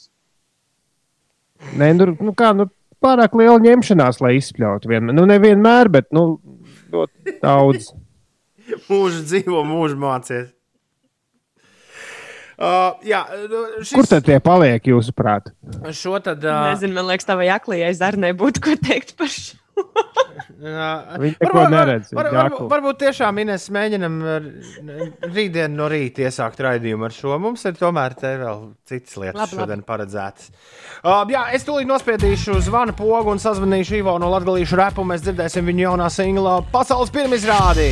[1.80, 2.69] Nē, nu, nu kā, nu,
[3.03, 5.15] pārāk liela ņemšanās, lai izspļautu vienmēr.
[5.18, 6.38] Nu, nevienmēr, bet, nu,
[6.94, 7.91] ļoti daudz.
[8.90, 10.52] Mūžu dzīvo, mūžu mācies.
[12.53, 15.49] Uh, jā, nu, šis, Kur tad tie paliek, jūsuprāt?
[15.98, 16.45] Šo tad.
[16.45, 19.57] Uh, Nezinu, man liekas, tavai aklajai zarnai būtu ko teikt par šo.
[20.64, 22.68] Viņi neko neredz, Var, var, akli.
[22.72, 24.48] varbūt tiešām Ines mēģinam ar-
[25.36, 27.36] rītdien no rīta iesākt raidījumu ar šo.
[27.41, 29.60] Mums ir tomēr te vēl citas lietas labi.
[29.60, 30.52] šodien paredzētas.
[31.04, 35.04] Uh, jā, es tūlīt nospiedīšu zvanu pogu un sazvanīšu Ivo no Latvijas repu.
[35.08, 37.91] Mēs dzirdēsim viņu jaunā singla pasaules pirmizrādī.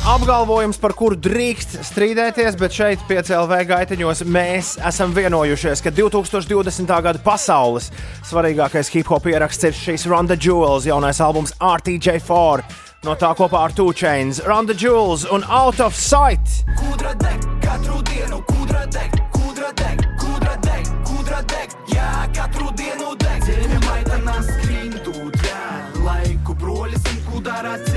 [0.00, 6.88] Apgalvojums, par kuru drīkst strīdēties, bet šeit, PCLV gaiteņos, mēs esam vienojušies, ka 2020.
[7.04, 7.90] gada pasaules
[8.24, 12.64] svarīgākais hip hop ieraksts ir šīs Ronda Jewels jaunais albums RTJ4.
[13.04, 16.64] No tā kopā ar Two Chains, Ronda Jewels un Out of Sight.
[16.80, 22.10] Kudra deg, katru dienu kudra deg, kudra deg, kudra deg, kudra deg, jā,
[22.40, 23.44] katru dienu deg.
[23.44, 27.89] Dziļi maitanās skrindu dēļ, laiku brolis un kudara ceļ.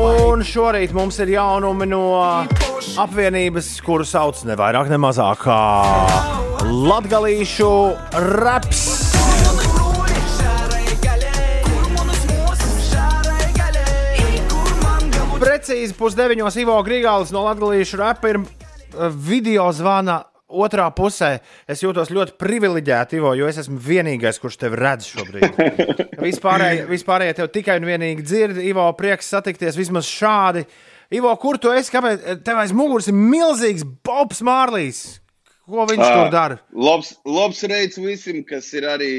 [0.00, 2.04] Un šorīt mums ir jaunumi no
[3.02, 5.58] apvienības, kuru sauc ne vairāk, ne mazāk kā
[6.64, 7.58] Latvijas
[8.40, 8.80] raps.
[15.40, 18.40] Precīzi pusdeviņos Ivo Grigāls no Latvijas rapa ir
[19.28, 21.38] video zvana otrā pusē.
[21.70, 25.58] Es jūtos ļoti privileģēti, Ivo, jo es esmu vienīgais, kurš tevi redz šobrīd.
[26.26, 28.60] Vispārējie, vispārējie tev tikai un vienīgi dzird.
[28.66, 30.66] Ivo, prieks satikties vismaz šādi.
[31.16, 31.90] Ivo, kur tu esi?
[31.94, 35.00] Kāpēc tev aiz muguras ir milzīgs Bobs Mārlīs?
[35.70, 36.56] Ko viņš Ā, tur dara?
[36.74, 39.10] Labs, labs reids visiem, kas ir arī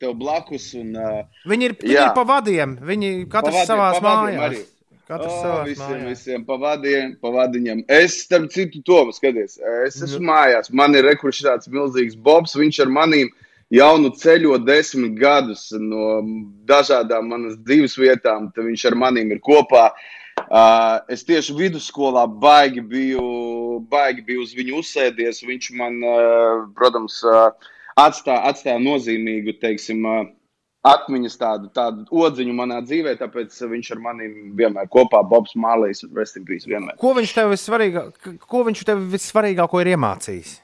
[0.00, 0.70] tev blakus.
[0.76, 2.02] Un, uh, Viņi ir, viņi jā.
[2.10, 2.74] ir pa vadiem.
[2.84, 4.44] Viņi katrs Pa vadiem, savā pa vadiem mājās.
[4.50, 4.64] arī.
[5.06, 6.06] Katrs Ā, savā visiem, mājās.
[6.10, 7.84] visiem pavadiem, pavadiņam.
[7.94, 9.60] Es, starp citu, to skaties.
[9.86, 10.72] Es esmu mājās.
[10.74, 12.56] Man ir rekurss tāds milzīgs Bobs.
[12.58, 13.30] Viņš ar maniem
[13.70, 16.18] jaunu ceļo desmit gadus no
[16.66, 18.50] dažādām manas dzīves vietām.
[18.50, 19.92] Tad viņš ar maniem ir kopā.
[20.46, 23.22] Uh, es tieši vidusskolā baigi biju,
[23.90, 25.44] baigi biju uz viņu uzsēdies.
[25.46, 27.54] Viņš man, uh, protams, uh,
[27.94, 30.26] atstāja, atstāja nozīmīgu, teiksim, uh,
[30.92, 36.68] atmiņas, tādu, tādu odziņu manā dzīvē, tāpēc viņš ar mani vienmēr kopā, Bobs Mālīs, Vestingrīs
[36.68, 36.98] vienmēr.
[37.00, 40.54] Ko viņš tev vissvarīgāk, ko viņš tev vissvarīgāko ir iemācījis?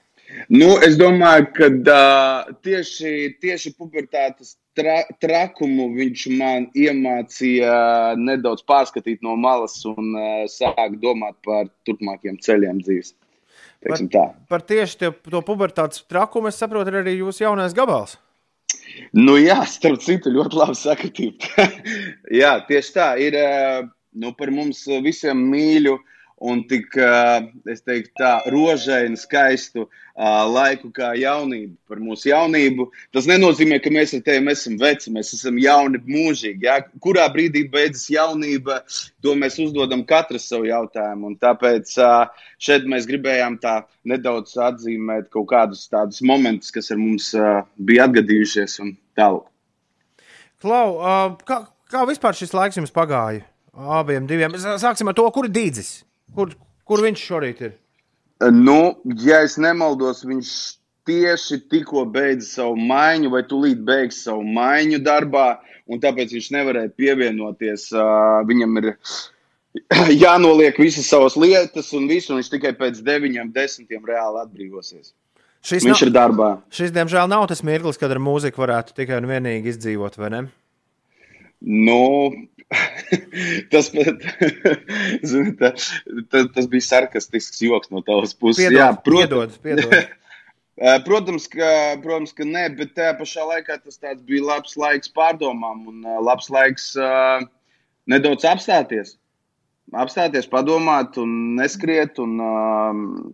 [0.49, 9.20] Nu, es domāju, ka uh, tieši, tieši pubertātes tra, trakumu viņš man iemācīja nedaudz pārskatīt
[9.27, 13.12] no malas un uh, sākt domāt par turpmākiem ceļiem dzīves.
[13.82, 13.99] Par,
[14.49, 18.15] par tieši tie, to pubertātes trakumu es saprotu, ir arī jūsu jaunais gabals.
[19.16, 21.66] Nu, jā, starp citu, ļoti labi sakritība.
[22.43, 23.82] jā, tieši tā ir eh,
[24.23, 25.99] nu, par mums visiem mīļu
[26.43, 26.94] un tik,
[27.70, 29.86] es teiktu, tā rožainu, skaistu
[30.52, 32.89] laiku kā jaunību, par mūsu jaunību.
[33.14, 36.66] Tas nenozīmē, ka mēs ar tevi esam veci, mēs esam jauni mūžīgi.
[36.66, 36.81] Jā.
[37.05, 38.81] Kurā brīdī beidzas jaunība,
[39.24, 41.32] to mēs uzdodam katrs savu jautājumu.
[41.32, 41.94] Un tāpēc
[42.62, 47.32] šeit mēs gribējām tā nedaudz atzīmēt kaut kādus tādus momentus, kas ar mums
[47.78, 49.48] bija atgadījušies un tālāk.
[50.62, 51.01] Klau,
[51.48, 53.47] kā, kā vispār šis laiks jums pagāja?
[53.73, 54.52] Abiem diviem.
[54.60, 56.02] Sāksim ar to, kur ir dīdzis.
[56.36, 56.55] Kur,
[56.89, 57.74] kur viņš šorīt ir?
[58.51, 60.53] Nu, ja es nemaldos, viņš
[61.07, 65.47] tieši tikko beidza savu maiņu, vai tūlīt beigs savu maiņu darbā,
[65.90, 67.89] un tāpēc viņš nevarēja pievienoties.
[67.94, 68.89] Uh, viņam ir
[70.24, 75.12] jānoliek visas savas lietas, un visu, un viņš tikai pēc deviņiem, desmitiem reāli atbrīvosies.
[75.62, 76.51] Šis viņš nav- ir darbā.
[76.74, 80.43] Šis, diemžēl, nav tas mirklis, kad ar mūziku varētu tikai un vienīgi izdzīvot, vai ne?
[81.62, 82.32] Nu,
[83.73, 83.90] tas,
[85.31, 85.73] zini, tā,
[86.32, 88.65] tas, tas bija sarkastisks joks no tavas puses.
[88.65, 89.97] Piedod, Jā, piedod, piedod.
[90.82, 91.66] Eh, Protams, ka,
[92.01, 96.49] protams, ka nē, bet tajā pašā laikā tas tāds bija labs laiks pārdomām un labs
[96.51, 97.44] laiks uh,
[98.09, 99.12] nedaudz apstāties.
[99.93, 102.16] Apstāties, padomāt, un neskriet.
[102.24, 103.28] Un, uh,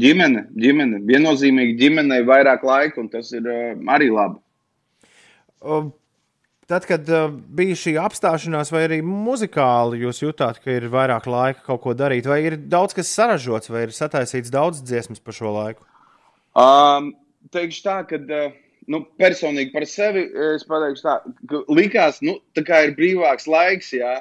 [0.00, 4.40] ģimene, ģimene, viennozīmīgi ģimenei vairāk laika, un tas ir uh, arī labi.
[5.60, 5.82] O,
[6.72, 11.66] Tad, kad uh, bija šī apstāšanās, vai arī muzikāli jūs jutāt, ka ir vairāk laika
[11.66, 15.52] kaut ko darīt, vai ir daudz kas saražots, vai ir sataisīts daudz dziesmas par šo
[15.52, 15.84] laiku?
[16.56, 17.10] Um,
[17.52, 18.54] teikšu tā, ka uh,
[18.88, 20.24] nu, personīgi par sevi
[20.54, 21.18] es pateikšu tā,
[21.50, 24.14] ka likās, nu, tā kā ir brīvāks laiks, jā,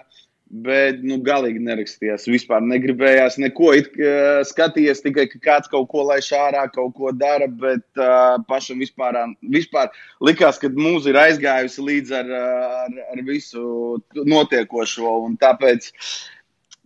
[0.52, 2.28] bet, nu, galīgi nerakstījās.
[2.32, 3.72] Vispār negribējās neko.
[3.80, 8.36] It, uh, skatījies tikai, ka kāds kaut ko laiž ārā, kaut ko dara, bet uh,
[8.49, 9.18] pašam vispār,
[9.56, 9.90] vispār
[10.23, 12.36] likās, ka mūzika ir aizgājusi līdz ar,
[12.84, 13.64] ar, ar visu
[14.28, 15.91] notiekošo, tāpēc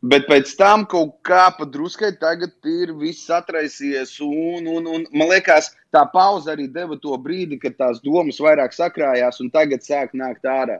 [0.05, 4.11] Bet pēc tam kaut kā padruskai tagad ir viss atraisījies.
[4.21, 8.75] Un, un, un man liekas, tā pauze arī deva to brīdi, kad tās domas vairāk
[8.75, 10.77] sakrājās un tagad sāk nākt ārā.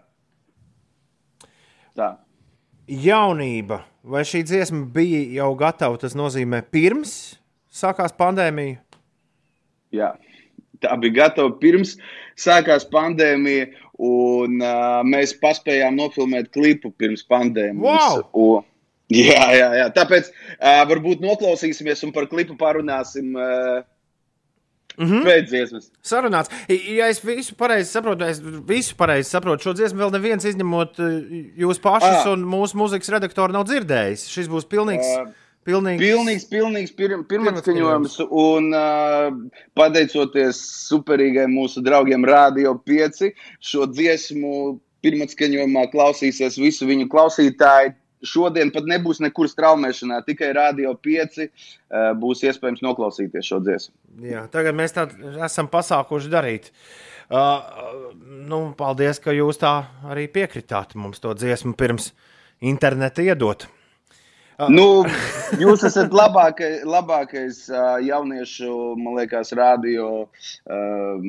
[1.98, 2.12] Tā.
[2.86, 5.98] Jaunība, vai šī dziesma bija jau gatava?
[5.98, 7.16] Tas nozīmē, pirms
[7.74, 8.78] sākās pandēmija.
[9.95, 10.12] Jā.
[10.84, 11.95] Tā bija gatava pirms
[12.38, 13.72] sākās pandēmija,
[14.06, 17.82] un uh, mēs paspējām nofilmēt klipu pirms pandēmijas.
[17.82, 18.24] Wow!
[18.44, 18.70] Un,
[19.16, 19.90] jā, jā, jā.
[19.95, 23.82] Tāpēc uh, varbūt noklausīsimies un par klipu parunāsim uh,
[24.97, 25.23] Mm -hmm.
[25.27, 25.89] pēc dziesmas.
[26.03, 26.49] Sarunāts.
[26.69, 31.15] Ja es visu pareizi saprotu, es visu pareizi saprotu, šo dziesmu vēl neviens izņemot eh,
[31.57, 32.31] jūs pašus Ah.
[32.34, 34.30] un mūsu mūzikas redaktoru nav dzirdējis.
[34.30, 35.09] Šis būs pilnīgs.
[35.17, 35.26] Ā,
[35.65, 35.99] pilnīgs...
[36.01, 38.19] Pilnīgs, pilnīgs pir, pirmatskaņojums.
[38.30, 39.34] Un uh,
[39.73, 47.93] pateicoties superīgai mūsu draugiem Radio 5, šo dziesmu pirmatskaņojumā klausīsies visu viņu klausītāju.
[48.26, 51.49] Šodien pat nebūs nekur straumēšanā, tikai Radio 5 uh,
[52.19, 53.95] būs iespējams noklausīties šo dziesmu.
[54.26, 55.07] Jā, tagad mēs tā
[55.45, 56.72] esam pasākuši darīt.
[57.26, 58.11] Uh,
[58.45, 62.11] nu, paldies, ka jūs tā arī piekritāt mums to dziesmu pirms
[62.61, 63.65] interneta iedot.
[63.65, 63.81] Uh,
[64.72, 65.03] Nu,
[65.60, 71.26] jūs esat labākais, labākais uh, jauniešu, man liekas, radio um,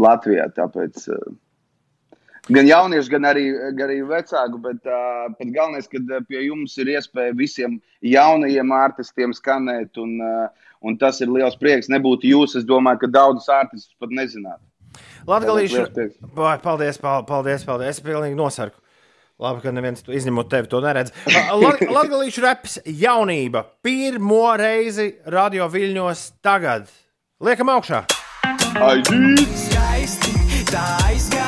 [0.00, 0.46] Latvijā.
[0.56, 1.34] Tāpēc, uh,
[2.50, 3.44] gan jauniešu, gan arī,
[3.78, 9.34] gan arī vecāku, bet uh, pat galvenais, ka pie jums ir iespēja visiem jaunajiem artistiem
[9.36, 11.90] skanēt, un, uh, un tas ir liels prieks.
[11.92, 14.62] Nebūtu jūs, es domāju, ka daudzus artistus pat nezinātu.
[15.94, 16.16] Prieks.
[16.34, 17.96] Vai, Paldies, pal- paldies, paldies.
[17.96, 18.80] Es pilnīgi nosarku.
[19.42, 21.14] Labi, ka neviens to- izņemot tevi to neredz.
[21.90, 23.64] Latvijas reps jaunība.
[23.82, 26.90] Pirmo reizi radio viļņos tagad.
[27.42, 28.04] Liekam augšā!
[28.82, 29.46] Aiziet!
[29.64, 31.41] Skaisti tā aizgāja.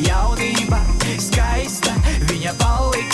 [0.00, 0.80] Jaunība
[1.20, 1.92] skaista,
[2.30, 3.11] viņa paliks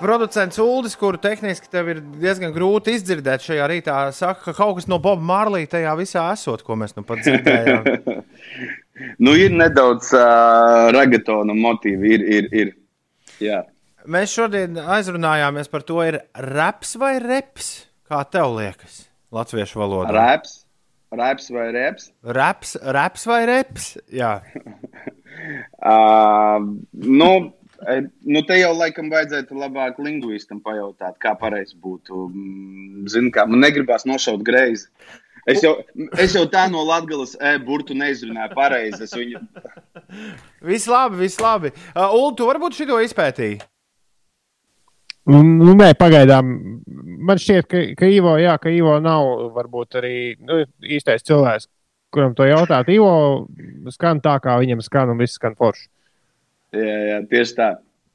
[0.00, 4.88] Producents Uldis, kuru tehniski tev ir diezgan grūti izdzirdēt šajā rītā, saka, ka kaut kas
[4.88, 7.90] no Boba Marlī tajā visā esot, ko mēs nu pat dzirdējām.
[9.16, 12.10] Nu, ir nedaudz uh, ragatona motīvi.
[12.16, 12.72] Ir, ir, ir.
[13.40, 13.62] Jā.
[14.10, 16.18] Mēs šodien aizrunājāmies par to, ir
[16.52, 17.70] raps vai reps.
[18.10, 20.12] Kā tev liekas, latviešu valodā?
[20.16, 20.54] Raps,
[21.16, 22.10] raps vai reps?
[22.20, 23.94] Raps, raps vai reps?
[24.12, 24.40] Jā.
[25.80, 26.60] Uh,
[26.92, 27.28] nu,
[27.80, 32.26] nu, te jau laikam vajadzētu labāk lingvistam pajautāt, kā pareizi būtu.
[32.28, 34.90] Mm, Zinu, kā man negribās nošaut greizi.
[35.48, 35.72] Es jau,
[36.20, 39.06] es jau tā no Latvijas e, burtu neizrunāju pareizi.
[39.06, 39.40] Es viņu...
[40.68, 41.72] Viss labi, viss labi.
[41.94, 43.60] Uh, Ulu, tu varbūt šito izpētīji.
[45.30, 46.52] Nu, nu, nē, pagaidām
[47.20, 51.68] man šķiet, ka, ka Ivo, jā, ka Ivo nav varbūt arī nu, īstais cilvēks,
[52.14, 52.90] kuram to jautāt.
[52.92, 53.46] Ivo
[53.94, 55.88] skan tā, kā viņam skan, un viss skan forši.
[56.76, 57.70] Jā, jā, tieši tā.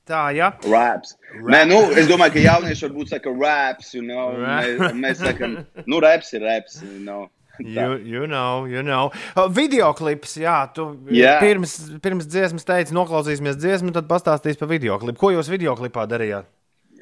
[0.05, 0.51] Tā, jā.
[0.69, 1.15] Raps.
[1.33, 1.47] Rap.
[1.49, 4.35] Nē, nu, es domāju, ka jaunieši varbūt saka raps, you know.
[4.37, 4.67] Rap.
[4.67, 5.57] Mēs, mēs sakam,
[5.89, 7.25] nu, raps ir raps, you know.
[7.59, 9.13] You, you know, you know.
[9.31, 11.37] Uh, video klips, jā, tu Jā.
[11.39, 15.21] pirms, pirms dziesmas teici, noklausīsimies dziesmu, tad pastāstīsi par video klipu.
[15.21, 16.49] Ko jūs video klipā darījāt?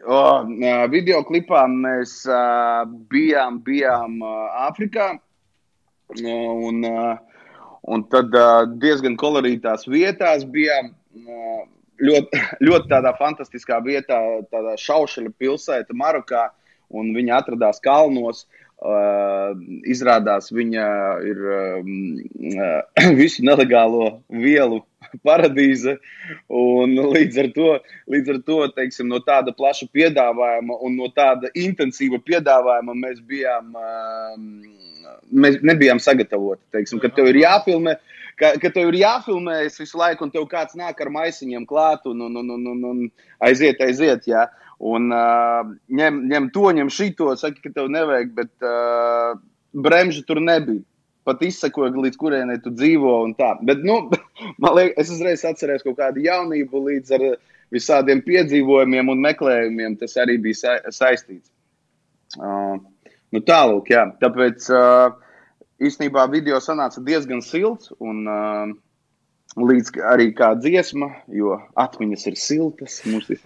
[0.03, 5.13] O, ā, video klipā mēs uh, bijām, bijām uh, Āfrikā.
[6.21, 7.15] Un, uh,
[7.89, 10.93] un tad uh, diezgan kolorītās vietās bijām.
[12.03, 14.19] Uh, ļoti, ļoti tādā fantastiskā vietā,
[14.51, 16.49] tādā šaušaļa pilsēta Marokā.
[16.93, 18.45] Un viņa atradās kalnos.
[18.83, 19.53] Uh,
[19.87, 20.85] izrādās, viņa
[21.23, 21.91] ir um,
[22.51, 22.81] uh,
[23.21, 24.81] visu nelegālo vielu
[25.27, 25.93] paradīze.
[26.51, 27.69] Līdz ar to,
[28.11, 33.71] līdz ar to teiksim, no tāda plaša piedāvājuma un no tāda intensīva piedāvājuma mēs bijām,
[33.71, 36.65] uh, mēs nebijām sagatavoti.
[36.75, 37.95] Teiksim, kad tev ir jāfilmē,
[38.43, 42.25] ka, ka tev ir jāfilmējas visu laiku, un tev kāds nāk ar maisiņiem klāt un,
[42.27, 43.03] un, un, un, un,
[43.47, 44.27] aiziet, aiziet.
[44.29, 44.47] Jā.
[44.83, 45.61] Un uh,
[45.95, 49.37] ņem, ņem to, ņem šito, saka, ka tev nevajag, bet uh,
[49.85, 50.83] bremžu tur nebija.
[51.23, 53.15] Pat izsakoja, līdz kurienei tu dzīvo.
[53.63, 54.09] Bet, nu,
[54.61, 57.27] man liekas, es uzreiz atceros kaut kādu jaunību līdz ar
[57.73, 59.95] visādiem piedzīvojumiem un meklējumiem.
[60.01, 61.47] Tas arī bija sa saistīts.
[62.35, 62.75] Uh,
[63.31, 64.03] nu, tālāk, jā.
[64.19, 65.15] Tāpēc uh,
[65.81, 67.93] īstenībā video sanāca diezgan silts.
[67.99, 68.73] Un, uh,
[69.53, 72.95] Līdz arī kā dziesma, jo atmiņas ir siltas.
[73.05, 73.43] Ir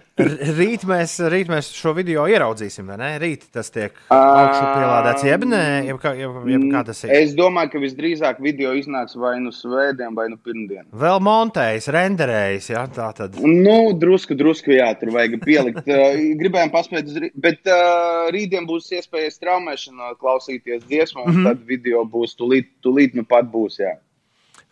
[0.56, 3.10] Rīt mēs, rīt mēs šo video ieraudzīsim, vai ne?
[3.22, 5.60] Rīt tas tiek pielādēts, jeb nē,
[5.90, 7.12] jeb kā, jeb, jeb kā tas ir.
[7.14, 10.88] Es domāju, ka visdrīzāk video iznāks vai nu svētdien, vai nu pirmdien.
[11.04, 13.38] Vēl montējis, renderējis, jā, tā tad.
[13.44, 15.86] Nu, drusku, drusku, jā, tur vajag pielikt.
[16.40, 21.38] Gribējām paspēt, rī- bet uh, rītdien būs iespēja straumēšanā klausīties dziesmu, un mm.
[21.38, 21.48] -hmm.
[21.52, 23.98] tad video būs tūlīt, tūlīt nu pat būs, jā.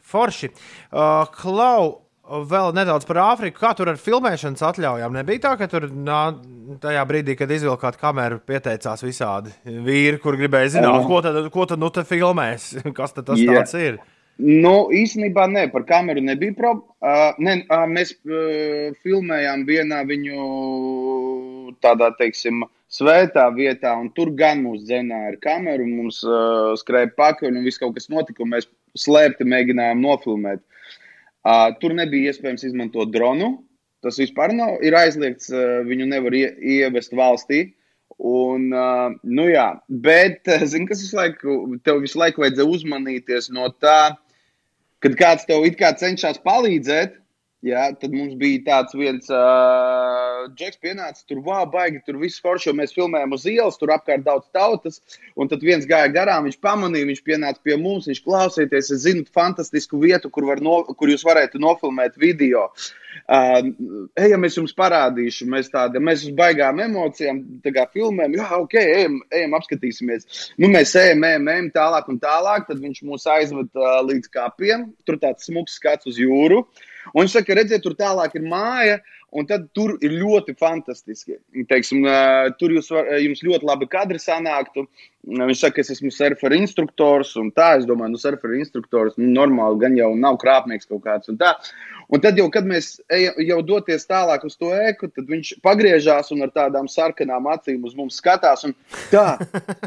[0.07, 0.53] Forši.
[0.93, 3.61] Uh, Klau, vēl nedaudz par Āfriku.
[3.61, 5.15] Kā tur ar filmēšanas atļaujām?
[5.19, 6.21] Nebija tā, ka tur nā,
[6.83, 11.07] tajā brīdī, kad izvilkāt kameru, pieteicās visādi vīri, kur gribēja zināt, Jā.
[11.09, 13.61] ko tad, ko tad nu te filmēs, kas tad tas Jā.
[13.61, 13.99] tāds ir.
[14.37, 16.93] Nu, īstenībā nē, par kameru nebija problēma.
[17.01, 24.85] Uh, uh, mēs uh, filmējām vienā viņu tādā, teiksim, svētā vietā, un tur gan mūs
[24.85, 25.87] dzenāja ar kameru.
[25.89, 28.69] Mums uh, skrēja pakaļ, un viss kaut kas notika, mēs
[29.01, 30.63] slēpti mēģinājām nofilmēt.
[31.47, 33.55] Uh, tur nebija iespējams izmantot dronu.
[34.05, 35.51] Tas vispār nav aizliegts.
[35.53, 36.47] Uh, viņu nevar ie,
[36.79, 37.69] ievest valstī.
[38.17, 43.69] Un, uh, nu jā, bet, zini, kas visu laiku, tev visu laiku vajadzēja uzmanīties no
[43.83, 44.17] tā,
[45.05, 47.19] kad kāds tev it kā cenšas palīdzēt.
[47.65, 52.69] Jā, tad mums bija tāds viens uh, džeks, pienācis tur, wow, baigi, tur viss forši,
[52.69, 55.01] jo mēs filmējām uz ielas, tur apkārt daudz tautas.
[55.41, 59.25] Un tad viens gāja garām, viņš pamanīja, viņš pienāca pie mums, viņš klausīties, es zinu
[59.33, 62.67] fantastisku vietu, kur, no, kur jūs varētu nofilmēt video.
[63.25, 63.71] Uh,
[64.21, 68.77] ejam, es jums parādīšu, mēs tādā, mēs uz baigām emocijām, tā kā filmējam, jā, ok,
[68.83, 70.29] ejam, ejam apskatīsimies.
[70.61, 74.91] Nu, mēs ejam, ejam, ejam tālāk un tālāk, tad viņš mūs aizved uh, līdz kapiem,
[75.09, 76.67] tur tāds smuks skats uz jūru.
[77.13, 78.99] Un viņš saka, redziet, tur tālāk ir māja,
[79.37, 81.37] un tur ir ļoti fantastiski.
[81.69, 82.07] Teiksim,
[82.61, 84.87] tur jūs var, jums ļoti labi kadri sanāktu.
[85.27, 89.81] Viņš saka, es esmu surferu instruktors, un tā, es domāju, nu, surferu instruktors, nu, normāli,
[89.83, 91.57] gan jau nav krāpnieks kaut kāds, un tā.
[92.07, 96.31] Un tad jau, kad mēs ejam, jau doties tālāk uz to eku, tad viņš pagriežās
[96.35, 98.77] un ar tādām sarkanām acīm uz mums skatās, un
[99.11, 99.33] tā,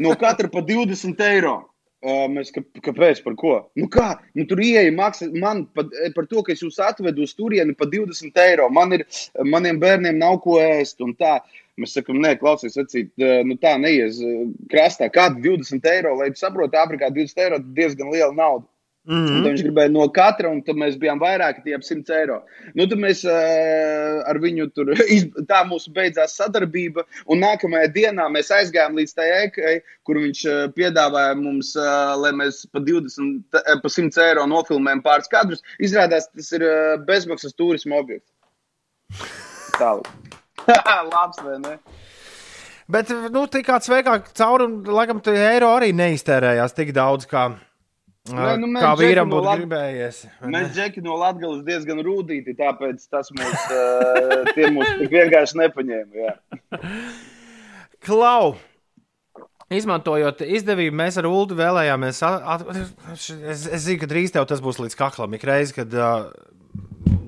[0.04, 1.62] no katra pa 20 eiro.
[2.00, 3.20] Uh, mēs, ka, kāpēc?
[3.26, 3.54] Par ko?
[3.76, 4.14] Nu kā?
[4.38, 7.90] Nu, tur ieeja maksā man par, par to, ka es jūs atvedu uz turieni par
[7.92, 8.70] 20 eiro.
[8.72, 9.04] Man ir,
[9.44, 11.04] maniem bērniem nav ko ēst.
[11.80, 14.20] Mēs sakām, nē, klausies, acīt, nu tā neies
[14.72, 15.12] krastā.
[15.12, 18.68] Kāda 20 eiro, lai tu saprotu, Āfrikā 20 eiro ir diezgan liela nauda.
[19.10, 22.36] Un tad viņš gribēja no katra, un tad mēs bijām vairāki, tie ap 100 eiro.
[22.76, 28.28] Nu, tad mēs uh, ar viņu tur, iz, tā mūsu beidzās sadarbība, un nākamajā dienā
[28.34, 33.40] mēs aizgājām līdz tai ekai, kur viņš uh, piedāvāja mums, uh, lai mēs pa 20,
[33.50, 35.64] t- eh, pa 100 eiro nofilmējam pāris kadrus.
[35.82, 38.30] Izrādās, tas ir uh, bezmaksas turisma objekts.
[39.80, 40.12] Tālāk.
[41.16, 41.80] Labs, vai ne?
[42.90, 47.48] Bet, nu, tikā sveikāk cauri, un, laikam, eiro arī neiztērējās tik daudz, kā,
[48.36, 50.20] Nē, nu, mēs kā vīram no būtu Lat- gribējies.
[50.54, 56.26] Mēs džeki no Latvijas diezgan rūtīti, tāpēc tas mūs, uh, tie mūs tik vienkārši nepaņēma.
[56.26, 56.34] Jā.
[58.06, 58.56] Klau!
[59.70, 62.20] Izmantojot izdevību, mēs ar Ulu vēlējāmies.
[62.26, 62.64] At,
[63.14, 63.28] es,
[63.70, 65.36] es zinu, ka drīz tev tas būs līdz kaklam.
[65.38, 66.32] Ik reizi, kad uh,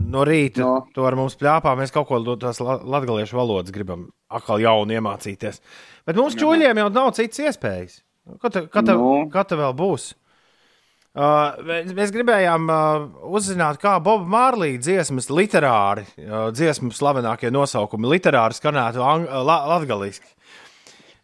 [0.09, 0.71] no rīta no.
[0.95, 4.97] to ar mums plāpā, mēs kaut ko no tās la- latgaliešu valodas gribam atkal jaunu
[4.97, 5.61] iemācīties.
[6.09, 7.99] Bet mums čūļiem jau nav citas iespējas.
[8.41, 9.27] Kad te, kad te, Nu.
[9.33, 10.11] kad te vēl būs?
[11.11, 13.01] Uh, mēs- gribējām uh,
[13.35, 20.29] uzzināt, kā Boba Mārlīna dziesmas literāri, uh, dziesmu slavenākie nosaukumi literāri skanētu uh, la- latgaliski.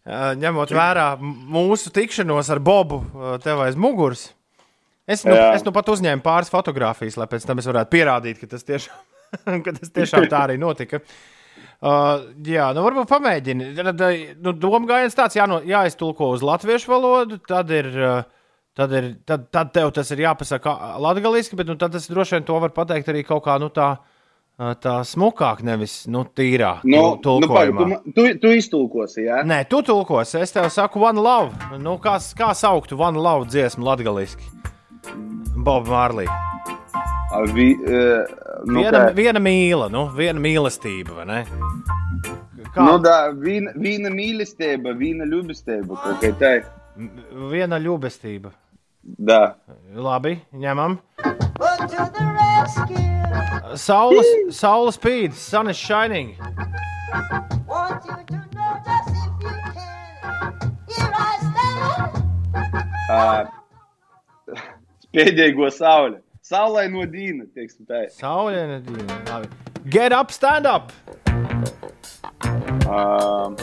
[0.04, 4.26] Uh, ņemot vērā mūsu tikšanos ar Bobu uh, tev aiz muguras,
[5.08, 5.54] es nu, Jā.
[5.56, 9.02] es nu pat uzņēmu pāris fotogrāfijas, lai pēc tam es varētu pierādīt, ka tas tiešām,
[9.64, 11.00] ka tas tiešām tā arī notika.
[11.80, 13.72] Uh, jā, nu varbūt pamēģini.
[13.80, 14.52] Tad, uh, Nu,
[14.90, 17.94] gājiens tāds, jā, no, jāiztulko uz latviešu valodu, tad ir.
[17.96, 18.34] Uh,
[18.78, 22.44] Tad, ir, tad, tad tev tas ir jāpasaka latviešu, bet nu, tad es droši vien
[22.46, 23.88] to varu pateikt arī kaut kā nu, tā,
[24.84, 27.98] tā smukāk, nevis nu, tīrā Nu, tul- nu, pagaid, tulkojumā.
[28.06, 29.40] tu, tu, tu iztulkosi, jā?
[29.50, 30.38] Nē, tu tulkosi.
[30.46, 31.78] Es tev saku, One Love.
[31.82, 34.38] Nu, kā, kā sauktu One Love dziesmu latviešu?
[35.58, 36.28] Boba Mārlī.
[37.34, 38.24] A, Vi, uh,
[38.66, 39.14] nu, Viena, kā?
[39.18, 41.42] viena mīla, nu, viena mīlestība, vai ne?
[42.74, 42.86] Kā?
[42.86, 46.54] Nu, da, vīna, vīna mīlestība, vīna ļubestība, kaut kā tā.
[47.52, 48.54] Viena ļubestība.
[49.08, 49.56] Da.
[49.96, 50.98] Labi, ņemam.
[53.80, 56.36] Saules, saule spīd, sun is shining.
[63.08, 63.48] Uh,
[65.08, 66.20] Spēdīgo sauli.
[66.44, 68.06] Saulē no dīna, teiksim tā.
[68.12, 69.22] Saule nedīna.
[69.32, 69.48] Labi.
[69.88, 70.92] Get up, stand up!
[72.88, 73.56] Uh,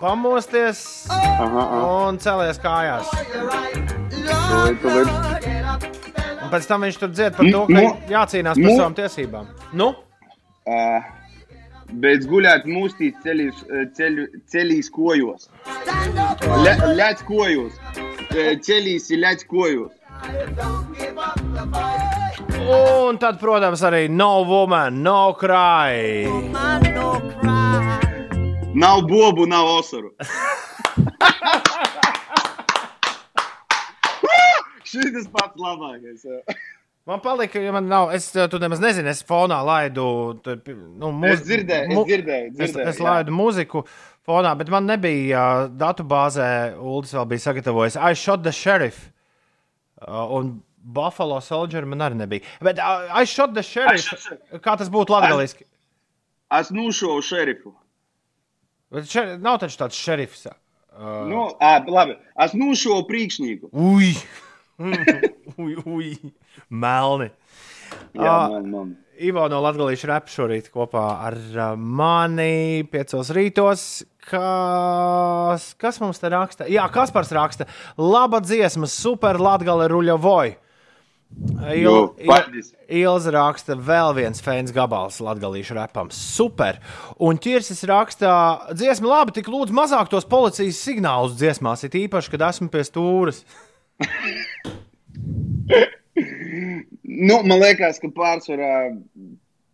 [0.00, 1.80] Pamosties aha, aha.
[2.08, 3.10] un celies kājās.
[4.16, 5.08] Tūlīt, tūlīt.
[6.40, 8.76] Un pēc tam viņš tur dzied par to, ka Nu, jācīnās par nu.
[8.76, 9.50] savām tiesībām.
[9.76, 9.92] Nu?
[10.64, 11.00] Uh,
[11.90, 13.64] Bet gulēt mūstīt ceļīs,
[13.98, 15.48] ceļu, ceļīs kojos.
[16.62, 17.80] Le, ļaķis kojos.
[18.30, 19.90] Ir ļaķis kojos.
[22.70, 26.30] Un tad, protams, arī no woman, no cry.
[28.74, 30.10] Nav bobu, nav osaru.
[34.90, 36.24] Šis tas pats labākais.
[36.26, 36.40] jā.
[37.06, 40.04] Man palika, ja man nav, es tu nemaz nezinu, es fonā laidu.
[41.00, 43.04] Nu, Es dzirdēju, es dzirdēju, Es, dzirdēju, es jā.
[43.06, 43.82] laidu mūziku
[44.28, 46.48] fonā, bet man nebija uh, datubāzē,
[46.78, 47.96] Ulas vēl bija sagatavojis.
[47.96, 49.08] I shot the sheriff.
[50.00, 52.46] Uh, un Buffalo Soldier man arī nebija.
[52.62, 54.10] Bet uh, I shot the sheriff.
[54.62, 55.66] Kā tas būtu latviešu?
[56.60, 57.72] Es nušovu šerifu.
[58.90, 60.46] Bet šer, nav taču tāds šerifs.
[60.50, 60.56] Uh,
[61.30, 63.70] Nu, ā, labi, es nušovu priekšnieku.
[63.72, 64.10] Uj!
[65.56, 66.08] uj, uj!
[66.68, 67.30] Melni!
[68.14, 68.90] Jā, man, man.
[69.20, 73.84] Ivo no Latvijas repa šorīt kopā ar uh, mani piecos rītos.
[74.30, 76.68] Kas, kas mums te raksta?
[76.70, 77.66] Jā, Kaspars raksta.
[78.00, 80.54] Laba dziesma, super latgale ruļavoj.
[81.76, 82.72] Jo, paldies.
[82.90, 86.10] Ilza raksta vēl viens fans gabals latgalīšu repam.
[86.12, 86.80] Super!
[87.22, 88.32] Un ķirsis raksta,
[88.74, 93.44] dziesma labi, tik lūdzu mazāk tos policijas signālus dziesmās, it īpaši, kad esmu pie stūres.
[97.10, 98.74] Nu, man liekas, ka pārsvarā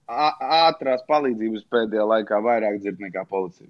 [0.06, 3.68] ātrās palīdzības pēdējā laikā vairāk dzird nekā policija.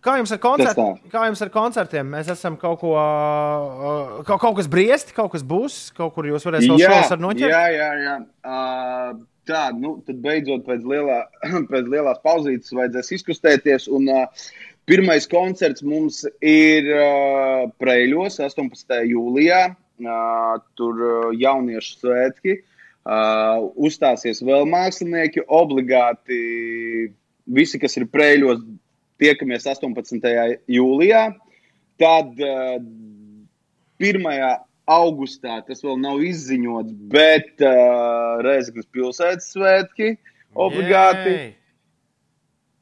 [0.00, 0.96] Kā jums koncertiem?
[1.12, 2.08] Kā jums ar koncertiem?
[2.14, 2.94] Mēs esam kaut ko,
[4.26, 7.52] kaut, kaut kas briest, kaut kas būs, kaut kur jūs varēsiet vēl šos ar noķert.
[7.52, 8.16] jā, jā, jā.
[8.42, 11.20] Uh, tā, nu, tad beidzot pēc, lielā,
[11.70, 13.86] pēc lielās pauzītes vajadzēs izkustēties.
[13.92, 14.50] Un, uh,
[14.90, 18.98] pirmais koncerts mums ir uh, Preļos 18.
[19.12, 19.64] jūlijā.
[20.02, 22.58] Uh, tur uh, jauniešu svētki.
[23.02, 26.38] Uh, uzstāsies vēl mākslinieki, obligāti
[27.46, 28.62] visi, kas ir Preļos,
[29.22, 30.28] tiekamies 18.
[30.70, 31.22] jūlijā.
[32.02, 32.76] Tad uh,
[34.02, 34.28] 1.
[34.90, 40.14] augustā tas vēl nav izziņots, bet uh, Reizeknas pilsētas svētki
[40.52, 41.34] obligāti.
[41.36, 41.50] Jej!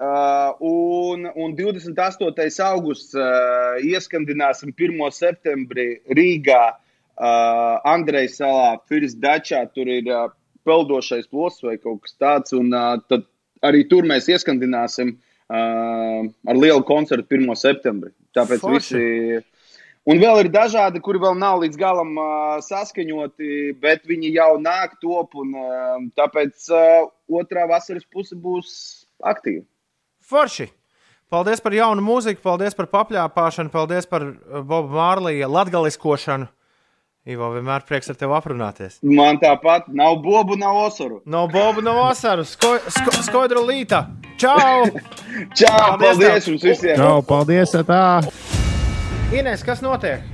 [0.00, 2.46] Uh, un, un 28.
[2.64, 5.02] augusts uh, ieskandināsim 1.
[5.12, 9.66] septembrī Rīgā, uh, Andrejas salā, Firs Dačā.
[9.74, 10.30] Tur ir uh,
[10.64, 12.56] peldošais ploss vai kaut kas tāds.
[12.56, 13.28] Un uh, tad
[13.66, 17.54] arī tur mēs ieskandināsim uh, ar lielu koncertu 1.
[17.58, 18.12] septembrī.
[18.36, 19.00] Tāpēc Forši.
[19.00, 19.46] visi.
[20.08, 24.96] Un vēl ir dažādi, kuri vēl nav līdz galam uh, saskaņoti, bet viņi jau nāk
[25.02, 25.36] top.
[25.42, 28.70] Un, uh, tāpēc uh, otrā vasaras puse būs
[29.20, 29.66] aktīva.
[30.24, 30.70] Forši!
[31.30, 36.48] Paldies par jaunu mūziku, paldies par papļāpāšanu, paldies par uh, Bobu Mārlīja latgaliskošanu.
[37.28, 38.94] Ivo, vienmēr prieks ar tevi aprunāties.
[39.04, 41.18] Man tāpat nav bobu, nav osaru.
[41.28, 42.46] Nav bobu, nav osaru.
[42.48, 44.06] Sko, sko, skoidru līta.
[44.40, 44.88] Čau!
[45.60, 46.48] Čau, paldies tev.
[46.48, 46.96] jums visiem!
[46.96, 47.76] Čau, paldies!
[47.90, 48.00] Tā.
[49.36, 50.24] Ines, kas notiek?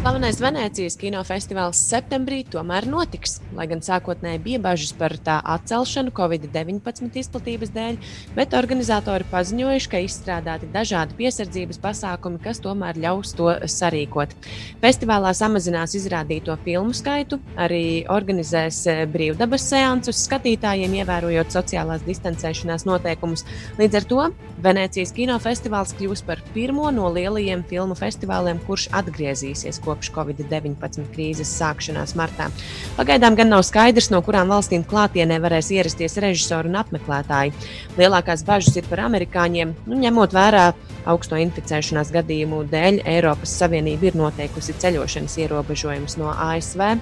[0.00, 3.34] Slavenais Venecijas kinofestivāls septembrī tomēr notiks.
[3.52, 7.98] Lai gan sākotnēji bija bažas par tā atcelšanu Covid-19 izplatības dēļ,
[8.32, 14.32] bet organizatori paziņojuši, ka izstrādāti dažādi piesardzības pasākumi, kas tomēr ļaus to sarīkot.
[14.80, 23.44] Festivālā samazinās izrādīto filmu skaitu, arī organizēs eh, brīvdabas seansus skatītājiem, ievērojot sociālās distancēšanās noteikumus.
[23.76, 24.24] Līdz ar to
[24.64, 32.14] Venecijas kinofestivāls kļūs par pirmo no lielajiem filmu festivāliem, kurš atgriezīsies kopš Covid-19 krīzes sākšanās
[32.18, 32.48] martā.
[32.96, 37.54] Pagaidām gan nav skaidrs, no kurām valstīm klātienē varēs ierasties režisori un apmeklētāji.
[37.98, 40.70] Lielākās bažas ir par amerikāņiem, nu, ņemot vērā
[41.10, 43.02] augsto inficēšanās gadījumu dēļ.
[43.10, 46.94] Eiropas Savienība ir noteikusi ceļošanas ierobežojumus no ASV.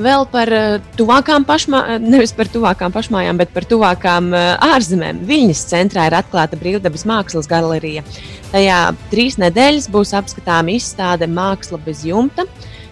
[0.00, 5.20] Vēl par uh, tuvākām pašmājām, nevis par tuvākām pašmājām, bet par tuvākām uh, ārzemēm.
[5.28, 8.04] Viņas centrā ir atklāta brīvdabas mākslas galerija.
[8.50, 8.78] Tajā
[9.12, 12.46] trīs nedēļas būs apskatāma izstāde Māksla bez jumta.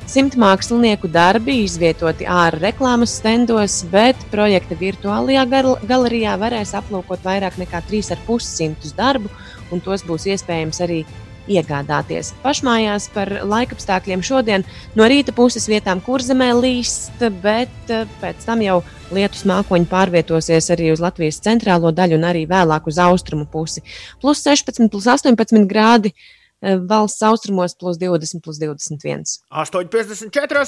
[0.08, 7.58] Simt mākslinieku darbi izvietoti ārā reklāmas stendos, bet projekta virtuālajā gal galerijā varēs aplūkot vairāk
[7.60, 9.28] nekā 3,5 darbu,
[9.68, 11.02] un tos būs iespējams arī
[11.48, 12.32] iegādāties.
[12.44, 14.64] Pašmājās par laikapstākļiem šodien
[14.98, 18.80] no rīta puses vietām kurzemē līst, bet eh, pēc tam jau
[19.14, 23.84] lietus mākoņi pārvietosies arī uz Latvijas centrālo daļu un arī vēlāk uz austrumu pusi.
[24.22, 26.14] Plus 16, plus 18 grādi.
[26.62, 29.24] eh, Valsts austrumos plus 20, plus 21.
[29.50, 30.66] 8,54.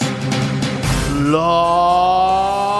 [1.21, 2.80] Labrīt,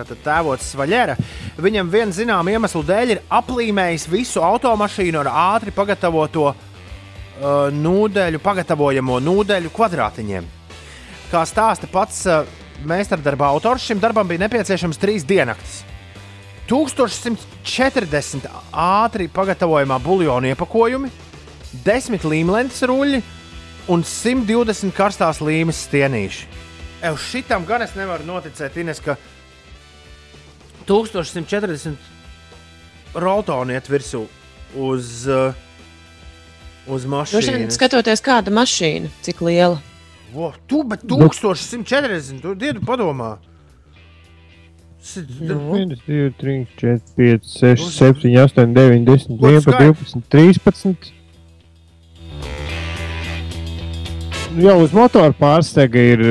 [0.00, 1.16] tātad tēvots Vaļera,
[1.60, 6.56] viņam viena zināma iemesla dēļ ir aplīmējis visu automašīnu ar ātri pagatavoto uh,
[7.74, 10.48] nūdeļu, pagatavojamo nūdeļu kvadrātiņiem.
[11.30, 12.44] Kā stāsta pats uh,
[12.86, 15.82] meistardarba autors, šim darbam bija nepieciešams trīs diennaktis.
[16.70, 21.10] 1140 ātri pagatavojamā buļbuļsāļu iepakojumi,
[21.84, 23.20] 10 līmlentes ruļļi
[23.90, 26.46] un 120 karstās līmes stienīši.
[27.02, 29.16] Ev šitam gan es nevaru noticēt, Ines, ka
[30.90, 31.94] 1140
[33.14, 34.24] roltoni iet virsū
[34.76, 35.54] uz, uh,
[36.90, 37.74] uz mašīnas.
[37.78, 39.78] skatoties, kāda mašīna, cik liela.
[40.34, 43.36] Vo, tu, bet 1140, tu dienu padomā.
[45.02, 51.12] S- 1, 2, 3, 4, 5, 6, 7, 8, 9, 10, 11, 12, 13.
[54.60, 56.22] Jau uz motora pārsteiga ir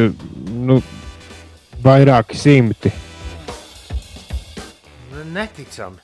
[0.51, 0.81] nu,
[1.83, 2.91] vairāki simti.
[5.29, 6.01] Neticami.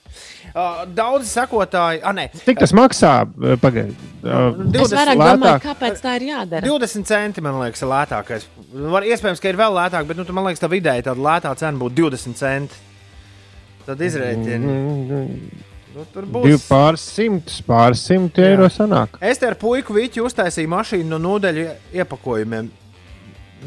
[0.51, 3.13] Uh, daudz sekotāji, ah, nē, Cik tas maksā?
[3.61, 6.65] Pagaidiet, Es vairāk domāju, kāpēc tā ir jādara.
[6.65, 8.47] 20 centi, man liekas, ir lētākais.
[8.95, 11.81] Var, iespējams, ka ir vēl lētāk, bet nu, man liekas, tā vidēji tāda lētā cena
[11.81, 12.83] būtu 20 centi.
[13.85, 14.75] Tad izrēķini.
[15.95, 16.65] Nu, tur būs.
[16.67, 19.19] pāris simtus, pāris simti eiro sanāk.
[19.23, 21.67] Es te ar puiku Vīķu uztaisīju mašīnu no nūdeļu
[22.01, 22.67] iepakojumiem.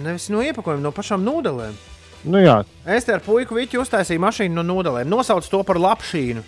[0.05, 1.78] Nevis no iepakojumiem, no pašām nūdelēm.
[2.27, 5.11] Nu jā, Es te ar puiku Vīķu uztaisīju mašīnu no nūdelēm.
[5.12, 6.40] Nosauc to par lapšīnu.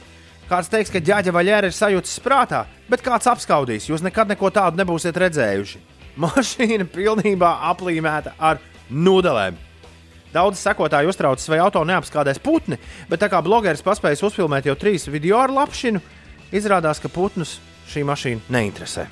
[0.49, 3.91] Kāds teiks, ka ģēģa vaļēra ir sajūtas prātā, bet kāds apskaudīs.
[3.91, 5.83] Jūs nekad neko tādu nebūsiet redzējuši.
[6.25, 9.59] Mašīna pilnībā aplīmēta ar nūdelēm.
[10.33, 12.81] Daudz sekotāju uztraucas, vai auto neapskādēs putni,
[13.11, 16.01] bet tā kā blogeris paspējis uzfilmēt jau trīs video ar lapšinu,
[16.57, 17.59] izrādās, ka putnus
[17.93, 19.11] šī mašīna neinteresē.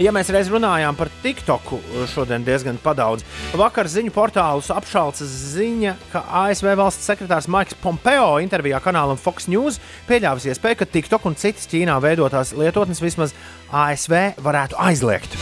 [0.00, 1.76] Ja mēs reiz runājām par TikToku,
[2.08, 3.26] šodien diezgan padaudz.
[3.60, 9.76] Vakar ziņu portālus apšauca ziņa, ka ASV valsts sekretārs Maiks Pompeo intervijā kanālam Fox News
[10.08, 13.36] pieļāvis iespēju, ka TikTok un citas Ķīnā veidotās lietotnes vismaz
[13.68, 15.36] ASV varētu aizliegt.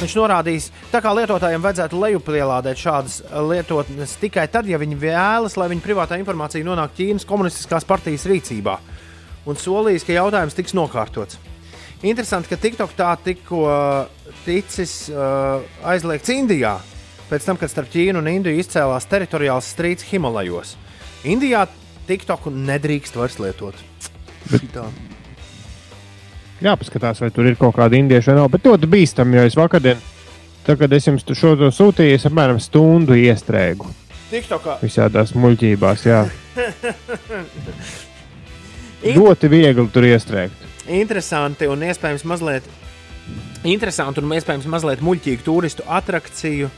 [0.00, 5.84] Viņš norādījis, ka lietotājiem vajadzētu lejupielādēt šādas lietotnes tikai tad, ja viņi vēlas, lai viņu
[5.84, 8.78] privātā informācija nonāk Ķīnas komunistiskās partijas rīcībā.
[9.50, 11.42] Un solījis, ka jautājums tiks nokārtots.
[12.00, 13.64] Interesanti, ka TikTok tā tikko
[14.46, 16.78] ticis uh, aizliegts Indijā,
[17.28, 20.78] pēc tam, kad starp Ķīnu un Indiju izcēlās teritoriāls strīds Himalajos.
[21.28, 21.66] Indijā
[22.08, 23.76] TikToku nedrīkst vairs lietot.
[24.48, 24.86] Šitā.
[26.64, 28.48] Jāpaskatās, vai tur ir kaut kāda indieša vai nav.
[28.52, 30.00] Bet ļoti bīstami, jo es vakardien,
[30.64, 33.86] tā, kad es jums šo to sūtīju, es apmēram stundu iestrēgu.
[34.30, 34.78] TikTokā.
[34.80, 36.24] Visādās muļķībās, jā.
[39.20, 40.69] ļoti viegli tur iestrēgt.
[40.90, 42.64] Interesanti un iespējams mazliet,
[43.62, 46.70] interesanti un iespējams mazliet muļķīgu turistu atrakciju.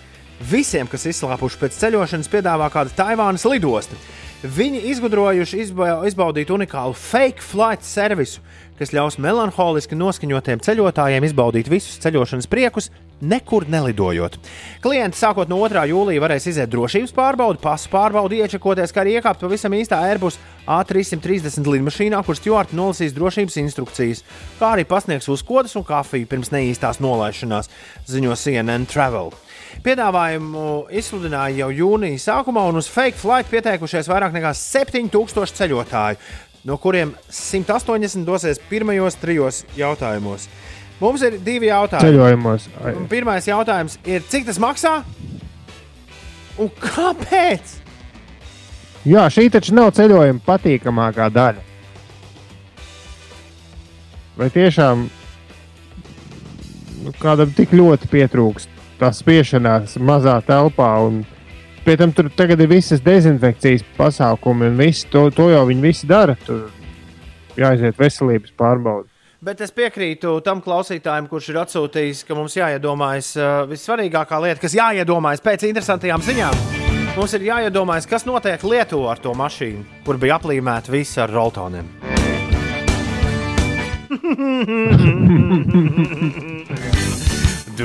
[0.51, 3.97] Visiem, kas izslāpuši pēc ceļošanas, piedāvā kāda Taivānas lidosta.
[4.43, 8.43] Viņi izgudrojuši izba izbaudīt unikālu fake flight servisu,
[8.79, 12.91] kas ļaus melanholiski noskaņotiem ceļotājiem izbaudīt visus ceļošanas priekus,
[13.23, 14.39] nekur nelidojot.
[14.83, 15.85] Klienti sākot no 2.
[15.93, 21.71] jūlija varēs iziet drošības pārbaudi, pasu pārbaudi, iečakoties, kā arī iekāpt pavisam īstā Airbus A330
[21.77, 24.25] lidmašīnā, kur stūrti nolasīs drošības instrukcijas,
[24.59, 27.71] kā arī pasniegs uzkodas un kafiju pirms neīstās nolaišanās,
[28.11, 29.31] ziņo CNN Travel.
[29.83, 36.19] Piedāvājumu izsludināja jau jūnija sākumā, un uz fake flight pieteikušies vairāk nekā 7000 ceļotāju,
[36.65, 40.49] no kuriem 180 dosies pirmajos trijos jautājumos.
[41.03, 42.07] Mums ir divi jautājumi.
[42.07, 42.69] Ceļojumos.
[43.11, 45.01] Pirmais jautājums ir, cik tas maksā?
[46.63, 47.79] Un kāpēc?
[49.09, 51.65] Jā, šī taču nav ceļojuma patīkamākā daļa.
[54.39, 55.09] Vai tiešām
[57.03, 58.71] nu, kādam tik ļoti pietrūkst
[59.01, 60.93] tā spiešanās mazā telpā?
[61.09, 61.25] Un
[61.85, 66.11] pie tam tur tagad ir visas dezinfekcijas pasākumi, un visu, to, to jau viņi visi
[66.11, 66.37] dara.
[66.47, 66.69] Tur
[67.59, 69.09] jāiziet veselības pārbaudi.
[69.43, 74.77] Bet es piekrītu tam klausītājam, kurš ir atsūtījis, ka mums jāiedomājas uh, vissvarīgākā lieta, kas
[74.79, 76.55] jāiedomājas pēc interesantām ziņām.
[77.17, 81.91] Mums ir jāiedomājas, kas notiek Lietuvā ar to mašīnu, kur bija aplīmēta visa ar roltoniem.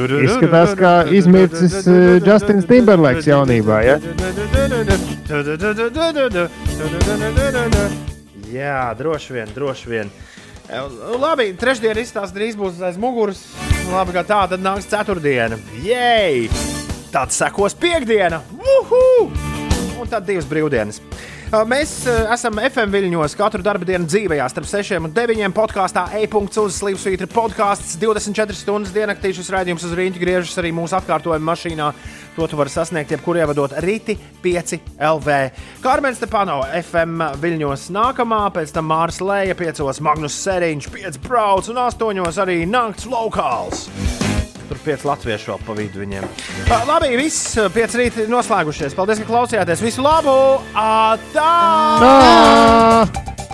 [0.05, 3.81] Izskatās, kā izmircis uh, Justins Timberlakes jaunībā.
[3.85, 3.97] Ja?
[8.53, 10.11] Jā, droši vien, droši vien.
[10.67, 10.81] E,
[11.19, 13.41] Labi, trešdiena izstāsta drīz būs aiz muguras.
[13.91, 15.59] Labi, ka tā tad nāks ceturtdiena.
[15.83, 16.47] Jej!
[17.11, 18.41] Tad sekos piekdiena!
[18.57, 19.29] Uhu!
[19.97, 21.01] Un tad divas brīvdienas.
[21.47, 26.03] Uh, Mēs uh, esam FM viļņos katru darbu dienu dzīvē, starp 6 un 9 podkāstā
[26.19, 27.93] e-punkts uz Slimsvītra podkāsts.
[28.01, 31.87] 24 stundas diennaktī šis raidījums uz rīņķa griežas arī mūsu atkārtojuma mašīnā.
[32.35, 35.39] To tu vari sasniegt jebkur ievadot rīti 5 LV.
[35.87, 41.85] Kārmens Stepanova FM viļņos nākamā, pēc tam Mārs Lēja 5, Magnus Seriņš 5 brauc un
[41.87, 43.87] 8 arī nakts lokāls.
[44.67, 46.27] Tur pieci latviešu vēl pa vidu viņiem.
[46.67, 48.97] Uh, labi, viss pieci rīti noslēgušies.
[48.97, 49.85] Paldies, ka klausījāties.
[49.85, 50.35] Visu labu!
[50.75, 51.51] Atā!
[52.03, 53.46] Tā!